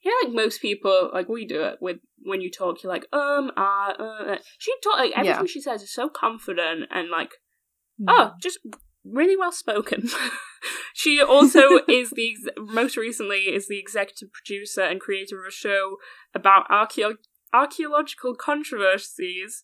[0.06, 3.06] you know, like most people, like we do it with when you talk, you're like,
[3.12, 4.38] um, uh, uh.
[4.60, 5.52] She talk like everything Yeah.
[5.52, 7.32] she says is so confident and like,
[8.00, 8.06] Mm.
[8.10, 8.60] oh, just
[9.06, 10.10] really well spoken.
[10.94, 15.52] she also is the ex- most recently is the executive producer and creator of a
[15.52, 15.96] show
[16.34, 17.16] about archeo-
[17.54, 19.64] archaeological controversies.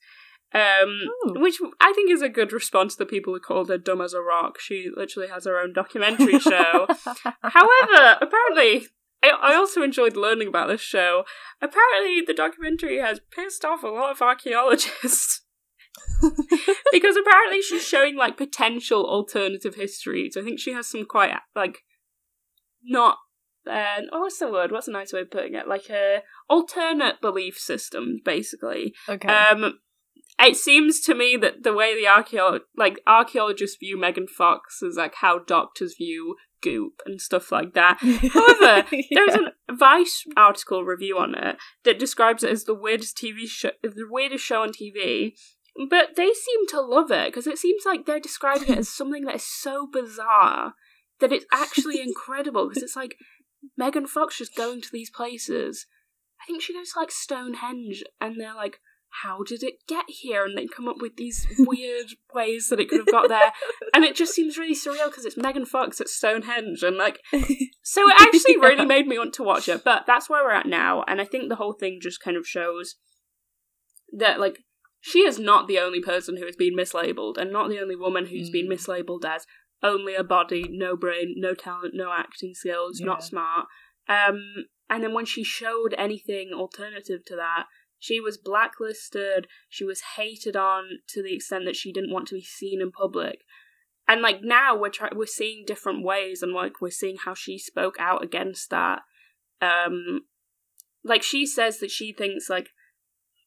[0.53, 1.39] Um, Ooh.
[1.41, 4.13] which I think is a good response to the people who called her dumb as
[4.13, 4.59] a rock.
[4.59, 6.87] She literally has her own documentary show.
[7.41, 8.87] However, apparently,
[9.23, 11.23] I, I also enjoyed learning about this show.
[11.61, 15.41] Apparently, the documentary has pissed off a lot of archaeologists.
[16.91, 20.37] because apparently she's showing like potential alternative histories.
[20.37, 21.79] I think she has some quite like
[22.83, 23.17] not
[23.69, 24.71] uh, oh what's the word?
[24.71, 25.67] What's a nice way of putting it?
[25.67, 28.93] Like a alternate belief system, basically.
[29.07, 29.27] okay.
[29.27, 29.79] Um,
[30.39, 34.95] it seems to me that the way the archeo like archaeologists view Megan Fox is
[34.95, 37.97] like how doctors view goop and stuff like that.
[38.33, 43.47] However, there's a Vice article review on it that describes it as the weirdest TV
[43.47, 45.33] show, the weirdest show on TV.
[45.89, 49.25] But they seem to love it because it seems like they're describing it as something
[49.25, 50.73] that is so bizarre
[51.19, 52.67] that it's actually incredible.
[52.67, 53.15] Because it's like
[53.77, 55.85] Megan Fox just going to these places.
[56.41, 58.79] I think she goes to like Stonehenge, and they're like,
[59.23, 62.89] "How did it get here?" And they come up with these weird ways that it
[62.89, 63.51] could have got there,
[63.93, 67.19] and it just seems really surreal because it's Megan Fox at Stonehenge, and like
[67.83, 70.65] so it actually really made me want to watch it, but that's where we're at
[70.65, 72.95] now, and I think the whole thing just kind of shows
[74.11, 74.59] that like
[74.99, 78.27] she is not the only person who has been mislabeled, and not the only woman
[78.27, 78.73] who's been Mm.
[78.73, 79.45] mislabeled as
[79.83, 83.65] only a body, no brain, no talent, no acting skills, not smart.
[84.07, 87.65] Um, and then when she showed anything alternative to that,
[88.01, 89.47] She was blacklisted.
[89.69, 92.91] She was hated on to the extent that she didn't want to be seen in
[92.91, 93.41] public.
[94.07, 97.57] And like now we're trying, we're seeing different ways, and like we're seeing how she
[97.59, 99.03] spoke out against that.
[99.61, 100.21] Um,
[101.03, 102.69] like she says that she thinks like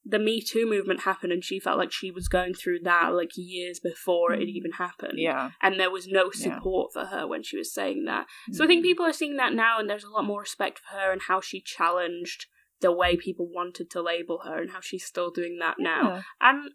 [0.07, 3.31] the Me Too movement happened, and she felt like she was going through that like
[3.37, 5.15] years before it even happened.
[5.17, 5.51] Yeah.
[5.61, 6.55] and there was no Yeah.
[6.57, 8.27] support for her when she was saying that.
[8.53, 10.97] So I think people are seeing that now, and there's a lot more respect for
[10.97, 12.47] her and how she challenged
[12.85, 16.23] the way people wanted to label her, and how she's still doing that now.
[16.41, 16.71] And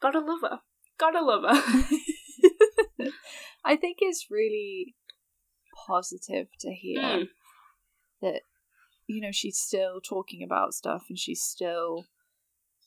[0.00, 0.60] gotta love her.
[0.98, 1.82] Gotta love her.
[3.64, 4.94] I think it's really
[5.86, 7.28] positive to hear Mm.
[8.22, 8.40] that
[9.06, 12.06] you know she's still talking about stuff and she's still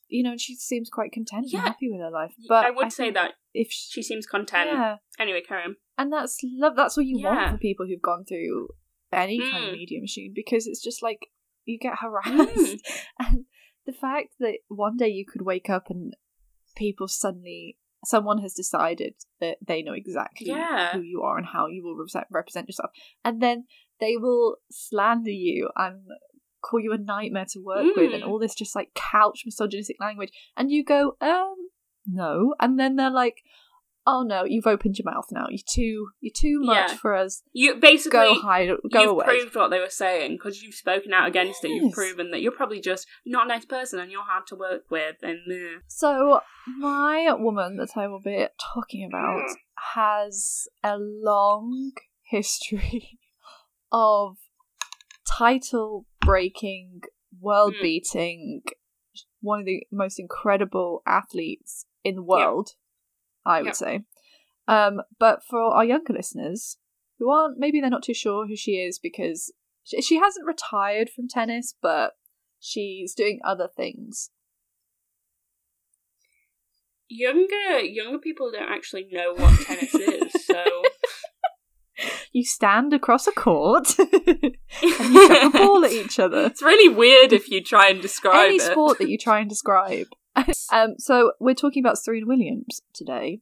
[0.07, 1.59] you know and she seems quite content Yeah.
[1.59, 4.69] and happy with her life but I would say that if she seems content.
[4.73, 5.75] yeah Anyway, on.
[5.97, 7.35] and that's love that's what you Yeah.
[7.35, 8.69] want for people who've gone through
[9.13, 9.77] any kind of Mm.
[9.77, 11.27] media machine because it's just like
[11.69, 12.79] you get harassed Mm.
[13.19, 13.45] and
[13.85, 16.13] the fact that one day you could wake up and
[16.75, 20.93] people suddenly someone has decided that they know exactly Yeah.
[20.93, 22.91] who you are and how you will represent, represent yourself
[23.25, 23.65] and then
[23.99, 26.01] they will slander you and
[26.61, 28.27] call you a nightmare to work with and Mm.
[28.27, 31.55] all this just like couch misogynistic language and you go um
[32.05, 33.37] no and then they're like
[34.11, 36.97] oh no you've opened your mouth now you're too you're too much Yeah.
[36.97, 40.61] for us You basically go hide go you've away proved what they were saying because
[40.63, 41.69] you've spoken out against it.
[41.69, 44.83] You've proven that you're probably just not a nice person and you're hard to work
[44.89, 45.17] with.
[45.21, 46.41] And uh, So,
[46.79, 49.43] my woman that I will be talking about
[49.95, 51.91] has a long
[52.23, 53.19] history
[53.91, 54.37] of
[55.27, 57.01] title breaking,
[57.39, 58.61] world beating,
[59.41, 62.71] one of the most incredible athletes in the world,
[63.45, 63.75] I would Yep.
[63.75, 64.01] say.
[64.67, 66.77] Um, but for our younger listeners
[67.17, 69.51] who aren't, maybe they're not too sure who she is because
[69.83, 72.13] she, she hasn't retired from tennis, but
[72.59, 74.29] she's doing other things.
[77.11, 80.45] younger younger people don't actually know what tennis is.
[80.45, 80.63] So
[82.31, 84.13] You stand across a court and
[84.81, 86.45] you chuck a ball at each other.
[86.45, 88.61] it's really weird if you try and describe Any it.
[88.61, 90.05] sport that you try and describe.
[90.71, 93.41] um, so we're talking about Serena Williams today,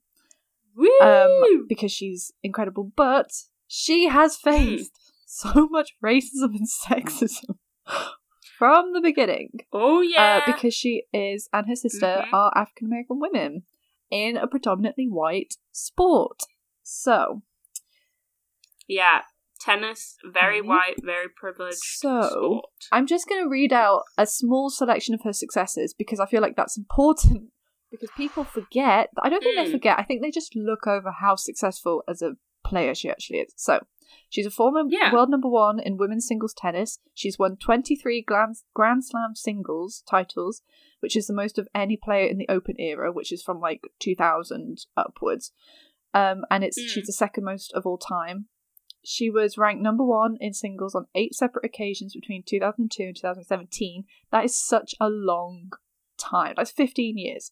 [0.75, 0.89] Woo!
[1.01, 3.31] um, because she's incredible, but
[3.67, 4.49] she has Hmm.
[4.49, 4.91] faced
[5.25, 7.57] so much racism and sexism
[8.57, 9.51] from the beginning.
[9.73, 12.33] oh yeah, uh, because she is and her sister Mhm.
[12.33, 13.63] are African American women
[14.09, 16.43] in a predominantly white sport.
[16.83, 17.41] So,
[18.87, 19.21] yeah,
[19.59, 20.67] tennis very Mhm.
[20.67, 22.65] white, very privileged So, sport.
[22.91, 26.41] I'm just going to read out a small selection of her successes because I feel
[26.41, 27.51] like that's important
[27.91, 29.09] because people forget.
[29.21, 29.71] I don't think they Mm.
[29.71, 29.99] forget.
[29.99, 33.53] I think they just look over how successful as a player she actually is.
[33.55, 33.85] So,
[34.29, 35.13] she's a former Yeah.
[35.13, 36.99] world number one in women's singles tennis.
[37.13, 40.61] She's won 23 Grand, Grand Slam singles titles,
[40.99, 43.81] which is the most of any player in the Open era, which is from like
[43.99, 45.51] 2000 upwards.
[46.13, 46.87] Um, and it's Mm.
[46.87, 48.47] she's the second most of all time.
[49.03, 54.05] She was ranked number one in singles on eight separate occasions between 2002 and 2017.
[54.31, 55.71] That is such a long
[56.17, 56.53] time.
[56.57, 57.51] That's 15 years.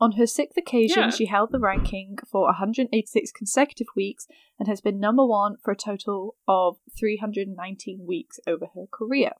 [0.00, 1.10] On her sixth occasion, Yeah.
[1.10, 4.26] she held the ranking for 186 consecutive weeks
[4.58, 9.32] and has been number one for a total of 319 weeks over her career.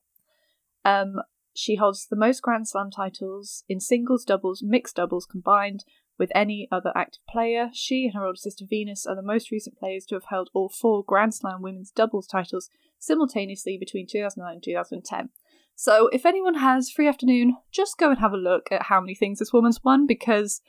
[0.85, 1.17] Um,
[1.55, 5.85] she holds the most Grand Slam titles in singles, doubles, mixed doubles combined
[6.19, 7.71] with any other active player.
[7.73, 10.69] She and her older sister Venus are the most recent players to have held all
[10.69, 15.31] four Grand Slam women's doubles titles simultaneously between 2009 and 2010.
[15.77, 19.15] So, if anyone has free afternoon, just go and have a look at how many
[19.15, 20.61] things this woman's won because,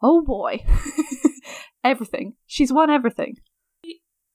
[0.00, 0.64] oh boy,
[1.84, 2.34] everything.
[2.46, 3.36] She's won everything.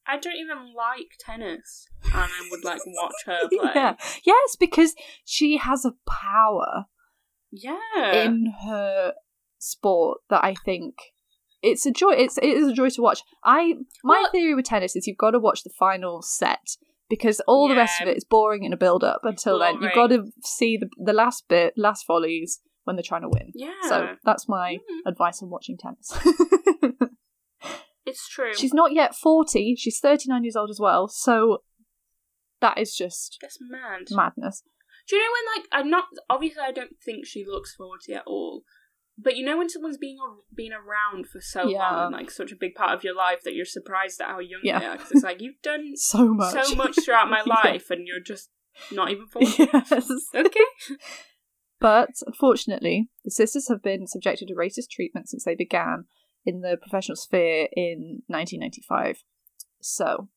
[0.10, 3.72] I don't even like tennis, and I would like watch her play.
[3.76, 3.96] Yeah.
[4.26, 4.96] Yes, because
[5.26, 6.86] she has a power
[7.52, 8.14] Yeah.
[8.14, 9.14] in her
[9.68, 10.96] sport that I think
[11.62, 12.12] it's a joy.
[12.14, 13.22] It's it is a joy to watch.
[13.44, 16.78] I my Well- theory with tennis is you've got to watch the final set
[17.10, 19.22] because all the rest of it is boring in a build up.
[19.24, 23.24] Until then, you've got to see the the last bit, last volleys when they're trying
[23.24, 23.52] to win.
[23.56, 23.72] yeah.
[23.90, 26.12] So that's my Mm, advice on watching tennis.
[28.06, 28.54] it's true.
[28.56, 29.76] she's not yet forty.
[29.78, 31.08] She's thirty nine years old as well.
[31.08, 31.64] So
[32.62, 34.08] that is just That's mad.
[34.12, 34.64] madness.
[35.08, 36.06] Do you know when, like, I'm not.
[36.30, 38.64] Obviously, I don't think she looks 40 at all.
[39.18, 40.18] But you know when someone's been,
[40.56, 41.80] been around for so Yeah.
[41.80, 44.40] long and, like, such a big part of your life that you're surprised at how
[44.40, 44.80] young Yeah.
[44.80, 44.96] they are?
[44.98, 46.54] Because it's like, you've done So much.
[46.68, 48.52] so much throughout my life and you're just
[48.92, 49.46] not even 40.
[49.58, 50.12] yes.
[50.36, 50.60] Okay.
[51.80, 56.06] But unfortunately, the sisters have been subjected to racist treatment since they began
[56.46, 59.24] in the professional sphere in 1995.
[59.82, 60.30] So,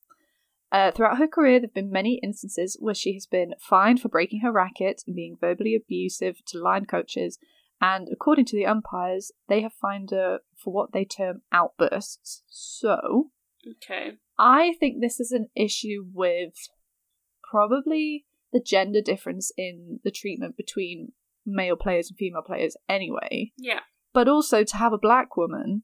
[0.72, 4.09] Uh, throughout her career, there have been many instances where she has been fined for
[4.09, 7.39] breaking her racket and being verbally abusive to line coaches.
[7.81, 12.43] And according to the umpires, they have fined her for what they term outbursts.
[12.49, 13.31] So,
[13.76, 14.12] Okay.
[14.39, 16.55] I think this is an issue with
[17.51, 21.12] probably the gender difference in the treatment between
[21.47, 23.53] male players and female players anyway.
[23.59, 23.81] Yeah.
[24.12, 25.83] But also to have a black woman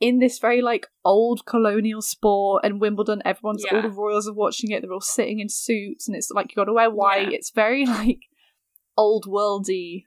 [0.00, 4.70] in this very like old colonial sport and Wimbledon, everyone's all the royals are watching
[4.70, 7.30] it, they're all sitting in suits and it's like you gotta wear white.
[7.30, 7.36] Yeah.
[7.36, 8.20] It's very like
[8.96, 10.04] old worldy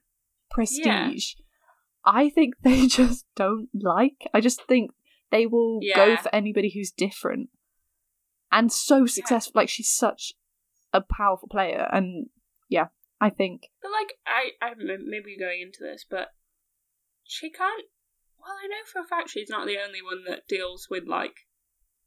[0.49, 1.33] prestige.
[2.05, 4.29] I think they just don't like.
[4.33, 4.91] I just think
[5.31, 7.49] they will go for anybody who's different
[8.51, 9.53] and so successful.
[9.55, 10.33] Like she's such
[10.93, 12.27] a powerful player, and
[12.69, 12.87] yeah,
[13.19, 16.29] I think But like, I I maybe going into this, but
[17.23, 17.85] she can't.
[18.39, 21.35] Well, I know for a fact she's not the only one that deals with like,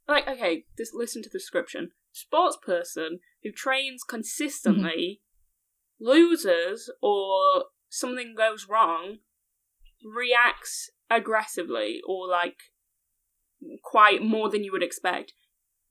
[0.08, 4.16] like okay, just listen to the description: sports person who trains mm-hmm.
[4.16, 5.20] consistently,
[5.98, 9.18] loses or something goes wrong,
[10.04, 12.56] reacts aggressively or like
[13.82, 15.34] quite more than you would expect.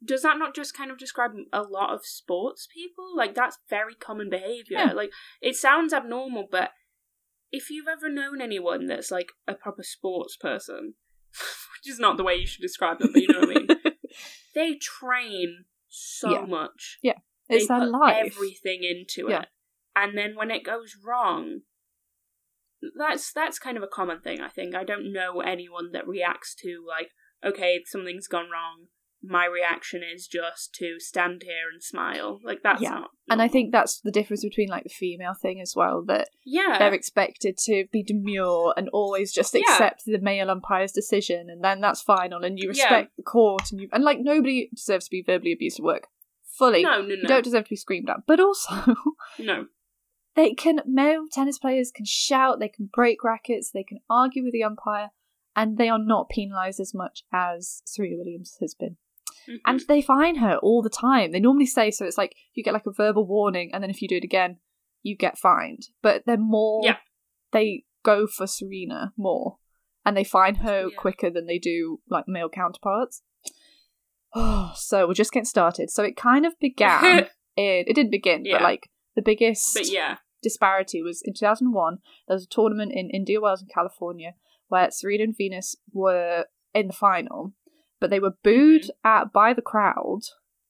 [0.04, 3.14] Does that not just kind of describe a lot of sports people?
[3.16, 4.78] Like that's very common behavior.
[4.78, 4.93] Yeah.
[4.93, 6.72] Like it sounds abnormal, but
[7.52, 10.93] if you've ever known anyone that's like a proper sports person,
[11.34, 13.68] which is not the way you should describe them, but you know what I mean.
[14.56, 16.45] They train so Yeah.
[16.45, 16.97] much.
[17.04, 18.26] Yeah, it's they their put life.
[18.26, 19.41] everything into Yeah.
[19.41, 19.47] it,
[19.95, 21.62] and then when it goes wrong,
[22.97, 24.41] that's that's kind of a common thing.
[24.41, 27.09] I think I don't know anyone that reacts to like,
[27.43, 28.88] okay, something's gone wrong.
[29.21, 32.39] My reaction is just to stand here and smile.
[32.41, 32.91] Like that's Yeah.
[32.91, 33.09] not.
[33.30, 36.77] And I think that's the difference between like the female thing as well that yeah,
[36.80, 39.59] they're expected to be demure and always just Yeah.
[39.69, 42.84] accept the male umpire's decision, and then that's final, and you Yeah.
[42.84, 46.07] respect the court, and you and like nobody deserves to be verbally abused at work.
[46.57, 48.25] Fully, no, no, you don't deserve to be screamed at.
[48.25, 48.95] But also,
[49.39, 49.67] no.
[50.40, 54.54] They can male tennis players can shout, they can break rackets, they can argue with
[54.54, 55.10] the umpire,
[55.56, 58.98] and they are not penalised as much as Serena Williams has been.
[59.48, 59.60] Mhm.
[59.66, 61.32] And they fine her all the time.
[61.32, 62.06] They normally say so.
[62.06, 64.60] It's like you get like a verbal warning, and then if you do it again,
[65.02, 65.88] you get fined.
[66.02, 66.82] But they're more.
[66.84, 66.98] Yeah.
[67.52, 69.58] They go for Serena more,
[70.06, 70.96] and they fine her Yeah.
[70.96, 73.24] quicker than they do like male counterparts.
[74.36, 75.90] Oh, so we're just getting started.
[75.90, 77.28] So it kind of began.
[77.58, 78.56] in, it didn't begin, Yeah.
[78.58, 83.10] but like the biggest but yeah, disparity was in 2001 there was a tournament in
[83.10, 84.34] Indian Wells and california
[84.68, 87.54] where serena and venus were in the final
[88.00, 89.08] but they were booed Mm-hmm.
[89.08, 90.22] at by the crowd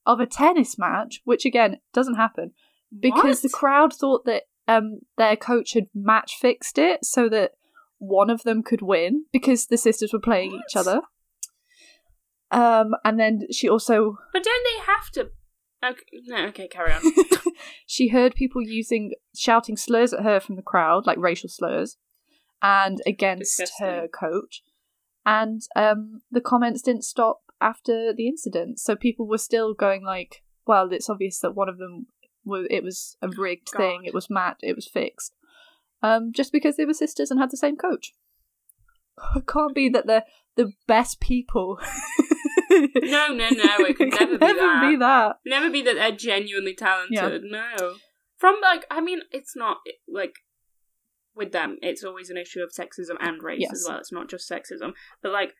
[0.05, 2.51] of a tennis match which again doesn't happen
[2.99, 7.51] because the crowd thought that um their coach had match fixed it so that
[7.99, 11.01] one of them could win because the sisters were playing each other
[12.51, 15.29] um and then she also But don't they have to?
[15.85, 17.01] Okay, no, okay, carry on.
[17.85, 21.97] she heard people using shouting slurs at her from the crowd, like racial slurs,
[22.61, 23.87] and against Disgusting.
[23.87, 24.63] her coach.
[25.25, 30.43] And um, the comments didn't stop after the incident, so people were still going like,
[30.65, 32.07] "Well, it's obvious that one of them
[32.45, 34.03] was it was a rigged thing.
[34.05, 34.57] It was Matt.
[34.61, 35.35] It was fixed."
[36.01, 38.13] Um, just because they were sisters and had the same coach.
[39.35, 40.23] It can't be that they're
[40.55, 41.77] the best people.
[42.95, 44.87] No, no, no, it could never be that.
[44.89, 45.35] be that.
[45.45, 47.43] Never be that they're genuinely talented.
[47.43, 47.95] No.
[48.37, 50.33] From like, I mean, it's not like
[51.35, 51.77] with them.
[51.81, 53.71] It's always an issue of sexism and race Yes.
[53.73, 53.97] as well.
[53.97, 55.53] It's not just sexism, but like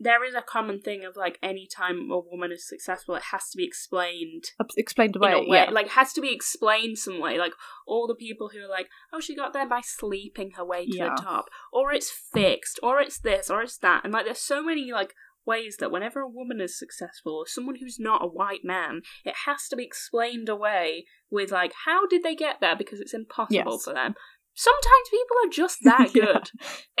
[0.00, 3.48] there is a common thing of like any time a woman is successful, it has
[3.50, 4.42] to be explained
[4.76, 5.34] Explained in away.
[5.46, 5.58] way.
[5.58, 5.70] yeah.
[5.70, 7.38] Like has to be explained some way.
[7.38, 7.52] Like
[7.86, 10.96] all the people who are like, oh, she got there by sleeping her way to
[10.96, 11.14] Yeah.
[11.16, 14.64] the top, or it's fixed, or it's this, or it's that, and like there's so
[14.64, 15.14] many like
[15.46, 19.34] ways that whenever a woman is successful, or someone who's not a white man, it
[19.46, 22.76] has to be explained away with like, how did they get there?
[22.76, 23.84] Because it's impossible Yes.
[23.84, 24.14] for them.
[24.54, 26.24] Sometimes people are just that Yeah.
[26.24, 26.50] good.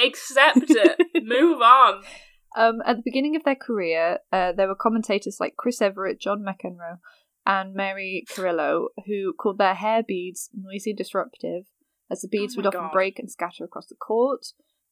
[0.04, 1.00] Accept it.
[1.24, 2.02] Move on.
[2.56, 6.44] Um, at the beginning of their career, uh, there were commentators like Chris Evert, John
[6.44, 6.98] McEnroe,
[7.46, 11.64] and Mary Carrillo who called their hair beads noisy disruptive,
[12.10, 14.46] as the beads Oh would my often break and scatter across the court.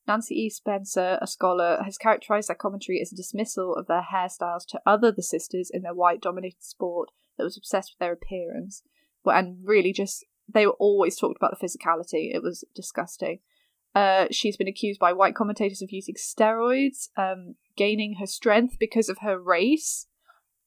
[0.07, 0.51] Nancy E.
[0.51, 5.13] Spencer, a scholar, has characterized their commentary as a dismissal of their hairstyles to other
[5.13, 8.83] the sisters in their white dominated sport that was obsessed with their appearance.
[9.25, 12.35] And really just, they were always talked about the physicality.
[12.35, 13.39] It was disgusting.
[13.95, 19.09] Uh, she's been accused by white commentators of using steroids, um, gaining her strength because
[19.09, 20.07] of her race,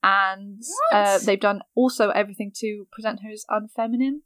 [0.04, 0.62] and
[0.94, 4.20] uh, they've done also everything to present her as unfeminine.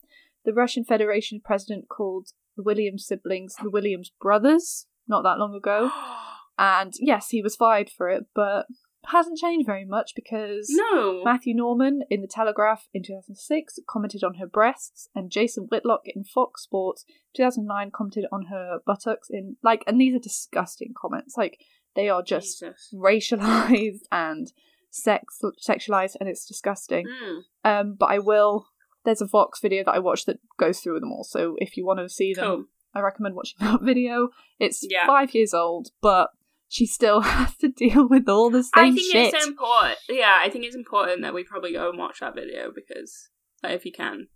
[0.43, 5.91] The Russian Federation president called the Williams siblings the Williams brothers not that long ago,
[6.57, 8.68] and yes, he was fired for it, but
[9.05, 11.24] hasn't changed very much because No.
[11.24, 16.24] Matthew Norman in The Telegraph in 2006 commented on her breasts, and Jason Whitlock in
[16.24, 17.05] Fox Sports
[17.36, 19.30] 2009 commented on her buttocks.
[19.30, 21.36] In like, and these are disgusting comments.
[21.38, 21.60] Like
[21.95, 22.93] they are just Jesus.
[22.93, 24.51] racialized and
[24.91, 27.07] sex sexualized, and it's disgusting.
[27.07, 27.41] Mm.
[27.64, 28.68] Um, but I will.
[29.05, 31.24] There's a Vox video that I watched that goes through them all.
[31.24, 32.64] So if you want to see them, Cool.
[32.94, 34.30] I recommend watching that video.
[34.60, 35.06] It's Yeah.
[35.08, 36.30] five years old, but
[36.68, 39.34] she still has to deal with all the same I think shit.
[39.34, 39.98] it's important.
[40.10, 43.30] Yeah, I think it's important that we probably go and watch that video because,
[43.64, 44.28] like, if you can,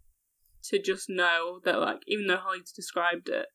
[0.66, 3.46] to just know that, like, even though Holly's described it,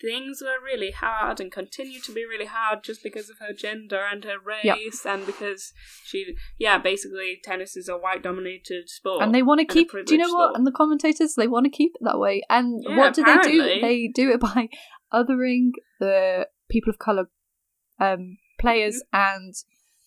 [0.00, 4.00] things were really hard and continue to be really hard just because of her gender
[4.10, 5.72] and her race and because
[6.04, 9.22] she, yeah, basically tennis is a white-dominated sport.
[9.22, 9.90] and they want to keep.
[9.92, 10.48] Do you know what?
[10.48, 10.56] sport.
[10.56, 12.42] And the commentators they want to keep it that way.
[12.50, 13.62] And Yeah, what do they do?
[13.80, 14.68] They do it by
[15.12, 15.70] othering
[16.00, 17.28] the people of color
[18.00, 19.38] um, players, Mm-hmm.
[19.40, 19.54] and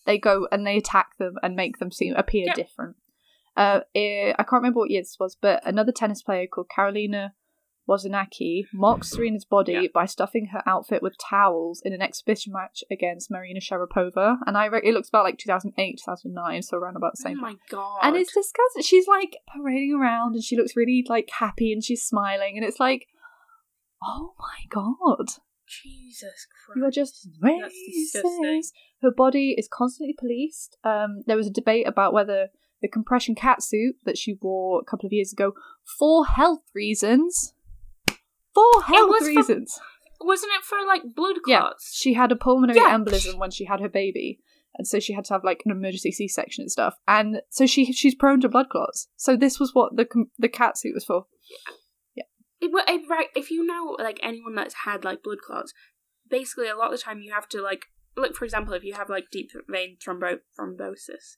[0.04, 2.54] they go and they attack them and make them seem appear Yep.
[2.56, 2.96] different.
[3.56, 7.32] Uh, eh, I can't remember what year this was, but another tennis player called Carolina
[7.88, 9.86] Wozniacki mocks Serena's body Yeah.
[9.94, 14.66] by stuffing her outfit with towels in an exhibition match against Marina Sharapova, and I
[14.66, 17.38] re- it looks about like 2008, 2009, so around about the same.
[17.38, 18.00] Oh my god!
[18.02, 18.82] and it's disgusting.
[18.82, 22.80] She's like parading around and she looks really like happy and she's smiling and it's
[22.80, 23.06] like,
[24.02, 25.26] oh my god,
[25.66, 26.76] Jesus Christ!
[26.76, 28.72] you are just racist.
[29.02, 30.76] Her body is constantly policed.
[30.84, 32.48] Um, there was a debate about whether
[32.82, 35.52] the compression catsuit that she wore a couple of years ago
[35.98, 37.54] for health reasons.
[38.56, 39.78] For health was for- reasons.
[40.20, 41.90] Wasn't it for like blood clots?
[41.92, 42.96] Yeah, she had a pulmonary Yeah.
[42.96, 44.40] embolism when she had her baby,
[44.74, 46.94] and so she had to have like an emergency C-section and stuff.
[47.06, 49.08] And so she she's prone to blood clots.
[49.16, 50.06] So this was what the
[50.38, 51.26] the cat suit was for.
[52.58, 55.74] It, well, it, right, if you know like anyone that's had like blood clots,
[56.28, 57.84] basically a lot of the time you have to like
[58.16, 61.36] look for example if you have like deep vein thrombo- thrombosis.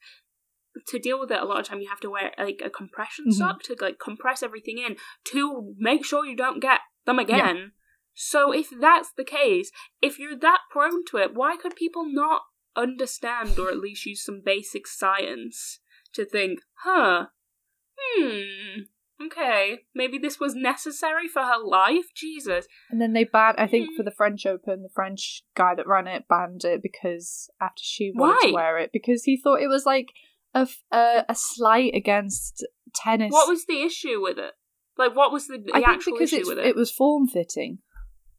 [0.86, 3.24] To deal with it, a lot of time you have to wear like a compression
[3.28, 3.32] Mhm.
[3.32, 4.96] sock to like compress everything in
[5.32, 6.78] to make sure you don't get
[7.08, 7.72] them again.
[8.14, 9.70] So if that's the case,
[10.02, 12.42] if you're that prone to it, why could people not
[12.74, 15.80] understand or at least use some basic science
[16.14, 17.26] to think, huh,
[17.96, 18.80] hmm,
[19.24, 22.06] okay, maybe this was necessary for her life?
[22.14, 22.66] Jesus.
[22.90, 23.58] And then they banned.
[23.58, 27.48] I think for the French Open, the French guy that ran it banned it because
[27.60, 30.08] after she wanted to wear it because he thought it was like
[30.54, 33.30] a a slight against tennis.
[33.30, 34.54] What was the issue with it?
[34.98, 36.76] Like, what was the, the I think because issue it it?
[36.76, 37.78] was form fitting.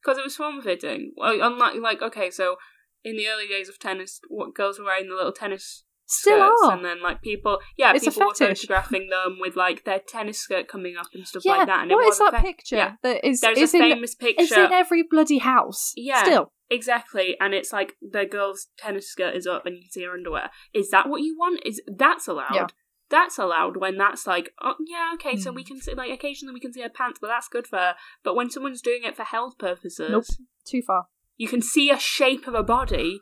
[0.04, 1.14] Because it was form fitting.
[1.16, 2.58] Well, unlike, like, okay, so
[3.04, 6.62] in the early days of tennis, what girls were wearing the little tennis Still skirts,
[6.64, 6.72] are.
[6.74, 10.68] and then like people, yeah, It's people were photographing them with like their tennis skirt
[10.68, 11.82] coming up and stuff yeah, like that.
[11.84, 12.76] And what it is that fe- picture?
[12.78, 14.42] Yeah, That is there's is a in famous picture.
[14.44, 15.94] it's in every bloody house.
[15.96, 16.24] Yeah.
[16.24, 20.04] Still, Exactly, and it's like the girl's tennis skirt is up and you can see
[20.04, 20.50] her underwear.
[20.74, 21.62] Is that what you want?
[21.66, 22.54] Is that's allowed?
[22.54, 22.68] Yeah.
[23.10, 25.56] That's allowed when that's like, oh yeah, okay, so Hmm.
[25.56, 27.96] we can see like occasionally we can see her pants, but that's good for her.
[28.24, 30.26] But when someone's doing it for health purposes, Nope.
[30.66, 31.08] too far.
[31.38, 33.22] you can see a shape of a body.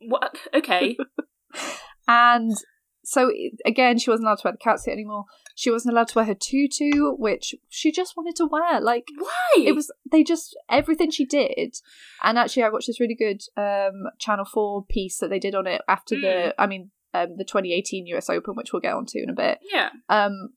[0.00, 0.36] What?
[0.54, 0.96] Okay,
[2.08, 2.56] And
[3.04, 3.30] so
[3.64, 5.24] again, she wasn't allowed to wear the catsuit anymore.
[5.54, 8.80] She wasn't allowed to wear her tutu, which she just wanted to wear.
[8.80, 9.64] Like why?
[9.64, 11.76] it was, they just everything she did.
[12.22, 15.66] And actually, I watched this really good um Channel Four piece that they did on
[15.66, 16.90] it after the, I mean,
[17.24, 19.58] um, the 2018 US Open, which we'll get onto in a bit.
[19.72, 20.50] yeah, Um,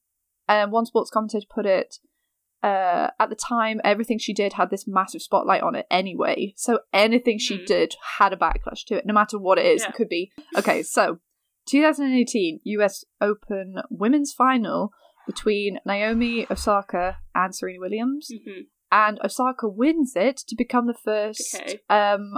[0.48, 1.98] and one sports commentator put it.
[2.62, 6.54] Uh, at the time, everything she did had this massive spotlight on it anyway.
[6.58, 7.66] So anything she Hmm.
[7.66, 9.82] did had a backlash to it, no matter what it is.
[9.82, 9.90] Yeah.
[9.90, 10.84] It could be okay.
[10.84, 11.20] So,
[11.68, 13.06] 2018 U.S.
[13.22, 14.92] Open Women's Final
[15.26, 21.56] between Naomi Osaka and Serena Williams, hmm and Osaka wins it to become the first.
[21.56, 21.80] Okay.
[21.92, 22.34] Um,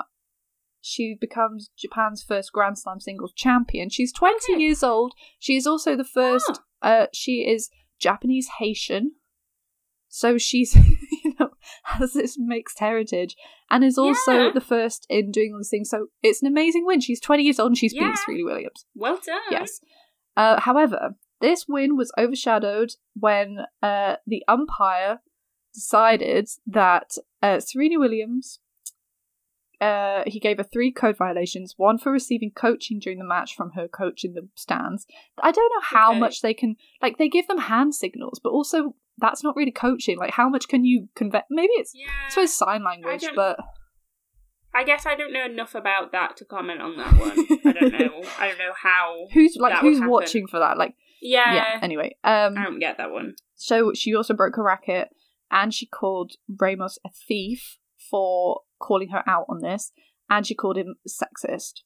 [0.82, 3.90] she becomes Japan's first Grand Slam singles champion.
[3.90, 4.62] She's 20 Okay.
[4.62, 5.14] years old.
[5.40, 6.60] She is also the first.
[6.82, 7.70] Uh, she is
[8.00, 9.14] Japanese Haitian,
[10.10, 10.76] so she's
[11.24, 11.50] you know
[11.84, 13.36] has this mixed heritage,
[13.70, 14.52] and is also Yeah.
[14.54, 15.90] the first in doing all these things.
[15.90, 17.00] So it's an amazing win.
[17.02, 18.16] She's 20 years old and she's Yeah.
[18.26, 18.86] Serena Williams.
[18.96, 19.40] well done.
[19.52, 19.80] Yes.
[20.36, 25.20] Uh, however, this win was overshadowed when uh, the umpire
[25.74, 27.12] decided that
[27.42, 28.60] uh, Serena Williams.
[29.82, 31.74] Uh, he gave her three code violations.
[31.76, 35.08] One for receiving coaching during the match from her coach in the stands.
[35.42, 36.20] I don't know how Okay.
[36.20, 37.18] much they can like.
[37.18, 40.18] They give them hand signals, but also that's not really coaching.
[40.20, 41.42] Like, how much can you convey?
[41.50, 42.06] Maybe it's Yeah.
[42.28, 43.60] I suppose sign language, don't- but
[44.74, 47.32] I guess I don't know enough about that to comment on that one.
[47.66, 48.22] I don't know.
[48.40, 49.28] I don't know how.
[49.34, 50.78] who's like who's watching for that?
[50.78, 51.54] Like, Yeah.
[51.54, 51.80] yeah.
[51.82, 53.36] Anyway, um, I don't get that one.
[53.56, 55.10] So she also broke her racket
[55.52, 57.78] and she called Ramos a thief
[58.12, 59.92] for calling her out on this
[60.30, 61.82] and she called him sexist.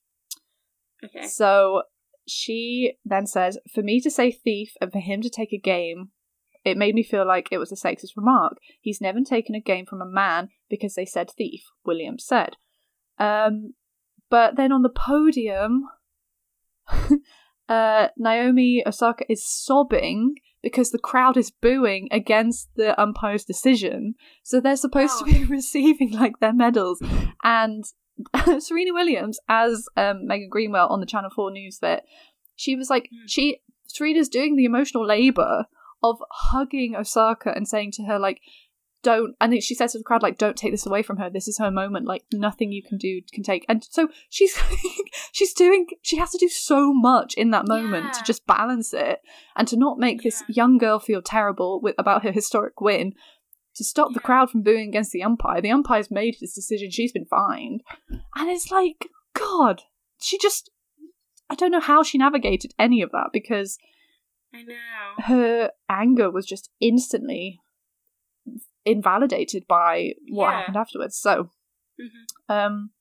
[1.03, 1.27] Okay.
[1.27, 1.84] So
[2.27, 6.10] she then says, For me to say thief and for him to take a game,
[6.64, 8.57] it made me feel like it was a sexist remark.
[8.81, 12.56] He's never taken a game from a man because they said thief, Williams said.
[13.19, 13.76] Um,
[14.30, 15.84] but then on the podium,
[17.69, 20.35] uh, Naomi Osaka is sobbing
[20.66, 24.16] because the crowd is booing against the umpire's decision.
[24.42, 27.04] So they're supposed to be receiving like their medals.
[27.44, 27.84] And
[28.60, 32.02] Serena Williams, as um, Megan Greenwell on the Channel 4 News bit,
[32.56, 33.28] she was like, Mm.
[33.28, 35.66] she Serena's doing the emotional labor
[36.02, 38.42] of hugging Osaka and saying to her, like,
[39.06, 41.30] don't, and then she says to the crowd, like, don't take this away from her.
[41.30, 42.07] This is her moment.
[42.07, 43.64] Like, nothing you can do can take.
[43.69, 44.60] And so she's,
[45.32, 49.19] she's doing, she has to do so much in that moment to just balance it
[49.56, 53.14] and to not make this young girl feel terrible with about her historic win.
[53.76, 56.90] To stop the crowd from booing against the umpire, the umpire's made his decision.
[56.90, 59.84] She's been fined, and it's like, God,
[60.19, 60.72] she just,
[61.49, 63.77] I don't know how she navigated any of that because
[64.53, 64.76] I know.
[65.26, 67.60] her anger was just instantly
[68.86, 70.57] invalidated by what Yeah.
[70.60, 71.18] happened afterwards.
[71.18, 71.49] So,
[71.99, 72.26] Mhm.
[72.49, 72.91] um,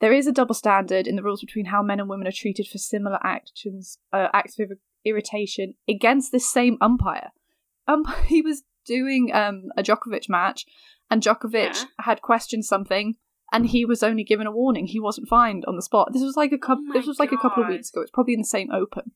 [0.00, 2.68] there is a double standard in the rules between how men and women are treated
[2.68, 4.72] for similar actions, uh, acts of
[5.04, 7.30] irritation against this same umpire.
[7.86, 10.64] Um, he was doing um a Djokovic match,
[11.10, 11.84] and Djokovic Yeah.
[12.00, 13.16] had questioned something.
[13.52, 14.86] And he was only given a warning.
[14.88, 16.12] He wasn't fined on the spot.
[16.12, 16.84] This was like a couple.
[16.90, 18.00] Oh this was like a couple of weeks ago.
[18.00, 19.12] It's probably in the same Open.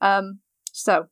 [0.00, 0.38] Um,
[0.72, 1.08] so,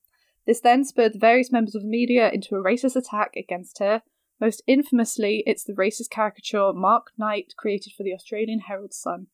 [0.47, 4.03] this then spurred the various members of the media into a racist attack against her.
[4.40, 9.28] Most infamously, it's the racist caricature Mark Knight created for the Australian Herald Sun,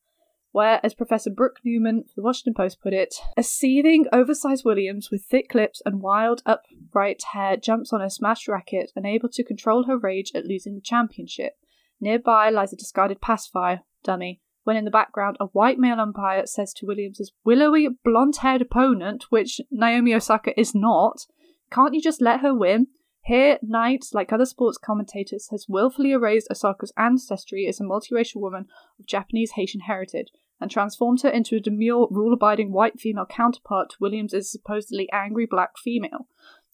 [0.51, 5.09] where, as Professor Brooke Newman for the Washington Post put it, a seething, oversized Williams
[5.09, 9.85] with thick lips and wild, upright hair jumps on a smashed racket, unable to control
[9.85, 11.53] her rage at losing the championship.
[11.99, 16.73] Nearby lies a discarded pacifier, dummy, when in the background a white male umpire says
[16.73, 21.25] to Williams's willowy, blonde haired opponent, which Naomi Osaka is not,
[21.71, 22.87] can't you just let her win?
[23.23, 28.65] Here, Knight, like other sports commentators, has willfully erased Osaka's ancestry as a multiracial woman
[28.99, 30.29] of Japanese Haitian heritage
[30.59, 35.45] and transformed her into a demure, rule abiding white female counterpart to Williams's supposedly angry
[35.45, 36.27] black female.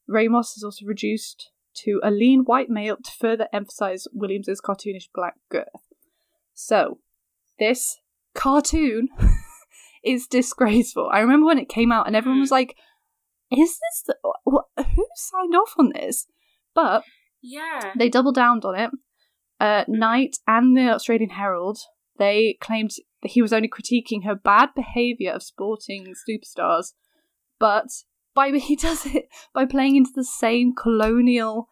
[0.07, 5.35] Ramos is also reduced to a lean white male to further emphasize Williams's cartoonish black
[5.49, 5.67] girth.
[6.53, 6.99] So,
[7.59, 7.99] this
[8.33, 9.09] cartoon
[10.03, 11.09] is disgraceful.
[11.11, 12.55] I remember when it came out and everyone was hmm.
[12.55, 12.77] like,
[13.51, 14.15] is this the,
[14.45, 16.27] wh- who signed off on this?
[16.77, 17.03] But
[17.41, 17.93] Yeah.
[17.97, 18.91] they double downed on it.
[19.59, 21.79] Uh, Knight and the Australian Herald
[22.19, 22.91] they claimed
[23.21, 26.93] that he was only critiquing her bad behaviour of sporting superstars,
[27.59, 27.87] but
[28.35, 31.67] by he does it by playing into the same colonial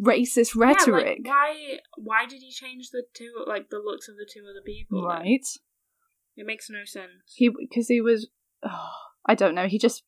[0.00, 1.78] racist Yeah, like, rhetoric, why?
[1.98, 5.02] Why did he change the two, like the looks of the two other people?
[5.02, 5.10] then?
[5.20, 5.46] right?
[6.36, 7.34] It makes no sense.
[7.34, 8.28] He because he was,
[8.62, 8.90] oh,
[9.26, 9.66] I don't know.
[9.68, 10.04] He just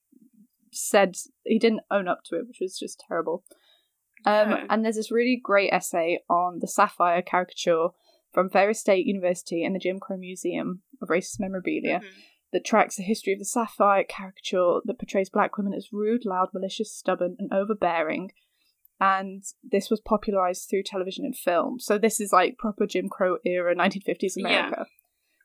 [0.73, 3.45] said he didn't own up to it, which was just terrible.
[4.25, 4.67] Um, Yeah.
[4.71, 7.89] and there's this really great essay on the sapphire caricature
[8.33, 12.09] from Ferris State University and the Jim Crow Museum of Racist Memorabilia Mhm.
[12.53, 16.49] that tracks the history of the sapphire caricature that portrays black women as rude, loud,
[16.55, 18.33] malicious, stubborn, and overbearing.
[19.01, 21.81] And this was popularized through television and film.
[21.81, 24.47] So this is like proper Jim Crow era 1950s Yeah.
[24.47, 24.87] America.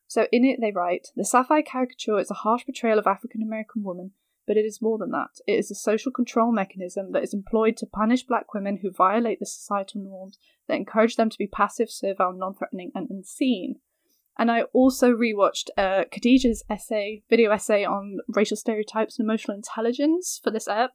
[0.05, 3.83] So in it they write The sapphire caricature is a harsh portrayal of African American
[3.83, 4.11] women,
[4.47, 5.39] but it is more than that.
[5.45, 9.39] It is a social control mechanism that is employed to punish black women who violate
[9.39, 13.75] the societal norms that encourage them to be passive, servile, non threatening, and unseen.
[14.39, 20.39] And I also rewatched uh, Khadijah's essay, video essay on racial stereotypes and emotional intelligence
[20.43, 20.91] for this app,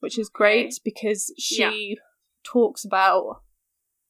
[0.00, 0.80] which is great Okay.
[0.84, 1.98] because she
[2.44, 3.42] talks about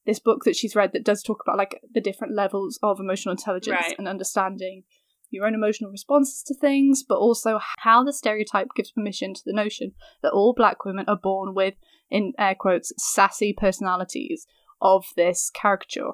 [0.05, 3.33] this book that she's read that does talk about like the different levels of emotional
[3.33, 3.95] intelligence Right.
[3.99, 4.85] and understanding
[5.31, 9.53] your own emotional responses to things, but also how the stereotype gives permission to the
[9.53, 9.93] notion
[10.23, 11.75] that all black women are born with,
[12.11, 14.47] in air quotes, sassy personalities
[14.81, 16.13] of this caricature.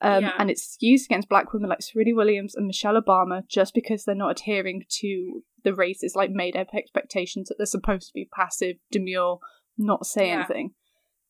[0.00, 0.32] Um, Yeah.
[0.38, 4.14] And it's used against black women like Serena Williams and Michelle Obama just because they're
[4.14, 8.76] not adhering to the racist, like made up expectations that they're supposed to be passive,
[8.90, 9.40] demure,
[9.78, 10.40] not say Yeah.
[10.40, 10.74] anything.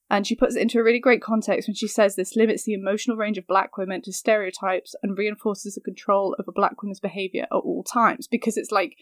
[0.08, 2.74] And she puts it into a really great context when she says this limits the
[2.74, 7.42] emotional range of black women to stereotypes and reinforces the control over black women's behavior
[7.50, 8.28] at all times.
[8.28, 8.96] Because it's like,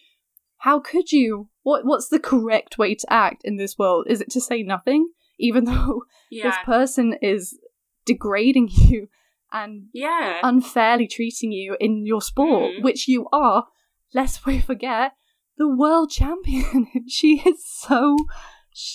[0.59, 1.51] how could you?
[1.62, 4.06] What What's the correct way to act in this world?
[4.09, 5.09] Is it to say nothing,
[5.39, 6.44] even though Yeah.
[6.51, 7.59] this person is
[8.06, 9.09] degrading you
[9.52, 10.40] and yeah.
[10.43, 12.82] unfairly treating you in your sport, Mhm.
[12.82, 13.66] which you are,
[14.14, 15.12] lest we forget,
[15.59, 16.86] the world champion.
[17.09, 18.16] she is so.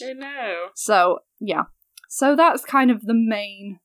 [0.03, 0.55] I know.
[0.75, 1.65] So, yeah.
[2.11, 3.79] So that's kind of the main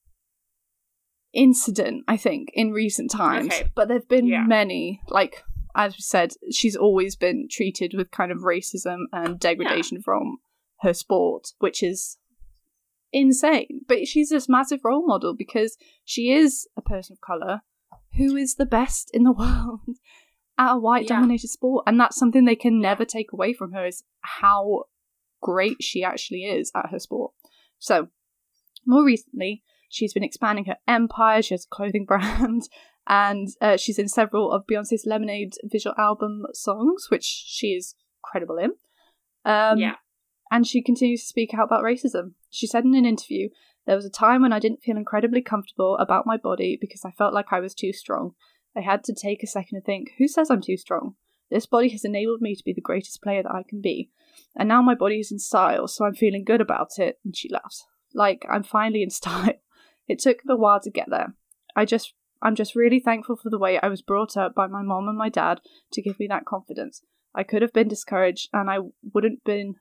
[1.35, 3.47] incident, I think, in recent times.
[3.53, 3.71] Okay.
[3.75, 4.45] But there have been Yeah.
[4.45, 5.03] many.
[5.09, 5.45] Like,
[5.75, 10.39] as we said, she's always been treated with kind of racism and degradation from
[10.81, 12.17] her sport, which is
[13.13, 13.83] insane.
[13.87, 17.61] But she's this massive role model because she is a person of color
[18.17, 19.81] who is the best in the world
[20.57, 21.85] at a white dominated sport.
[21.87, 24.85] And that's something they can never take away from her is how
[25.43, 27.33] great she actually is at her sport.
[27.79, 28.09] So,
[28.87, 31.43] more recently, she's been expanding her empire.
[31.43, 32.63] She has a clothing brand,
[33.07, 38.59] and uh, she's in several of Beyonce's Lemonade visual album songs, which she is credible
[38.59, 38.73] in.
[39.45, 39.97] Um, yeah.
[40.51, 42.33] And she continues to speak out about racism.
[42.51, 43.49] She said in an interview,
[43.87, 47.11] There was a time when I didn't feel incredibly comfortable about my body because I
[47.11, 48.33] felt like I was too strong.
[48.77, 51.17] I had to take a second to think, Who says I'm too strong?
[51.55, 54.11] This body has enabled me to be the greatest player that I can be.
[54.57, 57.21] And now my body is in style, so I'm feeling good about it.
[57.25, 57.87] And she laughs.
[58.13, 59.53] Like, I'm finally in style.
[60.09, 61.35] It took a while to get there.
[61.77, 62.13] I just
[62.43, 65.17] I'm just really thankful for the way I was brought up by my mom and
[65.17, 65.61] my dad
[65.93, 67.03] to give me that confidence.
[67.37, 68.79] I could have been discouraged and I
[69.15, 69.77] wouldn't been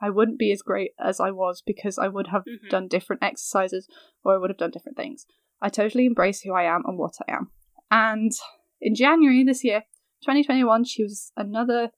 [0.00, 2.70] I wouldn't be as great as I was because I would have Mhm.
[2.70, 3.88] done different exercises
[4.24, 5.26] or I would have done different things.
[5.60, 7.50] I totally embrace who I am and what I am.
[7.90, 8.30] And
[8.80, 9.84] in January this year,
[10.22, 11.90] 2021, she was another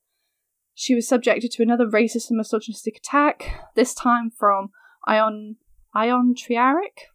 [0.77, 4.71] she was subjected to another racist and misogynistic attack, this time from
[5.07, 5.55] Ion
[5.93, 7.07] Ion Tiriac,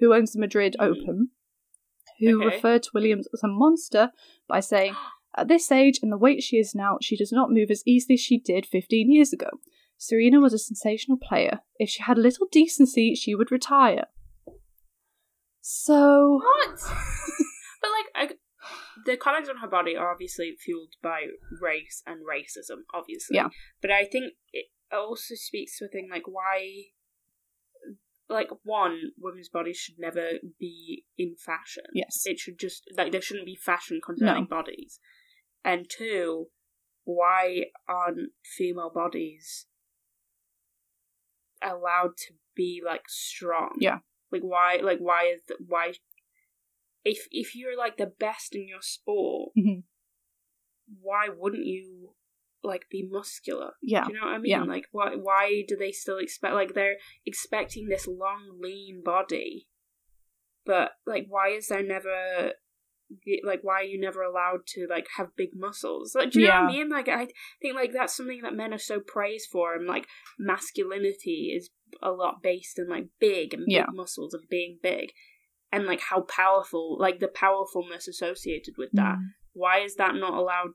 [0.00, 0.84] who owns the Madrid Mhm.
[0.84, 1.30] Open,
[2.20, 2.54] who Okay.
[2.56, 4.12] referred to Williams as a monster
[4.46, 4.94] by saying,
[5.38, 8.14] At this age and the weight she is now, she does not move as easily
[8.14, 9.60] as she did 15 years ago.
[9.98, 11.60] Serena was a sensational player.
[11.78, 14.06] If she had a little decency, she would retire.
[15.60, 16.40] So.
[16.42, 16.80] What?
[19.06, 21.26] but like, I, the comments on her body are obviously fueled by
[21.60, 23.36] race and racism, obviously.
[23.36, 23.48] Yeah.
[23.80, 26.84] But I think it also speaks to a thing like why,
[28.28, 31.84] like one, women's bodies should never be in fashion.
[31.94, 32.22] Yes.
[32.24, 34.56] It should just like there shouldn't be fashion concerning No.
[34.56, 34.98] bodies.
[35.64, 36.46] And two,
[37.04, 39.66] why aren't female bodies
[41.62, 43.76] allowed to be like strong?
[43.80, 43.98] Yeah.
[44.30, 44.80] Like why?
[44.82, 45.92] Like why is why?
[47.14, 49.84] If if you're like the best in your sport, Mhm.
[51.00, 52.14] why wouldn't you
[52.62, 53.72] like be muscular?
[53.82, 54.04] Yeah.
[54.06, 54.50] Do you know what I mean?
[54.50, 54.64] Yeah.
[54.64, 59.68] Like why why do they still expect like they're expecting this long lean body,
[60.64, 62.52] but like why is there never
[63.44, 66.14] like why are you never allowed to like have big muscles?
[66.16, 66.88] Like do you know what I mean?
[66.88, 67.28] Like I
[67.62, 70.06] think like that's something that men are so praised for, and like
[70.38, 71.70] masculinity is
[72.02, 73.86] a lot based in like big and big Yeah.
[73.92, 75.12] muscles and being big.
[75.76, 79.16] And like how powerful, like the powerfulness associated with that.
[79.16, 79.28] Mm.
[79.52, 80.70] Why is that not allowed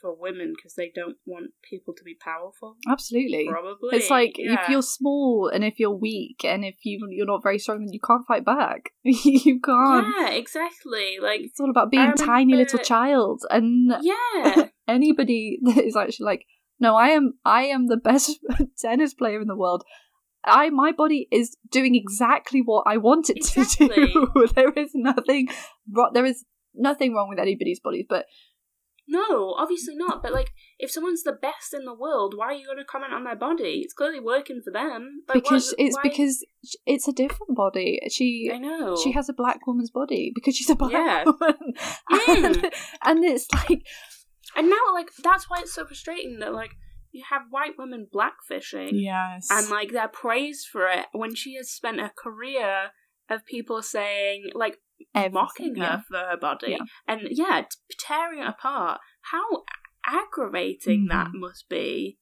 [0.00, 0.52] for women?
[0.54, 2.76] Because they don't want people to be powerful.
[2.88, 3.46] Absolutely.
[3.50, 3.96] Probably.
[3.96, 4.62] It's like yeah.
[4.62, 7.92] if you're small and if you're weak and if you you're not very strong, then
[7.92, 8.90] you can't fight back.
[9.02, 10.06] you can't.
[10.18, 11.16] Yeah, exactly.
[11.20, 16.26] Like It's all about being a tiny little child, and yeah, anybody that is actually
[16.26, 16.46] like,
[16.78, 18.38] no, I am, I am the best
[18.78, 19.84] tennis player in the world.
[20.46, 24.46] I, my body is doing exactly what I want it to do.
[24.54, 25.48] there is nothing,
[26.12, 26.44] there is
[26.74, 28.26] nothing wrong with anybody's bodies, but
[29.08, 30.22] no, obviously not.
[30.22, 33.12] But like, if someone's the best in the world, why are you going to comment
[33.12, 33.80] on their body?
[33.84, 35.22] It's clearly working for them.
[35.28, 36.44] Like, because it's why- because
[36.86, 38.00] it's a different body.
[38.10, 41.24] She I know she has a black woman's body because she's a black Yeah.
[41.26, 41.56] woman,
[42.28, 42.70] and,
[43.04, 43.82] and it's like
[44.56, 46.70] and now like that's why it's so frustrating that like
[47.16, 48.90] you have white women blackfishing.
[48.92, 52.90] yes, and like they're praised for it when she has spent a career
[53.28, 54.78] of people saying like
[55.32, 56.00] mocking her yeah.
[56.08, 56.78] for her body Yeah.
[57.08, 57.62] and yeah
[57.98, 59.00] tearing it apart
[59.32, 59.64] how
[60.06, 61.40] aggravating that Mhm.
[61.40, 62.18] must be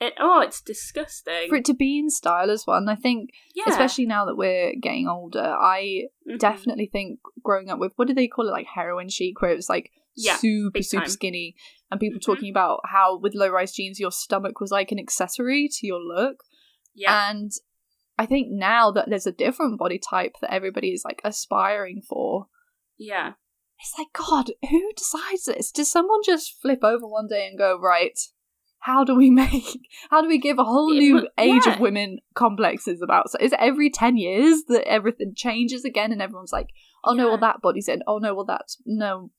[0.00, 2.76] it oh it's disgusting for it to be in style as well.
[2.78, 6.38] And I think, yeah especially now that we're getting older, I Mhm.
[6.38, 9.56] definitely think growing up with what do they call it, like heroin chic, where it
[9.56, 11.10] was like Yeah, super super time.
[11.10, 11.56] skinny,
[11.90, 12.24] and people Mhm.
[12.24, 16.00] talking about how with low rise jeans your stomach was like an accessory to your
[16.00, 16.42] look.
[16.94, 17.50] yeah And
[18.16, 22.46] I think now that there's a different body type that everybody is like aspiring for,
[22.98, 23.32] yeah
[23.80, 25.72] it's like, God, who decides this?
[25.72, 28.16] Does someone just flip over one day and go, right,
[28.78, 29.80] how do we make,
[30.10, 31.74] how do we give a whole It new age yeah.
[31.74, 33.30] of women complexes about?
[33.30, 36.68] So is it every 10 years that everything changes again and everyone's like,
[37.02, 38.02] oh no, well that body's in.
[38.06, 39.32] Oh no, well that's, no,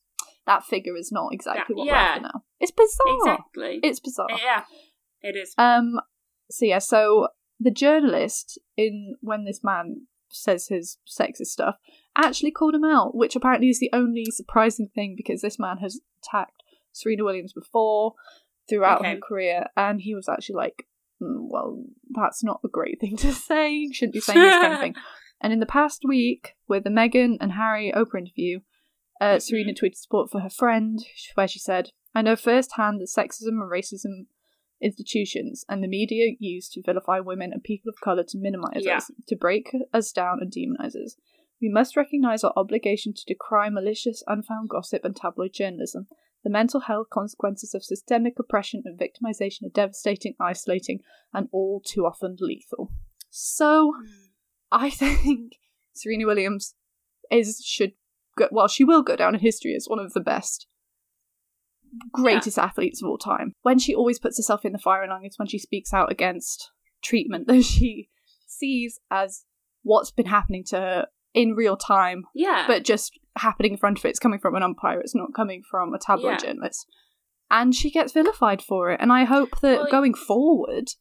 [0.48, 2.28] that figure is not exactly Yeah, what we're after yeah.
[2.34, 2.44] now.
[2.60, 3.18] It's bizarre.
[3.36, 4.28] exactly It's bizarre.
[4.44, 4.64] yeah
[5.22, 6.00] it is Um.
[6.52, 6.80] So yeah.
[6.80, 11.76] So the journalist in when this man says his sexist stuff
[12.18, 16.00] actually called him out, which apparently is the only surprising thing because this man has
[16.22, 16.62] attacked
[16.92, 18.14] Serena Williams before
[18.70, 19.16] throughout Okay.
[19.16, 20.88] her career, and he was actually like,
[21.22, 23.72] "Mm, "Well, that's not a great thing to say.
[23.72, 24.96] You shouldn't be saying this kind of thing."
[25.42, 28.62] And in the past week, with the Meghan and Harry Oprah interview,
[29.22, 29.40] uh.
[29.40, 31.00] Serena tweeted support for her friend,
[31.36, 34.26] where she said, I know firsthand that sexism and racism
[34.82, 38.98] institutions and the media use to vilify women and people of colour to minimize Yeah.
[38.98, 41.16] us, to break us down and demonize us.
[41.62, 46.08] We must recognize our obligation to decry malicious, unfound gossip and tabloid journalism.
[46.44, 51.00] The mental health consequences of systemic oppression and victimization are devastating, isolating,
[51.34, 52.92] and all too often lethal.
[53.30, 53.94] So,
[54.72, 55.54] I think
[55.94, 56.76] Serena Williams
[57.32, 57.94] is should
[58.38, 60.68] go, well, she will go down in history as one of the best,
[62.12, 63.54] greatest athletes of all time.
[63.62, 66.72] When she always puts herself in the firing line it's when she speaks out against
[67.04, 68.10] treatment that she
[68.48, 69.46] sees as
[69.84, 72.66] what's been happening to her in real time, Yeah.
[72.68, 74.10] but just happening in front of it.
[74.10, 75.00] It's coming from an umpire.
[75.02, 76.48] It's not coming from a tabloid Yeah.
[76.48, 76.88] journalist.
[77.52, 79.00] And she gets vilified for it.
[79.02, 80.92] And I hope that Well, going forward,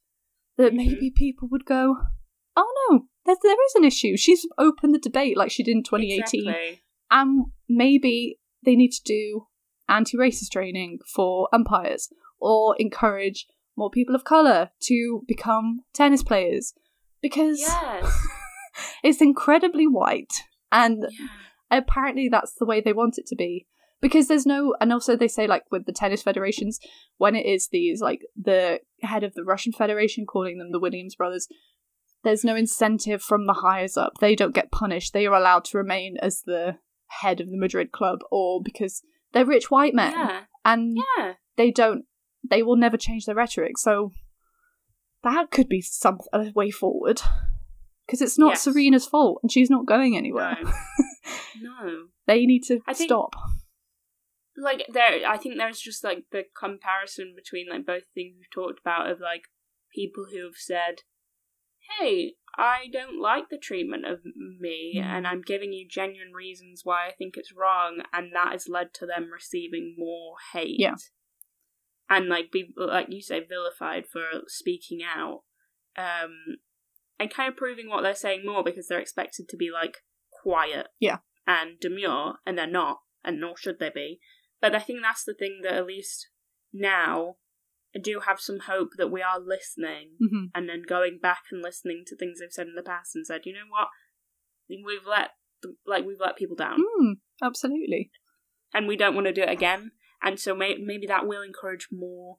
[0.56, 0.77] that Mhm.
[0.77, 1.97] maybe people would go,
[2.56, 4.16] "Oh no, there, there is an issue.
[4.16, 6.82] She's opened the debate like she did in 2018, Exactly.
[7.15, 9.47] And maybe they need to do
[9.89, 12.09] anti-racist training for umpires
[12.39, 13.47] or encourage
[13.77, 16.74] more people of color to become tennis players
[17.23, 18.27] because Yes.
[19.05, 20.32] it's incredibly white
[20.73, 21.78] and yeah.
[21.78, 23.66] apparently that's the way they want it to be
[24.01, 26.81] because there's no and also they say like with the tennis federations
[27.19, 31.15] when it is these like the head of the russian federation calling them the williams
[31.15, 31.47] brothers
[32.24, 35.78] there's no incentive from the highest up they don't get punished they are allowed to
[35.78, 36.77] remain as the
[37.09, 39.03] head of the madrid club or because
[39.33, 40.41] they're rich white men Yeah.
[40.65, 41.35] and Yeah.
[41.57, 42.05] they don't
[42.49, 44.13] they will never change their rhetoric so
[45.23, 47.21] that could be some a way forward
[48.07, 48.63] because it's not Yes.
[48.63, 50.73] serena's fault and she's not going anywhere No.
[51.63, 52.07] no.
[52.27, 53.35] they need to think- stop
[54.57, 58.79] like there i think there's just like the comparison between like both things we've talked
[58.81, 59.43] about of like
[59.95, 61.03] people who have said
[61.99, 64.21] hey i don't like the treatment of
[64.61, 65.03] me Mm.
[65.05, 68.93] and i'm giving you genuine reasons why i think it's wrong and that has led
[68.95, 70.95] to them receiving more hate Yeah.
[72.09, 75.43] and like be like you say vilified for speaking out
[75.97, 76.57] um
[77.19, 79.99] and kind of proving what they're saying more because they're expected to be like
[80.43, 81.19] quiet Yeah.
[81.47, 84.21] and demure and they're not and nor should they be
[84.61, 86.29] but I think that's the thing that at least
[86.73, 87.37] now
[87.97, 91.62] I do have some hope that we are listening hmm and then going back and
[91.62, 93.89] listening to things they've said in the past and said, you know what,
[94.69, 95.31] we've let
[95.87, 98.11] like we've let people down Mm, absolutely.
[98.73, 99.93] and we don't want to do it again.
[100.23, 102.39] And so may- maybe that will encourage more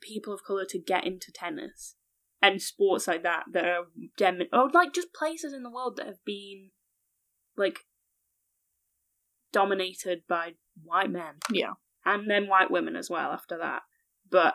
[0.00, 1.96] people of color to get into tennis
[2.40, 3.84] and sports like that that are
[4.16, 6.70] dem- or like just places in the world that have been
[7.56, 7.80] like
[9.52, 10.52] dominated by
[10.82, 11.72] white men Yeah.
[12.04, 13.82] and then white women as well after that.
[14.30, 14.54] But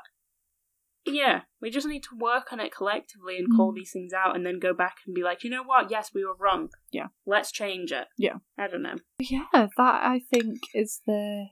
[1.05, 3.75] yeah, we just need to work on it collectively and call Mm.
[3.75, 5.91] these things out and then go back and be like, you know what?
[5.91, 6.69] Yes, we were wrong.
[6.91, 7.07] Yeah.
[7.25, 8.07] Let's change it.
[8.17, 8.35] Yeah.
[8.57, 8.95] I don't know.
[9.19, 11.47] Yeah, that I think is the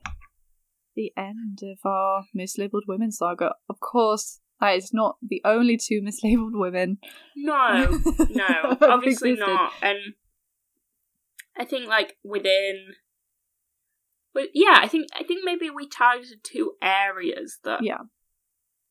[0.94, 3.52] the end of our mislabeled women saga.
[3.68, 6.98] Of course, that is not the only two mislabeled women.
[7.36, 7.98] No,
[8.30, 9.72] no, obviously not.
[9.82, 9.98] And
[11.58, 12.92] I think like within,
[14.34, 17.98] but yeah, I think I think maybe we targeted two areas that Yeah.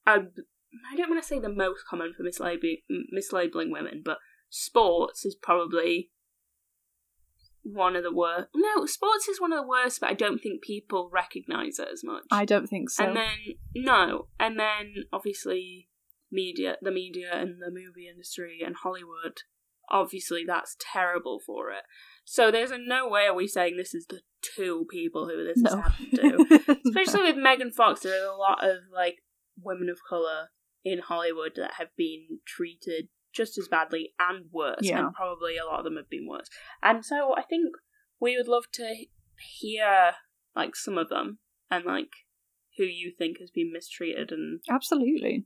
[0.05, 0.27] are.
[0.91, 2.77] I don't want to say the most common for mislabeling
[3.13, 4.19] mislabeling women, but
[4.49, 6.11] sports is probably
[7.63, 8.47] one of the worst.
[8.55, 12.03] No, sports is one of the worst, but I don't think people recognize it as
[12.03, 12.23] much.
[12.31, 13.03] I don't think so.
[13.05, 13.38] And then
[13.76, 15.89] no, and then obviously
[16.31, 19.39] media, the media and the movie industry and Hollywood.
[19.91, 21.84] Obviously, that's terrible for it.
[22.26, 25.61] So there's in no way are we saying this is the two people who this
[25.63, 25.81] has no.
[25.81, 26.77] happened to.
[26.88, 29.18] Especially with Megan Fox, there are a lot of like
[29.61, 30.49] women of color
[30.84, 34.99] in Hollywood that have been treated just as badly and worse, Yeah.
[34.99, 36.49] and probably a lot of them have been worse.
[36.81, 37.76] And so I think
[38.19, 39.05] we would love to
[39.59, 40.13] hear
[40.55, 41.39] like some of them
[41.69, 42.09] and like
[42.77, 45.45] who you think has been mistreated and Absolutely.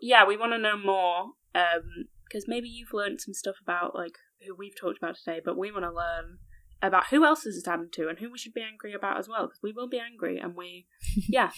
[0.00, 4.16] yeah we want to know more um because maybe you've learned some stuff about like
[4.46, 6.38] who we've talked about today but we want to learn
[6.82, 9.28] about who else this has happened to and who we should be angry about as
[9.28, 10.86] well because we will be angry and we
[11.28, 11.50] yeah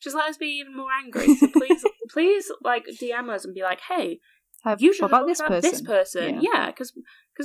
[0.00, 3.62] just let us be even more angry so please please like dm us and be
[3.62, 4.18] like hey
[4.64, 5.70] Have, you should what about have this about person?
[5.70, 6.50] this person Yeah.
[6.54, 6.92] yeah because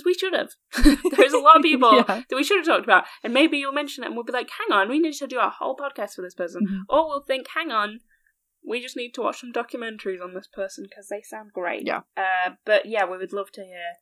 [0.06, 0.50] we should have
[1.16, 2.04] there's a lot of people Yeah.
[2.30, 4.50] that we should have talked about and maybe you'll mention it and we'll be like
[4.60, 6.80] hang on we need to do a whole podcast for this person Mhm.
[6.90, 8.00] or we'll think hang on
[8.68, 12.02] we just need to watch some documentaries on this person because they sound great Yeah.
[12.18, 13.94] uh, but yeah we would love to hear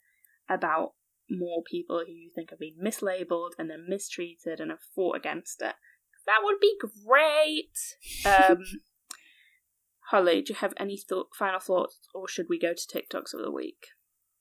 [0.50, 0.94] about
[1.30, 5.62] more people who you think have been mislabeled and then mistreated and have fought against
[5.62, 5.76] it
[6.26, 6.78] that would be
[7.08, 7.78] great
[8.26, 8.64] um
[10.10, 13.42] Holly, do you have any thought, final thoughts, or should we go to TikToks of
[13.42, 13.88] the week?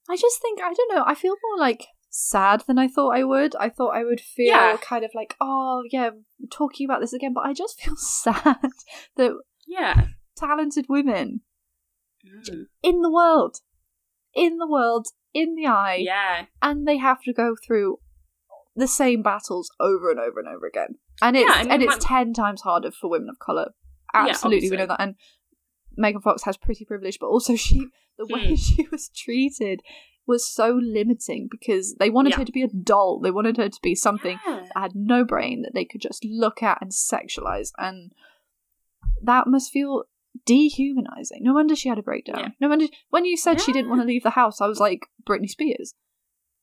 [0.08, 1.04] I just think I don't know.
[1.06, 3.54] I feel more like sad than I thought I would.
[3.54, 4.76] I thought I would feel Yeah.
[4.78, 6.10] kind of like, oh yeah,
[6.50, 8.56] talking about this again, but I just feel sad
[9.14, 9.32] that
[9.70, 10.08] Yeah.
[10.36, 11.40] talented women
[12.26, 12.66] Mm.
[12.82, 13.58] in the world,
[14.34, 16.46] in the world, in the eye, Yeah.
[16.60, 17.98] and they have to go through
[18.76, 20.96] the same battles over and over and over again.
[21.22, 23.72] And it's Yeah, I mean, and it's like- ten times harder for women of color.
[24.14, 25.00] Yeah, Absolutely, we know that.
[25.00, 25.14] And
[25.96, 27.86] Megan Fox has pretty privilege, but also she
[28.18, 28.54] the way Hmm.
[28.66, 29.80] she was treated
[30.26, 32.36] was so limiting because they wanted Yeah.
[32.38, 33.18] her to be a doll.
[33.20, 34.60] They wanted her to be something Yeah.
[34.74, 38.12] that had no brain that they could just look at and sexualize, and
[39.22, 40.04] that must feel
[40.46, 41.40] dehumanizing.
[41.42, 42.38] No wonder she had a breakdown.
[42.38, 42.48] Yeah.
[42.60, 45.06] No wonder when you said she didn't want to leave the house, I was like
[45.28, 45.94] Britney Spears.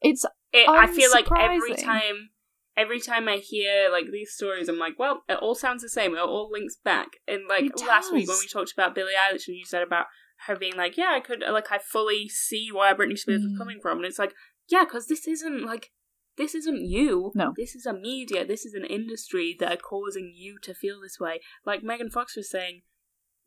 [0.01, 2.29] It's It, I feel like every time,
[2.75, 6.15] every time I hear like these stories, I'm like, well, it all sounds the same.
[6.15, 7.07] It all links back.
[7.27, 10.05] And like last week when we talked about Billie Eilish, and you said about
[10.45, 13.57] her being like, yeah, I could like I fully see where Britney Spears was Mm.
[13.57, 14.33] coming from, and it's like,
[14.69, 15.91] yeah, because this isn't like.
[16.37, 17.31] This isn't you.
[17.35, 17.53] No.
[17.57, 18.45] This is a media.
[18.45, 21.39] This is an industry that are causing you to feel this way.
[21.65, 22.81] Like Megan Fox was saying,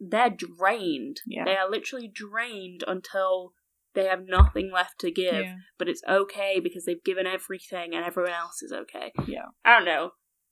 [0.01, 1.19] they're drained.
[1.27, 1.45] Yeah.
[1.45, 3.53] They are literally drained until
[3.95, 5.55] they have nothing left to give Yeah.
[5.79, 9.12] but it's okay because they've given everything and everyone else is okay.
[9.27, 9.47] Yeah.
[9.65, 10.11] I don't know.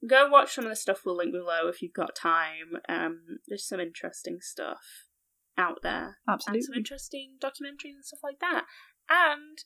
[0.08, 2.78] Go watch some of the stuff we'll link below if you've got time.
[2.88, 4.80] Um, there's some interesting stuff
[5.56, 6.18] out there.
[6.26, 8.64] And some interesting documentaries and stuff like that.
[9.08, 9.58] And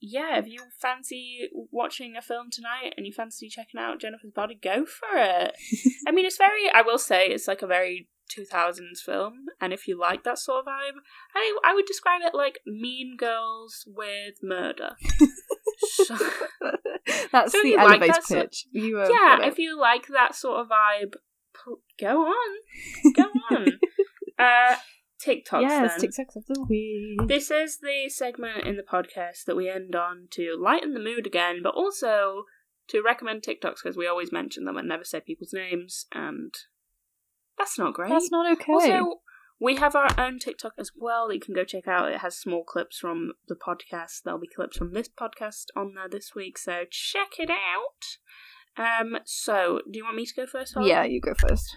[0.00, 4.54] yeah, if you fancy watching a film tonight and you fancy checking out Jennifer's Body,
[4.60, 5.54] go for it.
[6.06, 9.46] I mean, it's very, I will say, it's like a very 2000s film.
[9.60, 10.98] And if you like that sort of vibe,
[11.34, 14.90] I, I would describe it like Mean Girls with murder.
[15.80, 16.16] So-
[17.32, 18.66] That's So the you like that pitch.
[18.72, 21.14] You uh, yeah, if you like that sort of vibe,
[22.00, 23.12] go on.
[23.14, 23.66] Go on.
[24.38, 24.76] uh,
[25.24, 26.10] TikToks yes, then.
[26.10, 27.26] TikToks of the week.
[27.26, 31.26] This is the segment in the podcast that we end on to lighten the mood
[31.26, 32.44] again, but also
[32.88, 36.54] to recommend TikToks because we always mention them and never say people's names, and
[37.56, 38.10] that's not great.
[38.10, 38.72] That's not okay.
[38.72, 39.20] Also,
[39.60, 42.12] we have our own TikTok as well that you can go check out.
[42.12, 44.22] It has small clips from the podcast.
[44.24, 48.18] There'll be clips from this podcast on there this week, so check it out.
[48.78, 50.74] Um, so do you want me to go first?
[50.74, 50.90] Holly?
[50.90, 51.76] yeah, you go first.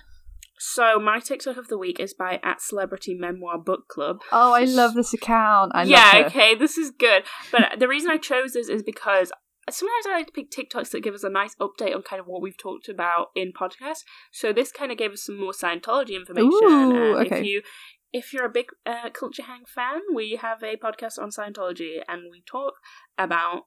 [0.64, 4.22] So my TikTok of the week is by at Celebrity Memoir Book Club.
[4.32, 5.72] Oh, I love this account.
[5.74, 7.24] I yeah, okay, this is good.
[7.52, 9.32] But the reason I chose this is because
[9.72, 12.28] sometimes I like to pick TikToks that give us a nice update on kind of
[12.28, 14.04] what we've talked about in podcasts.
[14.32, 16.52] So this kind of gave us some more Scientology information.
[16.54, 17.40] Ooh, okay.
[17.40, 17.62] If you
[18.14, 22.26] if you're a big uh, Culture Hang fan, we have a podcast on Scientology, and
[22.30, 22.74] we talk
[23.18, 23.64] about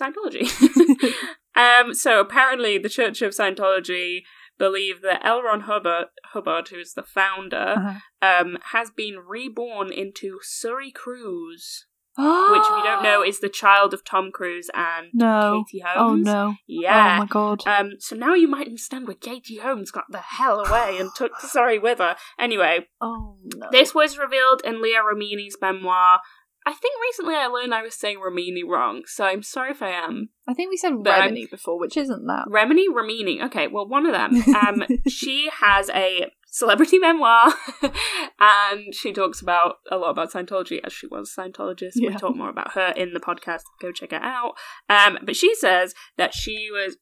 [0.00, 0.46] Scientology.
[1.56, 4.20] um, so apparently, the Church of Scientology
[4.58, 5.42] believe that L.
[5.42, 7.98] Ron Hubbard, Hubbard, who's the founder, Uh-huh.
[8.22, 11.86] um, has been reborn into Suri Cruise,
[12.18, 15.64] which, we don't know, is the child of Tom Cruise and no.
[15.70, 16.54] Katie Oh no.
[16.66, 17.16] Yeah.
[17.16, 17.66] Oh my god.
[17.66, 21.32] Um, so now you might understand where Katie Holmes got the hell away and took
[21.34, 22.16] Suri with her.
[22.38, 23.68] Anyway, oh no.
[23.70, 26.20] this was revealed in Leah Romini's memoir.
[26.68, 29.90] I think recently I learned I was saying Romini wrong, so I'm sorry if I
[29.90, 30.30] am.
[30.48, 32.46] I think we said But I'm- Remini before, which isn't that.
[32.48, 33.40] Remini Romini.
[33.44, 34.42] Okay, well, one of them.
[34.56, 37.52] Um, she has a celebrity memoir,
[38.40, 41.96] and she talks about a lot about Scientology as she was a Scientologist.
[41.96, 42.16] We Yeah.
[42.16, 43.62] talk more about her in the podcast.
[43.80, 44.54] Go check it out.
[44.88, 46.96] Um, but she says that she was.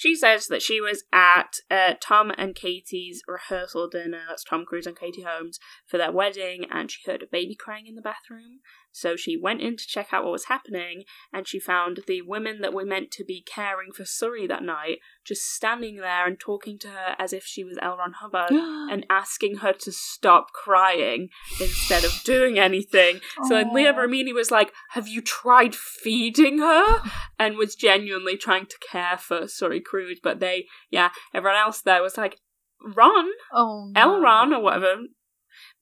[0.00, 4.22] She says that she was at uh, Tom and Katie's rehearsal dinner.
[4.26, 7.86] That's Tom Cruise and Katie Holmes for their wedding, and she heard a baby crying
[7.86, 8.60] in the bathroom.
[8.92, 12.60] So she went in to check out what was happening, and she found the women
[12.60, 16.78] that were meant to be caring for Suri that night just standing there and talking
[16.78, 17.96] to her as if she was L.
[17.96, 18.50] Ron Hubbard
[18.90, 21.28] and asking her to stop crying
[21.60, 23.20] instead of doing anything.
[23.46, 23.98] So then Leah Aw.
[23.98, 27.02] Romini was like, Have you tried feeding her?
[27.38, 30.20] And was genuinely trying to care for Suri Cruise.
[30.22, 32.36] But they, yeah, everyone else there was like,
[32.82, 34.00] Ron, oh no.
[34.00, 34.20] L.
[34.20, 34.96] Ron, or whatever.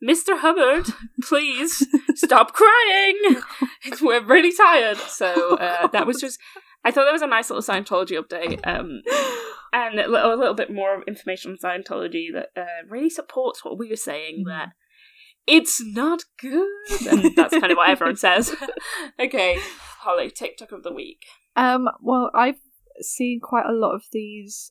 [0.06, 0.38] Mr.
[0.38, 0.86] Hubbard,
[1.22, 3.16] please stop crying.
[4.02, 4.98] We're really tired.
[4.98, 6.38] So uh, that was just.
[6.84, 9.02] I thought that was a nice little Scientology update, um,
[9.72, 13.76] and a little, a little bit more information on Scientology that uh, really supports what
[13.78, 14.50] we were saying Mhm.
[14.50, 14.68] that
[15.46, 16.68] it's not good,
[17.10, 18.54] and that's kind of what everyone says.
[19.18, 19.58] okay,
[20.00, 21.24] Holly, TikTok of the week.
[21.56, 22.60] Um, well, I've
[23.00, 24.70] seen quite a lot of these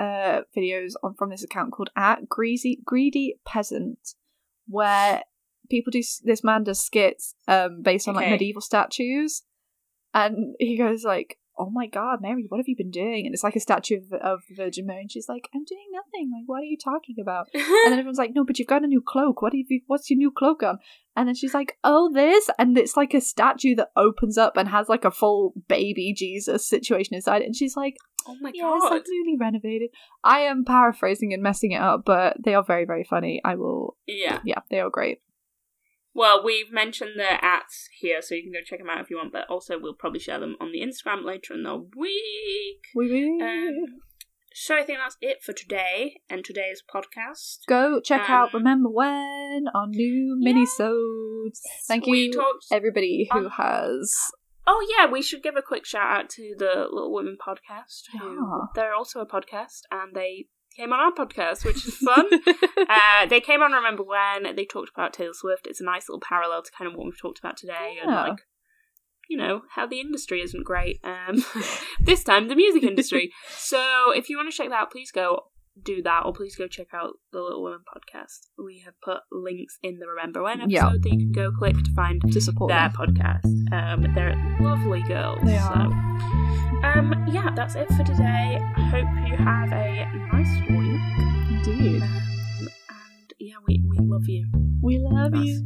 [0.00, 3.98] uh, videos on from this account called at greasy greedy peasant,
[4.66, 5.22] where
[5.70, 9.42] people do this man does skits um based on like medieval statues,
[10.14, 13.44] and he goes like, "Oh my God, Mary, what have you been doing?" And it's
[13.44, 16.30] like a statue of, of the Virgin Mary, and she's like, "I'm doing nothing.
[16.32, 18.86] Like, what are you talking about?" And then everyone's like, "No, but you've got a
[18.86, 19.42] new cloak.
[19.42, 19.80] What have you?
[19.86, 20.78] What's your new cloak on?"
[21.16, 24.68] And then she's like, "Oh, this," and it's like a statue that opens up and
[24.68, 27.46] has like a full baby Jesus situation inside it.
[27.46, 28.90] And she's like, oh my "Yeah, it's god.
[28.92, 29.90] like newly renovated."
[30.24, 33.40] I am paraphrasing and messing it up, but they are very, very funny.
[33.44, 33.96] I will.
[34.06, 34.40] Yeah.
[34.44, 35.20] Yeah, they are great.
[36.14, 39.16] Well, we've mentioned the ats here, so you can go check them out if you
[39.16, 42.82] want, but also we'll probably share them on the Instagram later in the week.
[42.94, 43.40] We.
[43.42, 44.00] Um,
[44.54, 47.60] so I think that's it for today and today's podcast.
[47.66, 50.52] Go check out um, Remember When on new Yeah.
[50.52, 51.60] minisodes.
[51.88, 54.14] Thank We you, everybody who has.
[54.66, 58.04] Oh yeah, we should give a quick shout out to the Little Women podcast.
[58.18, 58.66] Who Yeah.
[58.74, 62.26] they're also a podcast, and they came on our podcast, which is fun.
[62.88, 65.66] uh, they came on Remember When they talked about Taylor Swift.
[65.66, 68.38] It's a nice little parallel to kind of what we've talked about today, and like
[69.28, 71.00] you know how the industry isn't great.
[71.04, 71.44] Um,
[72.00, 73.32] this time the music industry.
[73.56, 75.44] So if you want to check that out, please go
[75.80, 78.48] do that, or please go check out the Little Women podcast.
[78.58, 80.90] We have put links in the Remember When episode Yeah.
[80.90, 83.14] that you can go click to find to support their them.
[83.14, 83.46] podcast.
[83.72, 85.40] Um, they're lovely girls.
[85.44, 86.98] They So, are.
[86.98, 88.60] um, yeah, that's it for today.
[88.76, 91.00] I hope you have a nice week.
[91.66, 92.02] Indeed.
[92.02, 94.46] Um, and yeah, we, we love you.
[94.82, 95.62] We love That's- you.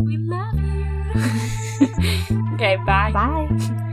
[0.00, 2.50] We love you.
[2.54, 3.10] okay, bye.
[3.12, 3.86] Bye.